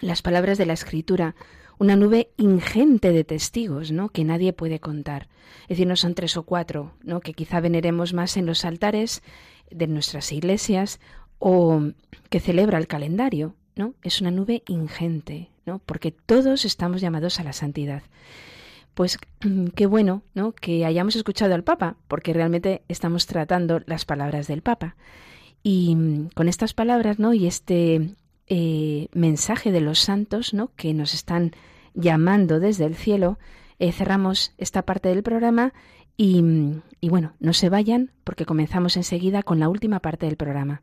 las 0.00 0.22
palabras 0.22 0.58
de 0.58 0.66
la 0.66 0.74
Escritura, 0.74 1.34
una 1.76 1.96
nube 1.96 2.30
ingente 2.36 3.10
de 3.10 3.24
testigos, 3.24 3.90
¿no? 3.90 4.10
que 4.10 4.22
nadie 4.22 4.52
puede 4.52 4.78
contar. 4.78 5.26
Es 5.62 5.70
decir, 5.70 5.88
no 5.88 5.96
son 5.96 6.14
tres 6.14 6.36
o 6.36 6.44
cuatro, 6.44 6.94
¿no? 7.02 7.18
que 7.18 7.34
quizá 7.34 7.58
veneremos 7.58 8.12
más 8.12 8.36
en 8.36 8.46
los 8.46 8.64
altares 8.64 9.24
de 9.72 9.88
nuestras 9.88 10.30
iglesias 10.30 11.00
o 11.40 11.82
que 12.30 12.38
celebra 12.38 12.78
el 12.78 12.86
calendario, 12.86 13.56
¿no? 13.74 13.94
Es 14.04 14.20
una 14.20 14.30
nube 14.30 14.62
ingente, 14.68 15.50
¿no? 15.66 15.80
Porque 15.80 16.12
todos 16.12 16.64
estamos 16.64 17.00
llamados 17.00 17.40
a 17.40 17.42
la 17.42 17.52
santidad 17.52 18.04
pues 18.94 19.18
qué 19.74 19.86
bueno, 19.86 20.22
¿no? 20.34 20.52
Que 20.52 20.84
hayamos 20.84 21.16
escuchado 21.16 21.54
al 21.54 21.64
Papa, 21.64 21.96
porque 22.08 22.32
realmente 22.32 22.82
estamos 22.88 23.26
tratando 23.26 23.80
las 23.86 24.04
palabras 24.04 24.46
del 24.46 24.62
Papa. 24.62 24.96
Y 25.62 25.94
mm, 25.94 26.30
con 26.34 26.48
estas 26.48 26.74
palabras, 26.74 27.18
¿no? 27.18 27.34
Y 27.34 27.46
este 27.46 28.14
eh, 28.48 29.08
mensaje 29.12 29.72
de 29.72 29.80
los 29.80 29.98
santos, 29.98 30.54
¿no? 30.54 30.70
Que 30.76 30.94
nos 30.94 31.14
están 31.14 31.52
llamando 31.94 32.60
desde 32.60 32.84
el 32.84 32.94
cielo, 32.94 33.38
eh, 33.78 33.92
cerramos 33.92 34.52
esta 34.58 34.82
parte 34.82 35.08
del 35.08 35.22
programa 35.22 35.72
y, 36.16 36.42
mm, 36.42 36.82
y 37.00 37.08
bueno, 37.08 37.32
no 37.40 37.52
se 37.52 37.68
vayan 37.68 38.10
porque 38.24 38.46
comenzamos 38.46 38.96
enseguida 38.96 39.42
con 39.42 39.58
la 39.58 39.68
última 39.68 40.00
parte 40.00 40.26
del 40.26 40.36
programa. 40.36 40.82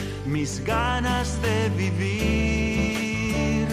mis 0.31 0.63
ganas 0.63 1.41
de 1.41 1.69
vivir, 1.75 3.67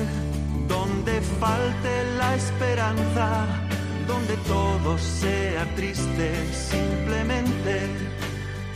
donde 0.66 1.20
falte 1.40 2.04
la 2.16 2.34
esperanza, 2.34 3.46
donde 4.08 4.36
todo 4.38 4.98
sea 4.98 5.64
triste 5.76 6.32
simplemente 6.52 7.86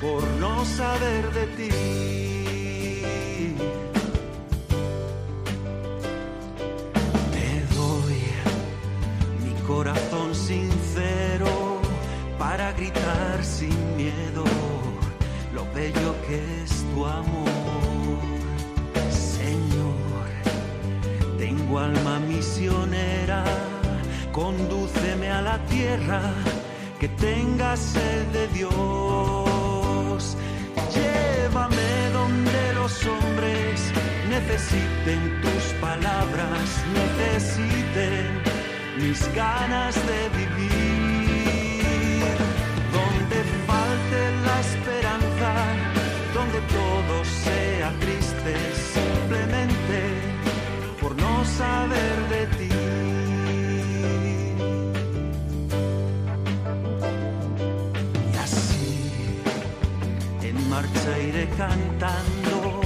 por 0.00 0.22
no 0.38 0.64
saber 0.64 1.32
de 1.32 1.46
ti. 1.58 1.70
Te 7.34 7.50
doy 7.74 8.20
mi 9.44 9.54
corazón 9.66 10.34
sincero 10.34 11.80
para 12.38 12.72
gritar 12.72 13.44
sin 13.44 13.96
miedo 13.96 14.44
bello 15.74 16.14
que 16.26 16.62
es 16.62 16.84
tu 16.94 17.06
amor. 17.06 18.18
Señor, 19.10 20.26
tengo 21.38 21.78
alma 21.78 22.18
misionera, 22.20 23.44
condúceme 24.32 25.30
a 25.30 25.42
la 25.42 25.58
tierra 25.66 26.22
que 27.00 27.08
tenga 27.08 27.76
sed 27.76 28.26
de 28.32 28.48
Dios. 28.48 30.36
Llévame 30.94 31.92
donde 32.12 32.74
los 32.74 32.94
hombres 33.06 33.92
necesiten 34.28 35.40
tus 35.42 35.64
palabras, 35.80 36.66
necesiten 37.00 38.42
mis 39.00 39.20
ganas 39.34 39.94
de 40.06 40.28
vivir. 40.38 40.61
Todo 47.06 47.24
sea 47.24 47.92
triste, 48.00 48.54
simplemente 48.94 50.00
por 51.00 51.14
no 51.16 51.44
saber 51.44 52.28
de 52.28 52.46
ti. 52.58 52.68
Y 58.32 58.36
así, 58.36 59.42
en 60.42 60.68
marcha 60.68 61.18
iré 61.18 61.48
cantando 61.56 62.80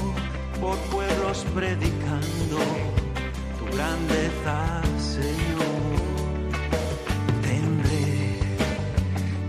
por 0.61 0.77
pueblos 0.95 1.45
predicando 1.55 2.59
tu 3.59 3.77
grandeza, 3.77 4.83
Señor. 4.99 5.77
Tendré 7.43 8.41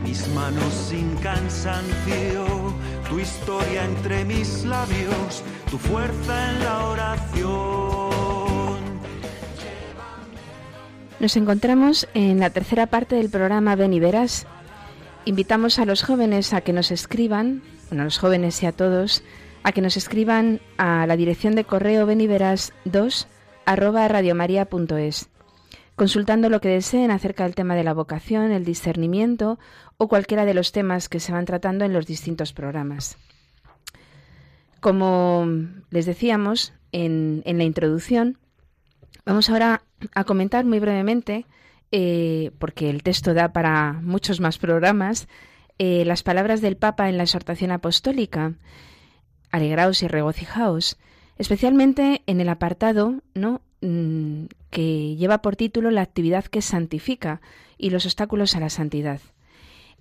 mis 0.04 0.28
manos 0.30 0.74
sin 0.90 1.16
cansancio, 1.18 2.67
tu 3.10 3.20
historia 3.20 3.86
entre 3.86 4.26
mis 4.26 4.66
labios, 4.66 5.44
tu 5.72 5.78
fuerza 5.78 6.52
en 6.52 6.60
la 6.64 6.86
oración. 6.86 8.08
Nos 11.20 11.36
encontramos 11.36 12.08
en 12.14 12.40
la 12.40 12.50
tercera 12.50 12.88
parte 12.88 13.16
del 13.16 13.30
programa 13.30 13.76
Ven 13.76 13.94
y 13.94 14.00
Verás. 14.00 14.46
Invitamos 15.26 15.80
a 15.80 15.86
los 15.86 16.04
jóvenes 16.04 16.54
a 16.54 16.62
que 16.62 16.74
nos 16.74 16.92
escriban, 16.92 17.64
bueno, 17.90 18.04
a 18.04 18.06
los 18.06 18.20
jóvenes 18.20 18.62
y 18.64 18.66
a 18.66 18.72
todos, 18.72 19.24
a 19.64 19.72
que 19.72 19.82
nos 19.82 19.98
escriban 19.98 20.62
a 20.78 21.08
la 21.08 21.18
dirección 21.18 21.56
de 21.56 21.64
correo 21.64 22.06
beniveras 22.06 22.74
2 22.86 23.28
arroba 23.66 24.08
radiomaria.es, 24.08 25.30
consultando 25.98 26.50
lo 26.50 26.62
que 26.62 26.70
deseen 26.70 27.12
acerca 27.12 27.44
del 27.44 27.56
tema 27.56 27.76
de 27.76 27.84
la 27.84 27.94
vocación, 27.94 28.52
el 28.52 28.64
discernimiento 28.64 29.60
o 29.98 30.08
cualquiera 30.08 30.46
de 30.46 30.54
los 30.54 30.72
temas 30.72 31.10
que 31.10 31.20
se 31.20 31.32
van 31.34 31.46
tratando 31.46 31.84
en 31.84 31.92
los 31.92 32.06
distintos 32.06 32.54
programas. 32.54 33.18
Como 34.80 35.48
les 35.90 36.06
decíamos 36.06 36.72
en, 36.92 37.42
la 37.46 37.64
introducción, 37.64 38.38
vamos 39.26 39.50
ahora 39.50 39.82
a 40.14 40.24
comentar 40.24 40.66
muy 40.66 40.80
brevemente, 40.80 41.48
eh, 41.92 42.52
porque 42.60 42.92
el 42.92 43.02
texto 43.02 43.34
da 43.34 43.52
para 43.52 43.94
muchos 43.94 44.40
más 44.40 44.60
programas, 44.60 45.28
eh, 45.80 46.06
las 46.06 46.22
palabras 46.22 46.62
del 46.62 46.78
Papa 46.78 47.10
en 47.10 47.18
la 47.18 47.24
exhortación 47.24 47.72
apostólica 47.72 48.54
alegraos 49.50 50.04
y 50.04 50.08
regocijaos, 50.08 50.98
especialmente 51.38 52.22
en 52.28 52.40
el 52.40 52.50
apartado 52.50 53.16
¿no? 53.34 53.62
Mm, 53.82 54.46
que 54.72 55.16
lleva 55.16 55.42
por 55.44 55.56
título 55.56 55.92
la 55.92 56.02
actividad 56.02 56.46
que 56.46 56.64
santifica 56.64 57.42
y 57.78 57.92
los 57.92 58.06
obstáculos 58.06 58.56
a 58.56 58.60
la 58.60 58.70
santidad. 58.70 59.22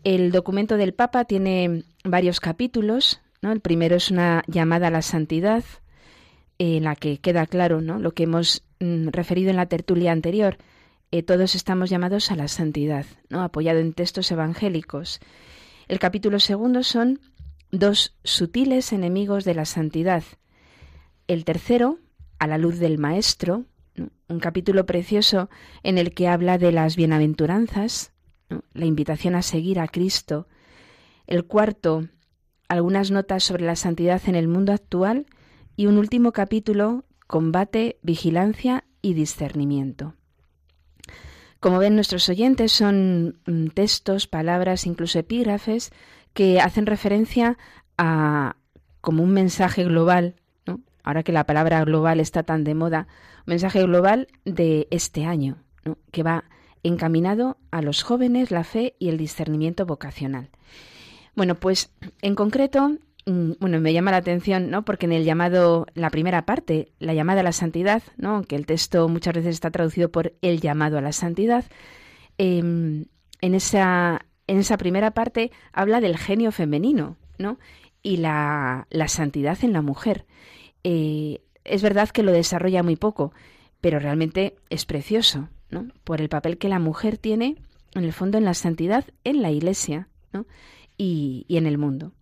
El 0.02 0.32
documento 0.32 0.76
del 0.76 0.94
Papa 0.94 1.24
tiene 1.24 1.84
varios 2.04 2.40
capítulos. 2.40 3.20
El 3.42 3.60
primero 3.60 3.96
es 3.96 4.10
una 4.10 4.42
llamada 4.46 4.88
a 4.88 4.90
la 4.90 5.02
santidad, 5.02 5.62
en 6.58 6.84
la 6.84 6.96
que 6.96 7.18
queda 7.18 7.46
claro 7.46 7.80
¿no? 7.82 7.98
lo 7.98 8.12
que 8.12 8.22
hemos 8.22 8.62
mm, 8.80 9.08
referido 9.08 9.50
en 9.50 9.56
la 9.56 9.66
tertulia 9.66 10.12
anterior. 10.12 10.56
Eh, 11.10 11.22
todos 11.22 11.54
estamos 11.54 11.90
llamados 11.90 12.30
a 12.30 12.36
la 12.36 12.48
santidad, 12.48 13.04
¿no? 13.28 13.42
apoyado 13.42 13.78
en 13.78 13.92
textos 13.92 14.30
evangélicos. 14.30 15.20
El 15.86 15.98
capítulo 15.98 16.40
segundo 16.40 16.82
son 16.82 17.20
dos 17.70 18.16
sutiles 18.24 18.92
enemigos 18.92 19.44
de 19.44 19.54
la 19.54 19.66
santidad. 19.66 20.24
El 21.28 21.44
tercero, 21.44 21.98
a 22.38 22.46
la 22.46 22.58
luz 22.58 22.78
del 22.78 22.98
Maestro, 22.98 23.64
un 24.28 24.40
capítulo 24.40 24.86
precioso 24.86 25.48
en 25.82 25.98
el 25.98 26.12
que 26.12 26.28
habla 26.28 26.58
de 26.58 26.72
las 26.72 26.96
bienaventuranzas, 26.96 28.12
la 28.72 28.84
invitación 28.84 29.34
a 29.34 29.42
seguir 29.42 29.80
a 29.80 29.88
Cristo. 29.88 30.46
El 31.26 31.44
cuarto, 31.44 32.08
algunas 32.68 33.10
notas 33.10 33.44
sobre 33.44 33.64
la 33.64 33.76
santidad 33.76 34.22
en 34.26 34.34
el 34.34 34.48
mundo 34.48 34.72
actual. 34.72 35.26
Y 35.76 35.86
un 35.86 35.98
último 35.98 36.32
capítulo, 36.32 37.04
combate, 37.26 37.98
vigilancia 38.02 38.84
y 39.02 39.14
discernimiento. 39.14 40.14
Como 41.60 41.78
ven 41.78 41.94
nuestros 41.94 42.28
oyentes, 42.28 42.72
son 42.72 43.40
mm, 43.46 43.68
textos, 43.68 44.26
palabras, 44.26 44.86
incluso 44.86 45.18
epígrafes 45.18 45.90
que 46.32 46.60
hacen 46.60 46.86
referencia 46.86 47.58
a 47.98 48.56
como 49.00 49.22
un 49.22 49.32
mensaje 49.32 49.84
global. 49.84 50.36
Ahora 51.06 51.22
que 51.22 51.32
la 51.32 51.44
palabra 51.44 51.82
global 51.84 52.20
está 52.20 52.42
tan 52.42 52.64
de 52.64 52.74
moda, 52.74 53.06
mensaje 53.46 53.82
global 53.82 54.28
de 54.44 54.86
este 54.90 55.24
año, 55.24 55.56
que 56.12 56.22
va 56.22 56.44
encaminado 56.82 57.56
a 57.70 57.80
los 57.80 58.02
jóvenes, 58.02 58.50
la 58.50 58.62
fe 58.62 58.94
y 58.98 59.08
el 59.08 59.16
discernimiento 59.16 59.86
vocacional. 59.86 60.50
Bueno, 61.34 61.54
pues 61.54 61.90
en 62.20 62.34
concreto, 62.34 62.98
mm, 63.24 63.52
bueno, 63.58 63.80
me 63.80 63.94
llama 63.94 64.10
la 64.10 64.18
atención, 64.18 64.70
¿no? 64.70 64.84
Porque 64.84 65.06
en 65.06 65.12
el 65.12 65.24
llamado, 65.24 65.86
la 65.94 66.10
primera 66.10 66.44
parte, 66.44 66.92
la 66.98 67.14
llamada 67.14 67.40
a 67.40 67.44
la 67.44 67.52
santidad, 67.52 68.02
¿no? 68.18 68.36
Aunque 68.36 68.56
el 68.56 68.66
texto 68.66 69.08
muchas 69.08 69.34
veces 69.34 69.54
está 69.54 69.70
traducido 69.70 70.10
por 70.10 70.34
el 70.42 70.60
llamado 70.60 70.98
a 70.98 71.00
la 71.00 71.12
santidad, 71.12 71.64
em, 72.36 73.06
en 73.40 73.54
esa 73.54 74.26
en 74.46 74.58
esa 74.58 74.76
primera 74.76 75.12
parte 75.12 75.50
habla 75.72 76.00
del 76.00 76.16
genio 76.16 76.52
femenino, 76.52 77.16
¿no? 77.38 77.58
Y 78.02 78.18
la, 78.18 78.86
santidad 79.08 79.58
en 79.62 79.72
la 79.72 79.82
mujer. 79.82 80.24
Eh, 80.88 81.40
es 81.64 81.82
verdad 81.82 82.10
que 82.10 82.22
lo 82.22 82.30
desarrolla 82.30 82.84
muy 82.84 82.94
poco, 82.94 83.32
pero 83.80 83.98
realmente 83.98 84.54
es 84.70 84.86
precioso, 84.86 85.48
¿no? 85.68 85.88
Por 86.04 86.20
el 86.20 86.28
papel 86.28 86.58
que 86.58 86.68
la 86.68 86.78
mujer 86.78 87.18
tiene, 87.18 87.56
en 87.94 88.04
el 88.04 88.12
fondo, 88.12 88.38
en 88.38 88.44
la 88.44 88.54
santidad 88.54 89.04
en 89.24 89.42
la 89.42 89.50
Iglesia, 89.50 90.06
¿no? 90.32 90.46
Y, 90.96 91.44
en 91.48 91.66
el 91.66 91.76
mundo. 91.76 92.12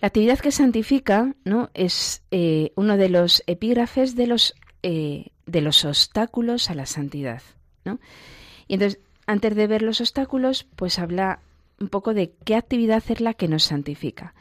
La 0.00 0.08
actividad 0.08 0.38
que 0.38 0.50
santifica, 0.50 1.34
¿no? 1.44 1.68
Es 1.74 2.22
eh, 2.30 2.72
uno 2.74 2.96
de 2.96 3.10
los 3.10 3.42
epígrafes 3.46 4.16
de 4.16 4.28
los, 4.28 4.54
eh, 4.82 5.26
de 5.44 5.60
los 5.60 5.84
obstáculos 5.84 6.70
a 6.70 6.74
la 6.74 6.86
santidad, 6.86 7.42
¿no? 7.84 8.00
Y 8.66 8.74
entonces 8.74 8.98
antes 9.26 9.54
de 9.54 9.66
ver 9.66 9.82
los 9.82 10.00
obstáculos, 10.00 10.66
pues 10.74 10.98
habla 10.98 11.40
un 11.78 11.88
poco 11.88 12.14
de 12.14 12.32
qué 12.46 12.54
actividad 12.54 13.04
es 13.06 13.20
la 13.20 13.34
que 13.34 13.46
nos 13.46 13.64
santifica. 13.64 14.34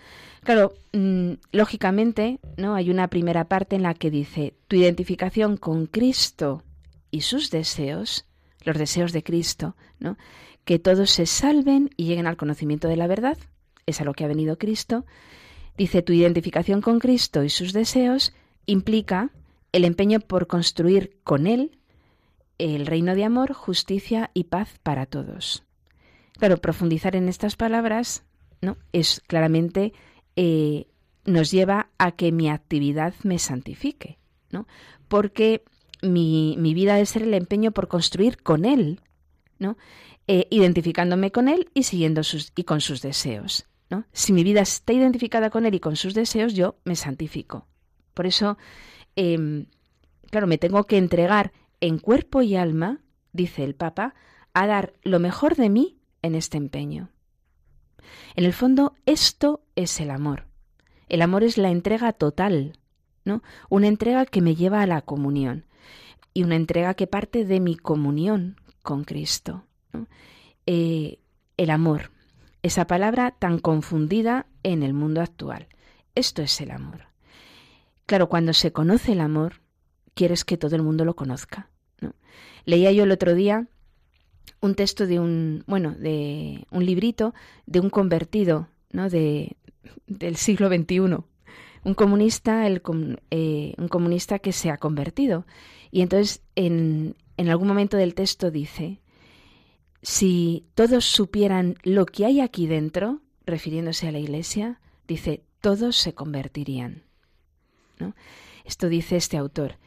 Claro, 0.45 0.75
mm, 0.93 1.31
lógicamente, 1.53 2.39
¿no? 2.55 2.75
Hay 2.75 2.91
una 2.91 3.07
primera 3.07 3.45
parte 3.45 3.75
en 3.75 3.81
la 3.81 3.95
que 3.95 4.11
dice 4.11 4.53
tu 4.67 4.75
identificación 4.75 5.57
con 5.57 5.87
Cristo 5.87 6.61
y 7.09 7.21
sus 7.21 7.49
deseos, 7.49 8.27
los 8.63 8.77
deseos 8.77 9.11
de 9.11 9.23
Cristo, 9.23 9.75
¿no? 9.99 10.19
Que 10.63 10.77
todos 10.77 11.09
se 11.09 11.25
salven 11.25 11.89
y 11.97 12.05
lleguen 12.05 12.27
al 12.27 12.37
conocimiento 12.37 12.87
de 12.87 12.95
la 12.95 13.07
verdad, 13.07 13.39
es 13.87 14.01
a 14.01 14.03
lo 14.03 14.13
que 14.13 14.23
ha 14.23 14.27
venido 14.27 14.59
Cristo. 14.59 15.07
Dice 15.79 16.03
tu 16.03 16.13
identificación 16.13 16.79
con 16.79 16.99
Cristo 16.99 17.43
y 17.43 17.49
sus 17.49 17.73
deseos 17.73 18.31
implica 18.67 19.31
el 19.71 19.83
empeño 19.83 20.19
por 20.19 20.45
construir 20.45 21.17
con 21.23 21.47
Él 21.47 21.79
el 22.59 22.85
reino 22.85 23.15
de 23.15 23.23
amor, 23.23 23.53
justicia 23.53 24.29
y 24.35 24.43
paz 24.43 24.77
para 24.83 25.07
todos. 25.07 25.63
Claro, 26.37 26.57
profundizar 26.57 27.15
en 27.15 27.29
estas 27.29 27.55
palabras 27.55 28.23
¿no? 28.61 28.77
es 28.93 29.21
claramente 29.25 29.93
eh, 30.35 30.87
nos 31.25 31.51
lleva 31.51 31.89
a 31.97 32.11
que 32.11 32.31
mi 32.31 32.49
actividad 32.49 33.13
me 33.23 33.39
santifique, 33.39 34.17
¿no? 34.51 34.67
Porque 35.07 35.63
mi, 36.01 36.55
vida 36.73 36.95
debe 36.95 37.05
ser 37.05 37.23
el 37.23 37.33
empeño 37.33 37.71
por 37.71 37.87
construir 37.87 38.41
con 38.41 38.65
Él, 38.65 39.01
¿no? 39.59 39.77
Eh, 40.27 40.47
identificándome 40.49 41.31
con 41.31 41.47
Él 41.47 41.69
y 41.73 41.83
siguiendo 41.83 42.23
sus 42.23 42.51
y 42.55 42.63
con 42.63 42.81
sus 42.81 43.01
deseos. 43.01 43.67
¿no? 43.89 44.05
Si 44.11 44.33
mi 44.33 44.43
vida 44.43 44.61
está 44.61 44.93
identificada 44.93 45.49
con 45.49 45.65
Él 45.65 45.75
y 45.75 45.79
con 45.79 45.95
sus 45.95 46.13
deseos, 46.13 46.53
yo 46.53 46.77
me 46.83 46.95
santifico. 46.95 47.67
Por 48.13 48.25
eso, 48.25 48.57
em, 49.15 49.67
claro, 50.31 50.47
me 50.47 50.57
tengo 50.57 50.85
que 50.85 50.97
entregar 50.97 51.51
en 51.79 51.99
cuerpo 51.99 52.41
y 52.41 52.55
alma, 52.55 53.01
dice 53.33 53.63
el 53.63 53.75
Papa, 53.75 54.15
a 54.53 54.65
dar 54.65 54.93
lo 55.03 55.19
mejor 55.19 55.55
de 55.55 55.69
mí 55.69 55.97
en 56.21 56.33
este 56.33 56.57
empeño. 56.57 57.09
En 58.35 58.45
el 58.45 58.53
fondo, 58.53 58.93
esto 59.05 59.61
es 59.75 59.99
el 59.99 60.11
amor. 60.11 60.45
El 61.07 61.21
amor 61.21 61.43
es 61.43 61.57
la 61.57 61.69
entrega 61.69 62.13
total, 62.13 62.79
¿no? 63.23 63.43
Una 63.69 63.87
entrega 63.87 64.25
que 64.25 64.41
me 64.41 64.55
lleva 64.55 64.81
a 64.81 64.87
la 64.87 65.01
comunión 65.01 65.65
y 66.33 66.43
una 66.43 66.55
entrega 66.55 66.93
que 66.93 67.07
parte 67.07 67.45
de 67.45 67.59
mi 67.59 67.75
comunión 67.75 68.59
con 68.81 69.03
Cristo. 69.03 69.63
Eh, 70.65 71.19
el 71.57 71.69
amor, 71.69 72.11
esa 72.63 72.87
palabra 72.87 73.31
tan 73.31 73.59
confundida 73.59 74.47
en 74.63 74.83
el 74.83 74.93
mundo 74.93 75.21
actual. 75.21 75.67
Esto 76.15 76.41
es 76.41 76.59
el 76.61 76.71
amor. 76.71 77.07
Claro, 78.05 78.29
cuando 78.29 78.53
se 78.53 78.71
conoce 78.71 79.13
el 79.13 79.21
amor, 79.21 79.61
quieres 80.13 80.45
que 80.45 80.57
todo 80.57 80.75
el 80.75 80.81
mundo 80.81 81.05
lo 81.05 81.15
conozca. 81.15 81.69
Leía 82.65 82.91
yo 82.91 83.03
el 83.03 83.11
otro 83.11 83.35
día 83.35 83.67
un 84.61 84.75
texto 84.75 85.07
de 85.07 85.19
un, 85.19 85.63
bueno, 85.67 85.95
de 85.97 86.65
un 86.71 86.85
librito 86.85 87.33
de 87.65 87.79
un 87.79 87.89
convertido, 87.89 88.67
¿no? 88.91 89.09
De, 89.09 89.55
del 90.07 90.35
siglo 90.35 90.69
XXI, 90.69 90.99
un 91.83 91.93
comunista, 91.93 92.65
el, 92.67 92.81
eh, 93.31 93.73
un 93.77 93.87
comunista 93.87 94.39
que 94.39 94.51
se 94.51 94.69
ha 94.69 94.77
convertido. 94.77 95.45
Y 95.91 96.01
entonces 96.01 96.41
en, 96.55 97.15
en 97.37 97.49
algún 97.49 97.67
momento 97.67 97.97
del 97.97 98.15
texto 98.15 98.51
dice, 98.51 99.01
si 100.01 100.65
todos 100.73 101.05
supieran 101.05 101.75
lo 101.83 102.05
que 102.05 102.25
hay 102.25 102.39
aquí 102.41 102.67
dentro, 102.67 103.21
refiriéndose 103.45 104.07
a 104.07 104.11
la 104.11 104.19
Iglesia, 104.19 104.79
dice, 105.07 105.43
todos 105.61 105.95
se 105.95 106.13
convertirían. 106.13 107.03
¿no? 107.99 108.15
Esto 108.65 108.89
dice 108.89 109.15
este 109.15 109.37
autor. 109.37 109.77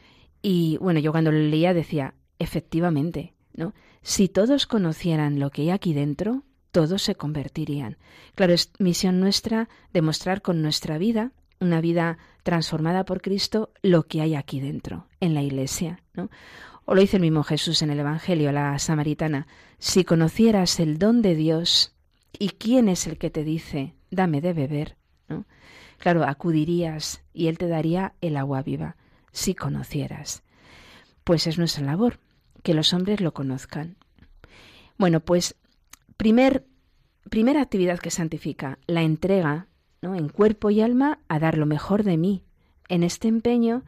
Y 0.41 0.77
bueno, 0.77 0.99
yo 0.99 1.11
cuando 1.11 1.31
lo 1.31 1.39
leía 1.39 1.73
decía, 1.73 2.15
efectivamente, 2.37 3.33
Si 4.01 4.29
todos 4.29 4.65
conocieran 4.65 5.39
lo 5.39 5.49
que 5.51 5.63
hay 5.63 5.69
aquí 5.71 5.93
dentro, 5.93 6.43
todos 6.71 7.01
se 7.01 7.15
convertirían. 7.15 7.97
Claro, 8.35 8.53
es 8.53 8.71
misión 8.79 9.19
nuestra 9.19 9.69
demostrar 9.91 10.41
con 10.41 10.61
nuestra 10.61 10.97
vida, 10.97 11.31
una 11.59 11.81
vida 11.81 12.17
transformada 12.43 13.05
por 13.05 13.21
Cristo, 13.21 13.71
lo 13.81 14.07
que 14.07 14.21
hay 14.21 14.35
aquí 14.35 14.59
dentro, 14.59 15.07
en 15.19 15.33
la 15.33 15.41
Iglesia. 15.41 16.01
O 16.85 16.95
lo 16.95 17.01
dice 17.01 17.17
el 17.17 17.21
mismo 17.21 17.43
Jesús 17.43 17.81
en 17.81 17.89
el 17.89 17.99
Evangelio, 17.99 18.51
la 18.51 18.79
samaritana, 18.79 19.47
si 19.77 20.03
conocieras 20.03 20.79
el 20.79 20.97
don 20.97 21.21
de 21.21 21.35
Dios 21.35 21.93
y 22.37 22.49
quién 22.49 22.87
es 22.87 23.07
el 23.07 23.17
que 23.17 23.29
te 23.29 23.43
dice, 23.43 23.95
dame 24.09 24.41
de 24.41 24.53
beber. 24.53 24.95
Claro, 25.97 26.23
acudirías 26.23 27.23
y 27.33 27.47
Él 27.47 27.57
te 27.57 27.67
daría 27.67 28.13
el 28.21 28.37
agua 28.37 28.61
viva, 28.61 28.95
si 29.31 29.53
conocieras. 29.53 30.43
Pues 31.25 31.45
es 31.45 31.57
nuestra 31.57 31.83
labor, 31.83 32.19
que 32.63 32.73
los 32.73 32.93
hombres 32.93 33.21
lo 33.21 33.33
conozcan. 33.33 33.97
Bueno, 34.97 35.19
pues 35.19 35.55
primer, 36.17 36.65
primera 37.29 37.61
actividad 37.61 37.99
que 37.99 38.11
santifica, 38.11 38.79
la 38.87 39.01
entrega 39.01 39.67
¿no? 40.01 40.15
en 40.15 40.29
cuerpo 40.29 40.69
y 40.69 40.81
alma 40.81 41.19
a 41.27 41.39
dar 41.39 41.57
lo 41.57 41.65
mejor 41.65 42.03
de 42.03 42.17
mí, 42.17 42.43
en 42.87 43.03
este 43.03 43.27
empeño 43.27 43.83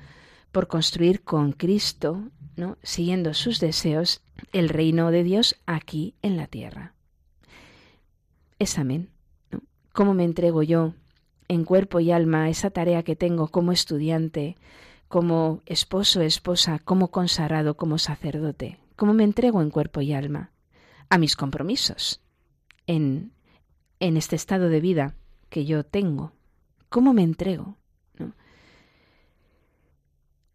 por 0.51 0.67
construir 0.67 1.22
con 1.22 1.51
Cristo, 1.53 2.30
¿no? 2.55 2.78
siguiendo 2.84 3.34
sus 3.34 3.59
deseos, 3.59 4.22
el 4.53 4.69
reino 4.69 5.11
de 5.11 5.24
Dios 5.24 5.55
aquí 5.65 6.15
en 6.22 6.38
la 6.38 6.47
tierra. 6.47 6.93
Es 8.59 8.78
amén. 8.78 9.09
¿Cómo 9.93 10.13
me 10.13 10.24
entrego 10.24 10.63
yo 10.63 10.93
en 11.47 11.65
cuerpo 11.65 11.99
y 11.99 12.11
alma 12.11 12.43
a 12.45 12.49
esa 12.49 12.69
tarea 12.69 13.03
que 13.03 13.17
tengo 13.17 13.49
como 13.49 13.74
estudiante, 13.74 14.55
como 15.12 15.62
esposo, 15.66 16.22
esposa, 16.22 16.80
como 16.80 17.12
consagrado, 17.12 17.76
como 17.76 17.97
sacerdote? 17.97 18.80
¿Cómo 18.95 19.14
me 19.14 19.26
entrego 19.26 19.62
en 19.62 19.70
cuerpo 19.70 19.99
y 20.01 20.14
alma 20.14 20.51
a 21.09 21.18
mis 21.18 21.36
compromisos 21.36 22.22
en, 22.88 23.34
en 23.99 24.16
este 24.16 24.38
estado 24.38 24.70
de 24.70 24.80
vida 24.80 25.16
que 25.49 25.66
yo 25.66 25.84
tengo? 25.84 26.32
¿Cómo 26.88 27.14
me 27.14 27.24
entrego? 27.24 27.76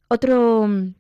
Otro 0.09 0.67
mm, 0.67 0.95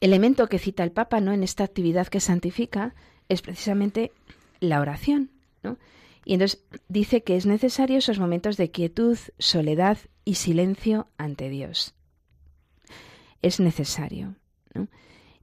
elemento 0.00 0.48
que 0.48 0.58
cita 0.58 0.82
el 0.82 0.90
Papa 0.90 1.20
¿no? 1.20 1.32
en 1.32 1.44
esta 1.44 1.62
actividad 1.62 2.08
que 2.08 2.18
santifica 2.18 2.96
es 3.28 3.42
precisamente 3.42 4.10
la 4.58 4.80
oración. 4.80 5.30
¿no? 5.62 5.78
Y 6.24 6.34
entonces 6.34 6.64
dice 6.88 7.22
que 7.22 7.36
es 7.36 7.46
necesario 7.46 7.98
esos 7.98 8.18
momentos 8.18 8.56
de 8.56 8.72
quietud, 8.72 9.18
soledad 9.38 9.98
y 10.24 10.34
silencio 10.34 11.06
ante 11.16 11.48
Dios. 11.48 11.94
Es 13.42 13.60
necesario. 13.60 14.36
¿no? 14.74 14.88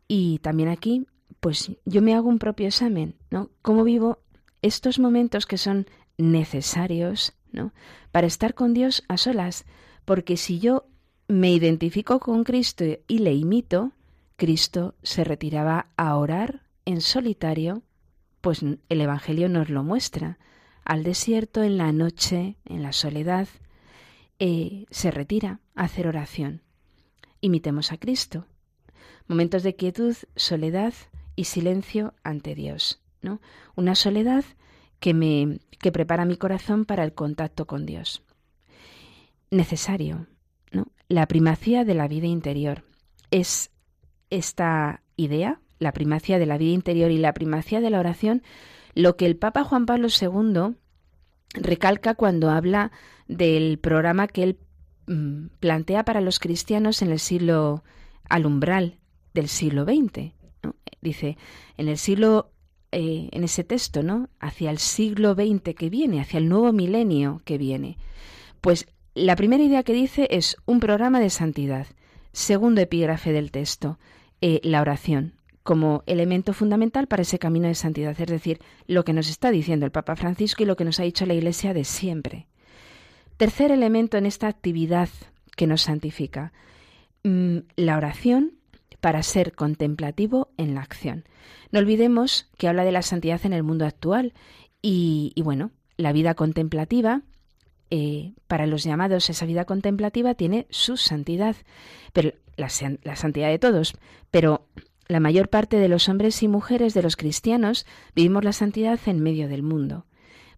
Y 0.08 0.40
también 0.40 0.70
aquí, 0.70 1.06
pues 1.40 1.72
yo 1.86 2.02
me 2.02 2.16
hago 2.16 2.30
un 2.30 2.40
propio 2.40 2.68
examen, 2.68 3.16
¿no? 3.30 3.50
¿Cómo 3.62 3.84
vivo 3.84 4.20
estos 4.62 5.00
momentos 5.00 5.46
que 5.46 5.58
son 5.58 5.88
necesarios, 6.18 7.34
¿no? 7.52 7.74
Para 8.12 8.28
estar 8.28 8.54
con 8.54 8.74
Dios 8.74 9.04
a 9.08 9.18
solas. 9.18 9.66
Porque 10.06 10.38
si 10.38 10.60
yo 10.60 10.88
me 11.28 11.52
identifico 11.52 12.20
con 12.20 12.44
Cristo 12.44 12.84
y 13.08 13.20
le 13.20 13.34
imito, 13.34 13.92
Cristo 14.36 14.96
se 15.04 15.24
retiraba 15.24 15.88
a 15.96 16.16
orar 16.16 16.64
en 16.86 17.02
solitario, 17.02 17.84
pues 18.42 18.64
el 18.64 19.02
Evangelio 19.02 19.48
nos 19.50 19.70
lo 19.70 19.84
muestra 19.84 20.40
al 20.84 21.04
desierto 21.04 21.62
en 21.62 21.78
la 21.78 21.92
noche, 21.92 22.56
en 22.66 22.82
la 22.82 22.94
soledad, 22.94 23.48
eh, 24.40 24.86
se 24.90 25.12
retira 25.12 25.60
a 25.76 25.84
hacer 25.84 26.08
oración. 26.08 26.64
Imitemos 27.42 27.92
a 27.92 27.98
Cristo. 27.98 28.46
Momentos 29.28 29.64
de 29.64 29.76
quietud, 29.76 30.16
soledad 30.36 30.94
y 31.36 31.46
silencio 31.46 32.14
ante 32.24 32.56
Dios. 32.56 33.02
¿no? 33.22 33.42
Una 33.76 33.96
soledad 33.96 34.44
que 35.00 35.14
me 35.14 35.60
que 35.80 35.92
prepara 35.92 36.26
mi 36.26 36.36
corazón 36.36 36.86
para 36.86 37.04
el 37.04 37.14
contacto 37.14 37.66
con 37.66 37.86
Dios. 37.86 38.22
Necesario, 39.50 40.28
¿no? 40.72 40.88
La 41.08 41.28
primacía 41.28 41.86
de 41.86 41.94
la 41.96 42.08
vida 42.08 42.28
interior. 42.28 42.84
Es 43.32 43.72
esta 44.30 45.02
idea, 45.16 45.62
la 45.80 45.94
primacía 45.94 46.38
de 46.38 46.46
la 46.46 46.58
vida 46.58 46.74
interior 46.74 47.12
y 47.12 47.18
la 47.18 47.34
primacía 47.34 47.80
de 47.80 47.90
la 47.90 48.00
oración, 48.00 48.44
lo 48.94 49.16
que 49.16 49.26
el 49.26 49.38
Papa 49.38 49.64
Juan 49.64 49.86
Pablo 49.86 50.10
II 50.10 50.76
recalca 51.54 52.14
cuando 52.14 52.50
habla 52.50 52.92
del 53.28 53.80
programa 53.80 54.28
que 54.28 54.44
él 54.44 54.60
plantea 55.60 56.06
para 56.06 56.22
los 56.22 56.40
cristianos 56.40 57.02
en 57.02 57.12
el 57.12 57.20
siglo 57.20 57.84
al 58.30 58.46
umbral 58.46 59.00
del 59.34 59.48
siglo 59.48 59.84
XX. 59.84 60.34
Dice, 61.02 61.38
en 61.78 61.88
el 61.88 61.98
siglo, 61.98 62.52
eh, 62.92 63.30
en 63.32 63.44
ese 63.44 63.64
texto, 63.64 64.04
¿no? 64.04 64.30
Hacia 64.40 64.70
el 64.70 64.78
siglo 64.78 65.34
XX 65.34 65.74
que 65.76 65.90
viene, 65.90 66.22
hacia 66.22 66.38
el 66.38 66.50
nuevo 66.50 66.74
milenio 66.74 67.42
que 67.46 67.58
viene. 67.58 67.98
Pues 68.62 68.88
la 69.16 69.36
primera 69.36 69.64
idea 69.64 69.84
que 69.84 69.94
dice 69.94 70.28
es 70.30 70.58
un 70.66 70.80
programa 70.80 71.20
de 71.20 71.30
santidad. 71.30 71.88
Segundo 72.32 72.82
epígrafe 72.82 73.32
del 73.32 73.52
texto, 73.52 73.98
eh, 74.42 74.60
la 74.64 74.82
oración 74.82 75.34
como 75.64 76.04
elemento 76.08 76.54
fundamental 76.54 77.08
para 77.08 77.22
ese 77.22 77.38
camino 77.38 77.68
de 77.68 77.76
santidad, 77.76 78.20
es 78.20 78.28
decir, 78.28 78.60
lo 78.88 79.04
que 79.04 79.14
nos 79.14 79.30
está 79.30 79.52
diciendo 79.52 79.86
el 79.86 79.92
Papa 79.92 80.16
Francisco 80.16 80.64
y 80.64 80.66
lo 80.66 80.76
que 80.76 80.86
nos 80.86 81.00
ha 81.00 81.04
dicho 81.04 81.28
la 81.28 81.36
Iglesia 81.36 81.74
de 81.74 81.84
siempre. 81.84 82.48
Tercer 83.40 83.72
elemento 83.72 84.18
en 84.18 84.26
esta 84.26 84.48
actividad 84.50 85.08
que 85.56 85.66
nos 85.66 85.84
santifica, 85.84 86.52
mm, 87.24 87.60
la 87.78 87.96
oración 87.96 88.56
para 89.00 89.24
ser 89.24 89.54
contemplativo 89.54 90.50
en 90.58 90.76
la 90.76 90.82
acción. 90.82 91.24
No 91.72 91.80
olvidemos 91.80 92.50
que 92.58 92.68
habla 92.68 92.84
de 92.84 92.92
la 92.92 93.02
santidad 93.02 93.40
en 93.46 93.54
el 93.54 93.64
mundo 93.64 93.86
actual 93.86 94.34
y, 94.82 95.32
bueno, 95.38 95.72
la 95.96 96.12
vida 96.12 96.34
contemplativa, 96.34 97.22
eh, 97.92 98.34
para 98.48 98.68
los 98.68 98.84
llamados 98.84 99.30
esa 99.30 99.46
vida 99.46 99.64
contemplativa 99.64 100.34
tiene 100.34 100.68
su 100.70 100.98
santidad, 100.98 101.56
pero 102.12 102.34
la, 102.58 102.68
la 103.04 103.16
santidad 103.16 103.48
de 103.48 103.58
todos, 103.58 103.94
pero 104.32 104.68
la 105.08 105.22
mayor 105.22 105.48
parte 105.48 105.78
de 105.78 105.88
los 105.88 106.10
hombres 106.10 106.44
y 106.44 106.50
mujeres 106.50 106.94
de 106.94 107.04
los 107.04 107.16
cristianos 107.16 107.86
vivimos 108.14 108.44
la 108.44 108.52
santidad 108.52 109.00
en 109.06 109.22
medio 109.22 109.48
del 109.48 109.64
mundo. 109.64 110.06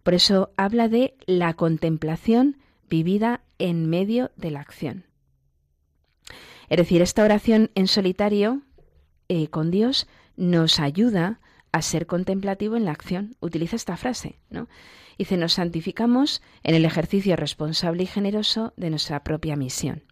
Por 0.02 0.14
eso 0.14 0.50
habla 0.56 0.88
de 0.88 1.14
la 1.26 1.54
contemplación 1.54 2.56
vivida 2.88 3.42
en 3.58 3.88
medio 3.88 4.30
de 4.36 4.50
la 4.50 4.60
acción. 4.60 5.06
Es 6.68 6.78
decir, 6.78 7.02
esta 7.02 7.24
oración 7.24 7.70
en 7.74 7.86
solitario 7.86 8.62
eh, 9.28 9.48
con 9.48 9.70
Dios 9.70 10.06
nos 10.36 10.80
ayuda 10.80 11.40
a 11.72 11.82
ser 11.82 12.06
contemplativo 12.06 12.76
en 12.76 12.84
la 12.84 12.92
acción. 12.92 13.36
Utiliza 13.40 13.76
esta 13.76 13.96
frase, 13.96 14.38
¿no? 14.50 14.68
Dice, 15.18 15.36
nos 15.36 15.54
santificamos 15.54 16.42
en 16.62 16.74
el 16.74 16.84
ejercicio 16.84 17.36
responsable 17.36 18.02
y 18.02 18.06
generoso 18.06 18.72
de 18.76 18.90
nuestra 18.90 19.22
propia 19.22 19.56
misión. 19.56 20.04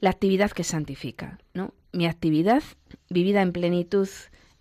La 0.00 0.10
actividad 0.10 0.50
que 0.50 0.64
santifica, 0.64 1.38
¿no? 1.54 1.74
Mi 1.92 2.06
actividad 2.06 2.62
vivida 3.08 3.42
en 3.42 3.52
plenitud 3.52 4.08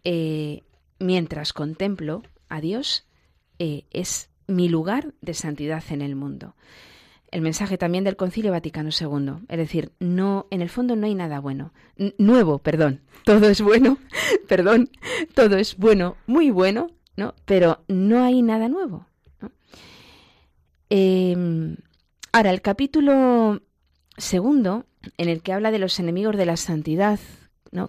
eh, 0.04 0.64
mientras 1.00 1.54
contemplo 1.54 2.24
a 2.50 2.62
Dios 2.62 3.08
eh, 3.60 3.86
es 3.92 4.30
mi 4.48 4.70
lugar 4.70 5.14
de 5.22 5.34
santidad 5.34 5.84
en 5.90 6.02
el 6.02 6.16
mundo. 6.16 6.56
El 7.32 7.42
mensaje 7.42 7.78
también 7.78 8.04
del 8.04 8.16
Concilio 8.16 8.52
Vaticano 8.52 8.90
II, 8.90 9.46
es 9.50 9.58
decir, 9.58 9.92
no, 10.00 10.48
en 10.52 10.62
el 10.62 10.70
fondo 10.70 10.96
no 10.96 11.08
hay 11.08 11.16
nada 11.16 11.40
bueno, 11.40 11.74
nuevo, 12.18 12.60
perdón, 12.60 13.02
todo 13.26 13.50
es 13.50 13.62
bueno, 13.62 13.98
perdón, 14.48 14.90
todo 15.34 15.58
es 15.58 15.78
bueno, 15.78 16.18
muy 16.28 16.52
bueno, 16.52 16.92
¿no? 17.16 17.34
Pero 17.46 17.84
no 17.88 18.24
hay 18.24 18.42
nada 18.42 18.70
nuevo. 18.70 19.08
Em, 20.90 21.78
ahora, 22.32 22.52
el 22.52 22.62
capítulo 22.62 23.64
segundo, 24.16 24.86
en 25.18 25.28
el 25.28 25.42
que 25.42 25.54
habla 25.54 25.72
de 25.72 25.80
los 25.80 26.00
enemigos 26.00 26.38
de 26.38 26.46
la 26.46 26.56
santidad, 26.56 27.20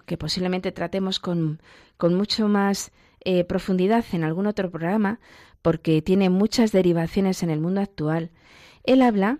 que 0.05 0.17
posiblemente 0.17 0.71
tratemos 0.71 1.19
con, 1.19 1.59
mucho 2.01 2.47
más 2.47 2.91
eh, 3.25 3.43
profundidad 3.43 4.05
en 4.11 4.23
algún 4.23 4.47
otro 4.47 4.71
programa, 4.71 5.19
porque 5.61 6.01
tiene 6.01 6.29
muchas 6.29 6.71
derivaciones 6.71 7.43
en 7.43 7.49
el 7.49 7.59
mundo 7.59 7.81
actual, 7.81 8.31
él 8.83 9.01
habla 9.01 9.39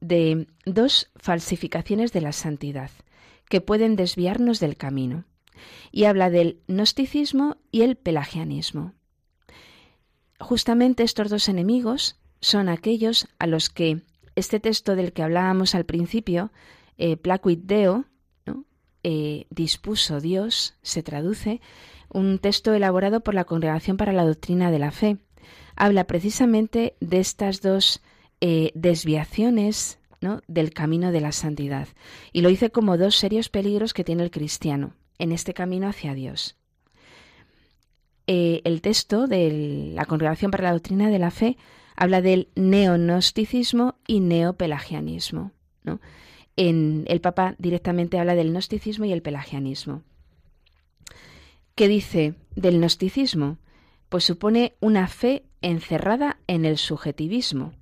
de 0.00 0.48
dos 0.66 1.10
falsificaciones 1.14 2.12
de 2.12 2.20
la 2.20 2.32
santidad 2.32 2.90
que 3.48 3.60
pueden 3.60 3.96
desviarnos 3.96 4.58
del 4.60 4.76
camino. 4.76 5.24
Y 5.92 6.04
habla 6.04 6.30
del 6.30 6.60
gnosticismo 6.66 7.58
y 7.70 7.82
el 7.82 7.96
pelagianismo. 7.96 8.94
Justamente 10.40 11.04
estos 11.04 11.30
dos 11.30 11.48
enemigos 11.48 12.16
son 12.40 12.68
aquellos 12.68 13.28
a 13.38 13.46
los 13.46 13.70
que 13.70 14.02
este 14.34 14.58
texto 14.58 14.96
del 14.96 15.12
que 15.12 15.22
hablábamos 15.22 15.74
al 15.74 15.84
principio, 15.84 16.50
eh, 16.98 17.16
Placuit 17.16 17.60
Deo, 17.62 18.06
eh, 19.04 19.46
dispuso 19.50 20.20
Dios, 20.20 20.74
se 20.82 21.02
traduce, 21.02 21.60
un 22.12 22.38
texto 22.38 22.74
elaborado 22.74 23.20
por 23.20 23.34
la 23.34 23.44
Congregación 23.44 23.96
para 23.96 24.12
la 24.12 24.24
Doctrina 24.24 24.70
de 24.70 24.78
la 24.78 24.90
Fe. 24.90 25.18
Habla 25.76 26.04
precisamente 26.04 26.96
de 27.00 27.20
estas 27.20 27.60
dos 27.60 28.02
eh, 28.40 28.70
desviaciones 28.74 29.98
del 30.46 30.72
camino 30.72 31.10
de 31.10 31.20
la 31.20 31.32
santidad 31.32 31.88
y 32.32 32.42
lo 32.42 32.48
dice 32.48 32.70
como 32.70 32.96
dos 32.96 33.16
serios 33.16 33.48
peligros 33.48 33.92
que 33.92 34.04
tiene 34.04 34.22
el 34.22 34.30
cristiano 34.30 34.94
en 35.18 35.32
este 35.32 35.52
camino 35.52 35.88
hacia 35.88 36.14
Dios. 36.14 36.56
el 38.28 38.80
texto 38.82 39.26
de 39.26 39.90
la 39.94 40.04
Congregación 40.04 40.52
para 40.52 40.64
la 40.64 40.72
Doctrina 40.72 41.10
de 41.10 41.18
la 41.18 41.32
Fe 41.32 41.56
habla 41.96 42.22
del 42.22 42.48
neonosticismo 42.54 43.96
y 44.06 44.20
neopelagianismo. 44.20 45.50
¿no? 45.82 46.00
En 46.56 47.04
el 47.08 47.20
Papa 47.20 47.54
directamente 47.58 48.18
habla 48.18 48.34
del 48.34 48.52
gnosticismo 48.52 49.04
y 49.04 49.12
el 49.12 49.22
pelagianismo. 49.22 50.02
¿Qué 51.74 51.88
dice 51.88 52.34
del 52.54 52.78
gnosticismo? 52.78 53.58
Pues 54.08 54.24
supone 54.24 54.74
una 54.80 55.08
fe 55.08 55.44
encerrada 55.62 56.38
en 56.46 56.66
el 56.66 56.76
subjetivismo, 56.76 57.72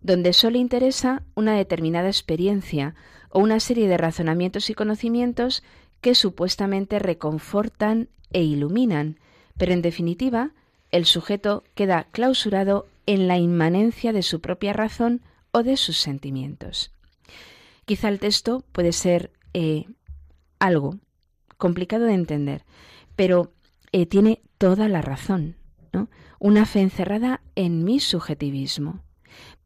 donde 0.00 0.32
solo 0.32 0.58
interesa 0.58 1.22
una 1.36 1.56
determinada 1.56 2.08
experiencia 2.08 2.96
o 3.30 3.38
una 3.38 3.60
serie 3.60 3.86
de 3.86 3.96
razonamientos 3.96 4.70
y 4.70 4.74
conocimientos 4.74 5.62
que 6.00 6.16
supuestamente 6.16 6.98
reconfortan 6.98 8.08
e 8.32 8.42
iluminan, 8.42 9.18
pero 9.56 9.72
en 9.72 9.82
definitiva 9.82 10.50
el 10.90 11.04
sujeto 11.04 11.64
queda 11.74 12.08
clausurado 12.10 12.86
en 13.06 13.28
la 13.28 13.38
inmanencia 13.38 14.12
de 14.12 14.22
su 14.22 14.40
propia 14.40 14.72
razón 14.72 15.22
o 15.52 15.62
de 15.62 15.76
sus 15.76 15.98
sentimientos. 15.98 16.92
Quizá 17.84 18.08
el 18.08 18.18
texto 18.18 18.64
puede 18.72 18.92
ser 18.92 19.30
eh, 19.54 19.86
algo 20.58 20.98
complicado 21.56 22.04
de 22.04 22.14
entender, 22.14 22.64
pero 23.18 23.52
eh, 23.90 24.06
tiene 24.06 24.42
toda 24.58 24.88
la 24.88 25.02
razón. 25.02 25.56
Una 26.38 26.66
fe 26.66 26.82
encerrada 26.82 27.40
en 27.56 27.82
mi 27.82 27.98
subjetivismo. 27.98 29.00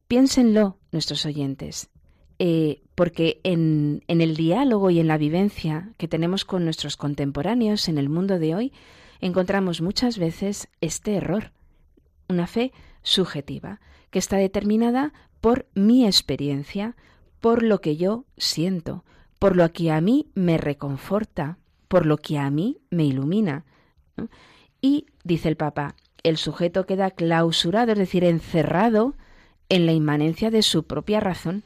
Piénsenlo, 0.09 0.79
nuestros 0.91 1.27
oyentes, 1.27 1.91
eh, 2.39 2.83
porque 2.95 3.43
en, 3.45 4.05
en 4.09 4.23
el 4.23 4.37
diálogo 4.37 4.89
y 4.89 5.01
en 5.01 5.07
la 5.07 5.19
vivencia 5.19 5.93
que 5.99 6.09
tenemos 6.09 6.47
con 6.47 6.65
nuestros 6.65 6.97
contemporáneos 6.97 7.91
en 7.91 7.99
el 7.99 8.09
mundo 8.09 8.39
de 8.39 8.55
hoy, 8.55 8.73
encontramos 9.21 9.83
muchas 9.83 10.17
veces 10.17 10.71
este 10.81 11.17
error. 11.17 11.53
Una 12.31 12.47
fe 12.47 12.73
subjetiva, 13.03 13.81
que 14.09 14.19
está 14.19 14.39
determinada 14.39 15.13
por 15.43 15.69
mi 15.75 16.07
experiencia, 16.07 16.97
por 17.43 17.63
lo 17.63 17.83
que 17.83 17.99
yo 17.99 18.25
siento, 18.39 19.05
por 19.39 19.57
lo 19.57 19.71
que 19.75 19.91
a 19.91 20.01
mí 20.01 20.31
me 20.33 20.57
reconforta, 20.57 21.59
por 21.93 22.07
lo 22.07 22.17
que 22.17 22.39
a 22.39 22.49
mí 22.49 22.79
me 22.89 23.05
ilumina. 23.05 23.67
Y, 24.81 25.05
dice 25.25 25.51
el 25.51 25.59
Papa, 25.59 25.95
el 26.23 26.39
sujeto 26.39 26.87
queda 26.87 27.11
clausurado, 27.11 27.93
es 27.93 27.99
decir, 27.99 28.25
encerrado 28.25 29.15
en 29.69 29.85
la 29.85 29.93
inmanencia 29.93 30.51
de 30.51 30.63
su 30.63 30.85
propia 30.85 31.21
razón 31.21 31.65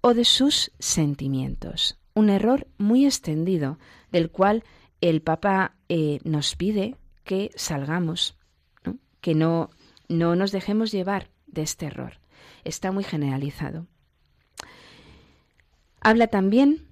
o 0.00 0.14
de 0.14 0.24
sus 0.24 0.70
sentimientos. 0.78 1.98
Un 2.14 2.30
error 2.30 2.68
muy 2.78 3.04
extendido, 3.04 3.80
del 4.12 4.30
cual 4.30 4.62
el 5.00 5.22
Papa 5.22 5.74
eh, 5.88 6.20
nos 6.22 6.54
pide 6.54 6.94
que 7.24 7.50
salgamos, 7.56 8.36
que 9.20 9.34
no 9.34 9.70
no 10.08 10.36
nos 10.36 10.52
dejemos 10.52 10.92
llevar 10.92 11.30
de 11.48 11.62
este 11.62 11.86
error. 11.86 12.20
Está 12.62 12.92
muy 12.92 13.02
generalizado. 13.02 13.88
Habla 16.00 16.28
también 16.28 16.86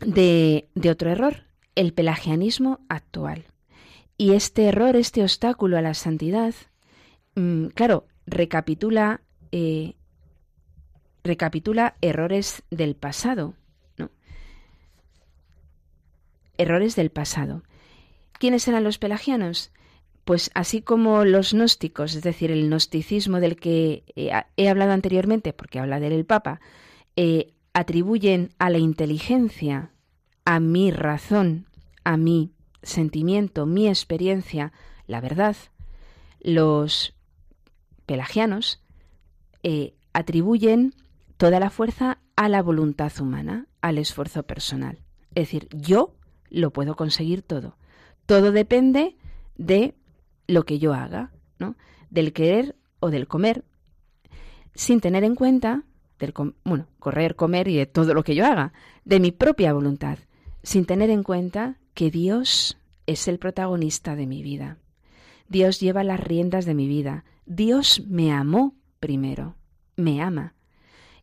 de, 0.00 0.68
otro 0.90 1.10
error, 1.10 1.47
el 1.78 1.92
pelagianismo 1.92 2.80
actual. 2.88 3.44
Y 4.16 4.32
este 4.32 4.64
error, 4.64 4.96
este 4.96 5.22
obstáculo 5.22 5.78
a 5.78 5.80
la 5.80 5.94
santidad, 5.94 6.52
mm, 7.36 7.66
claro, 7.68 8.08
recapitula, 8.26 9.20
eh, 9.52 9.94
recapitula 11.22 11.94
errores 12.00 12.64
del 12.72 12.96
pasado. 12.96 13.54
¿no? 13.96 14.10
Errores 16.56 16.96
del 16.96 17.10
pasado. 17.10 17.62
¿Quiénes 18.40 18.66
eran 18.66 18.82
los 18.82 18.98
pelagianos? 18.98 19.70
Pues 20.24 20.50
así 20.54 20.82
como 20.82 21.24
los 21.24 21.52
gnósticos, 21.52 22.16
es 22.16 22.24
decir, 22.24 22.50
el 22.50 22.66
gnosticismo 22.66 23.38
del 23.38 23.54
que 23.54 24.02
eh, 24.16 24.32
he 24.56 24.68
hablado 24.68 24.90
anteriormente, 24.90 25.52
porque 25.52 25.78
habla 25.78 26.00
del 26.00 26.26
Papa, 26.26 26.60
eh, 27.14 27.54
atribuyen 27.72 28.50
a 28.58 28.68
la 28.68 28.78
inteligencia, 28.78 29.92
a 30.48 30.60
mi 30.60 30.90
razón, 30.90 31.66
a 32.04 32.16
mi 32.16 32.54
sentimiento, 32.82 33.66
mi 33.66 33.86
experiencia, 33.86 34.72
la 35.06 35.20
verdad, 35.20 35.54
los 36.40 37.14
pelagianos 38.06 38.82
eh, 39.62 39.94
atribuyen 40.14 40.94
toda 41.36 41.60
la 41.60 41.68
fuerza 41.68 42.16
a 42.34 42.48
la 42.48 42.62
voluntad 42.62 43.12
humana, 43.20 43.66
al 43.82 43.98
esfuerzo 43.98 44.44
personal. 44.44 45.02
Es 45.34 45.48
decir, 45.48 45.68
yo 45.70 46.14
lo 46.48 46.72
puedo 46.72 46.96
conseguir 46.96 47.42
todo. 47.42 47.76
Todo 48.24 48.50
depende 48.50 49.18
de 49.58 49.96
lo 50.46 50.64
que 50.64 50.78
yo 50.78 50.94
haga, 50.94 51.30
¿no? 51.58 51.76
Del 52.08 52.32
querer 52.32 52.74
o 53.00 53.10
del 53.10 53.28
comer, 53.28 53.66
sin 54.74 55.00
tener 55.00 55.24
en 55.24 55.34
cuenta, 55.34 55.82
del 56.18 56.32
bueno, 56.64 56.86
correr, 57.00 57.36
comer 57.36 57.68
y 57.68 57.76
de 57.76 57.84
todo 57.84 58.14
lo 58.14 58.24
que 58.24 58.34
yo 58.34 58.46
haga, 58.46 58.72
de 59.04 59.20
mi 59.20 59.30
propia 59.30 59.74
voluntad, 59.74 60.18
sin 60.68 60.84
tener 60.84 61.08
en 61.08 61.22
cuenta 61.22 61.78
que 61.94 62.10
Dios 62.10 62.76
es 63.06 63.26
el 63.26 63.38
protagonista 63.38 64.16
de 64.16 64.26
mi 64.26 64.42
vida. 64.42 64.76
Dios 65.48 65.80
lleva 65.80 66.04
las 66.04 66.20
riendas 66.20 66.66
de 66.66 66.74
mi 66.74 66.86
vida. 66.86 67.24
Dios 67.46 68.02
me 68.06 68.32
amó 68.32 68.74
primero, 69.00 69.56
me 69.96 70.20
ama. 70.20 70.52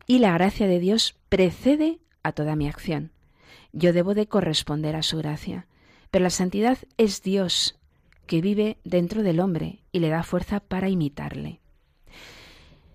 Y 0.04 0.18
la 0.18 0.32
gracia 0.32 0.66
de 0.66 0.80
Dios 0.80 1.16
precede 1.28 2.00
a 2.24 2.32
toda 2.32 2.56
mi 2.56 2.66
acción. 2.66 3.12
Yo 3.72 3.92
debo 3.92 4.14
de 4.14 4.26
corresponder 4.26 4.96
a 4.96 5.04
su 5.04 5.18
gracia. 5.18 5.68
Pero 6.10 6.24
la 6.24 6.30
santidad 6.30 6.78
es 6.96 7.22
Dios 7.22 7.78
que 8.26 8.40
vive 8.40 8.78
dentro 8.82 9.22
del 9.22 9.38
hombre 9.38 9.84
y 9.92 10.00
le 10.00 10.08
da 10.08 10.24
fuerza 10.24 10.58
para 10.58 10.88
imitarle. 10.88 11.60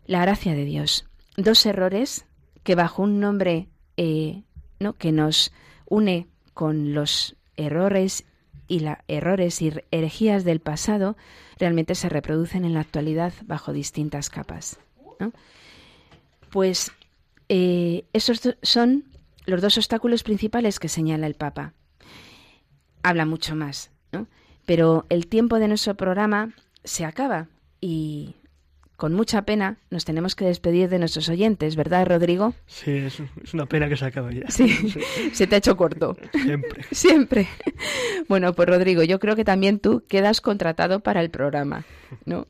La 0.06 0.20
gracia 0.20 0.54
de 0.54 0.66
Dios. 0.66 1.08
Dos 1.38 1.66
errores 1.66 2.26
que 2.64 2.76
bajo 2.76 3.04
un 3.04 3.22
nombre 3.22 3.70
eh, 3.96 4.44
¿no? 4.82 4.98
que 4.98 5.14
nos 5.14 5.54
une 5.86 6.28
con 6.54 6.94
los 6.94 7.36
errores 7.56 8.26
y 8.68 8.86
errores 9.08 9.62
y 9.62 9.74
herejías 9.92 10.46
del 10.46 10.62
pasado 10.62 11.18
realmente 11.60 11.94
se 11.96 12.10
reproducen 12.10 12.64
en 12.64 12.74
la 12.74 12.80
actualidad 12.80 13.34
bajo 13.46 13.74
distintas 13.74 14.30
capas. 14.30 14.80
Pues 16.50 16.92
eh, 17.50 18.06
esos 18.14 18.42
son 18.62 19.06
los 19.46 19.62
dos 19.62 19.78
obstáculos 19.78 20.24
principales 20.24 20.80
que 20.80 20.88
señala 20.88 21.28
el 21.28 21.36
Papa. 21.36 21.74
Habla 23.04 23.26
mucho 23.26 23.56
más, 23.56 23.92
¿no? 24.12 24.28
Pero 24.66 25.06
el 25.10 25.28
tiempo 25.28 25.60
de 25.60 25.68
nuestro 25.68 25.96
programa 25.96 26.54
se 26.84 27.06
acaba 27.06 27.48
y 27.80 28.36
con 29.02 29.16
mucha 29.16 29.42
pena 29.46 29.78
nos 29.90 30.06
tenemos 30.06 30.36
que 30.36 30.46
despedir 30.46 30.88
de 30.88 31.00
nuestros 31.00 31.28
oyentes, 31.28 31.76
¿verdad, 31.76 32.06
Rodrigo? 32.06 32.54
Sí, 32.68 32.92
es, 32.92 33.20
una 33.52 33.66
pena 33.66 33.90
que 33.90 33.98
se 33.98 34.06
acabe 34.06 34.42
ya. 34.42 34.52
Sí, 34.52 34.70
se 35.34 35.48
te 35.48 35.56
ha 35.56 35.58
hecho 35.58 35.76
corto. 35.76 36.16
Siempre. 36.32 36.84
Siempre. 36.92 37.48
Bueno, 38.30 38.54
pues 38.54 38.70
Rodrigo, 38.70 39.02
yo 39.02 39.20
creo 39.20 39.36
que 39.36 39.44
también 39.44 39.80
tú 39.80 40.04
quedas 40.08 40.40
contratado 40.40 41.00
para 41.00 41.22
el 41.22 41.32
programa, 41.32 41.84
¿no? 42.26 42.46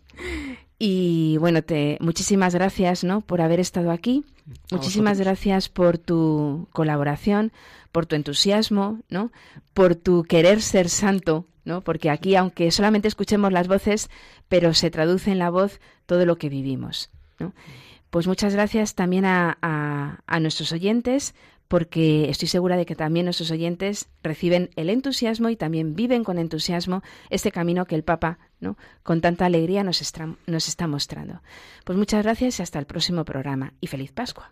Y 0.78 1.38
bueno, 1.38 1.62
te 1.62 1.97
muchísimas 2.02 2.54
gracias, 2.54 3.06
¿no? 3.06 3.22
Por 3.22 3.39
haber 3.39 3.62
estado 3.62 3.89
aquí. 3.89 4.26
Muchísimas 4.72 5.22
gracias 5.22 5.70
por 5.70 5.99
tu 5.99 6.68
colaboración, 6.74 7.54
por 7.91 8.05
tu 8.05 8.15
entusiasmo, 8.15 8.99
¿no? 9.09 9.31
Por 9.73 9.95
tu 9.95 10.23
querer 10.23 10.61
ser 10.61 10.89
santo 10.89 11.47
¿no? 11.63 11.81
Porque 11.81 12.09
aquí, 12.09 12.35
aunque 12.35 12.71
solamente 12.71 13.07
escuchemos 13.07 13.51
las 13.51 13.67
voces, 13.67 14.09
pero 14.47 14.73
se 14.73 14.91
traduce 14.91 15.31
en 15.31 15.39
la 15.39 15.49
voz 15.49 15.79
todo 16.05 16.25
lo 16.25 16.37
que 16.37 16.49
vivimos, 16.49 17.09
¿no? 17.39 17.53
Pues 18.09 18.27
muchas 18.27 18.53
gracias 18.53 18.93
también 18.93 19.23
a, 19.25 19.57
a, 19.61 20.39
nuestros 20.41 20.73
oyentes, 20.73 21.33
porque 21.69 22.29
estoy 22.29 22.49
segura 22.49 22.75
de 22.75 22.85
que 22.85 22.95
también 22.95 23.25
nuestros 23.25 23.51
oyentes 23.51 24.09
reciben 24.21 24.69
el 24.75 24.89
entusiasmo 24.89 25.47
y 25.47 25.55
también 25.55 25.95
viven 25.95 26.25
con 26.25 26.37
entusiasmo 26.37 27.03
este 27.29 27.53
camino 27.53 27.85
que 27.85 27.95
el 27.95 28.03
Papa, 28.03 28.39
¿no? 28.59 28.75
con 29.03 29.21
tanta 29.21 29.45
alegría, 29.45 29.85
nos 29.85 30.01
nos 30.45 30.67
está 30.67 30.87
mostrando. 30.87 31.41
Pues 31.85 31.97
muchas 31.97 32.23
gracias 32.23 32.59
y 32.59 32.63
hasta 32.63 32.79
el 32.79 32.85
próximo 32.85 33.23
programa. 33.23 33.73
Y 33.79 33.87
feliz 33.87 34.11
Pascua. 34.11 34.51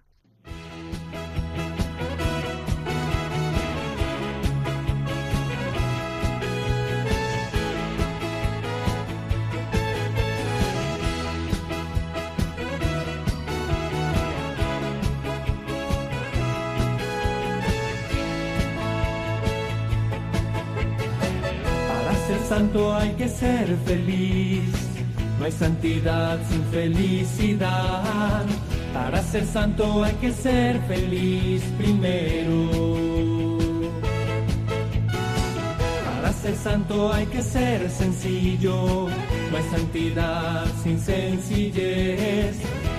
Santo 22.59 22.93
hay 22.93 23.11
que 23.11 23.29
ser 23.29 23.67
feliz. 23.85 24.69
No 25.39 25.45
hay 25.45 25.51
santidad 25.51 26.37
sin 26.49 26.63
felicidad. 26.65 28.45
Para 28.93 29.23
ser 29.23 29.45
santo 29.45 30.03
hay 30.03 30.13
que 30.15 30.31
ser 30.33 30.81
feliz 30.81 31.63
primero. 31.77 32.57
Para 36.05 36.33
ser 36.33 36.55
santo 36.57 37.13
hay 37.13 37.25
que 37.27 37.41
ser 37.41 37.89
sencillo. 37.89 39.07
No 39.51 39.57
hay 39.57 39.67
santidad 39.77 40.65
sin 40.83 40.99
sencillez. 40.99 42.57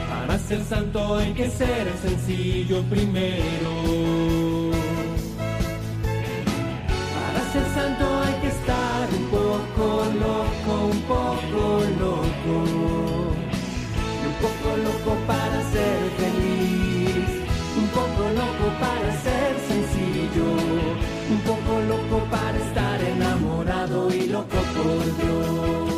Para 0.08 0.38
ser 0.38 0.64
santo 0.64 1.16
hay 1.16 1.32
que 1.34 1.50
ser 1.50 1.86
sencillo 2.02 2.82
primero. 2.84 4.39
Loco 21.78 22.18
para 22.30 22.58
estar 22.58 23.00
enamorado 23.00 24.12
y 24.12 24.26
loco 24.26 24.56
por 24.74 25.04
Dios. 25.16 25.90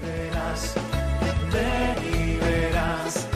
Verás, 0.00 0.74
ven 1.52 1.96
y 2.14 2.36
verás. 2.36 3.28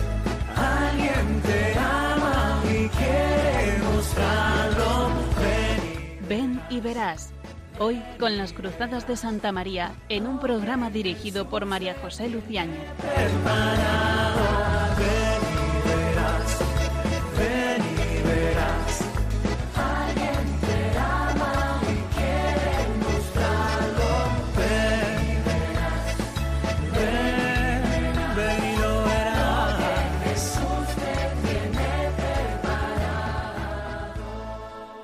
Alguien 0.56 1.42
te 1.42 1.78
ama 1.78 2.62
y 2.66 2.88
quiere 2.88 3.78
mostrarlo. 3.92 5.10
Ven 5.40 5.80
y 6.22 6.28
Ven 6.28 6.60
y 6.70 6.80
verás. 6.80 7.32
Hoy 7.80 8.02
con 8.18 8.38
las 8.38 8.52
Cruzadas 8.52 9.06
de 9.08 9.16
Santa 9.16 9.52
María 9.52 9.92
en 10.08 10.26
un 10.26 10.38
programa 10.38 10.90
dirigido 10.90 11.48
por 11.48 11.66
María 11.66 11.94
José 12.00 12.28
Luciáñez. 12.28 12.88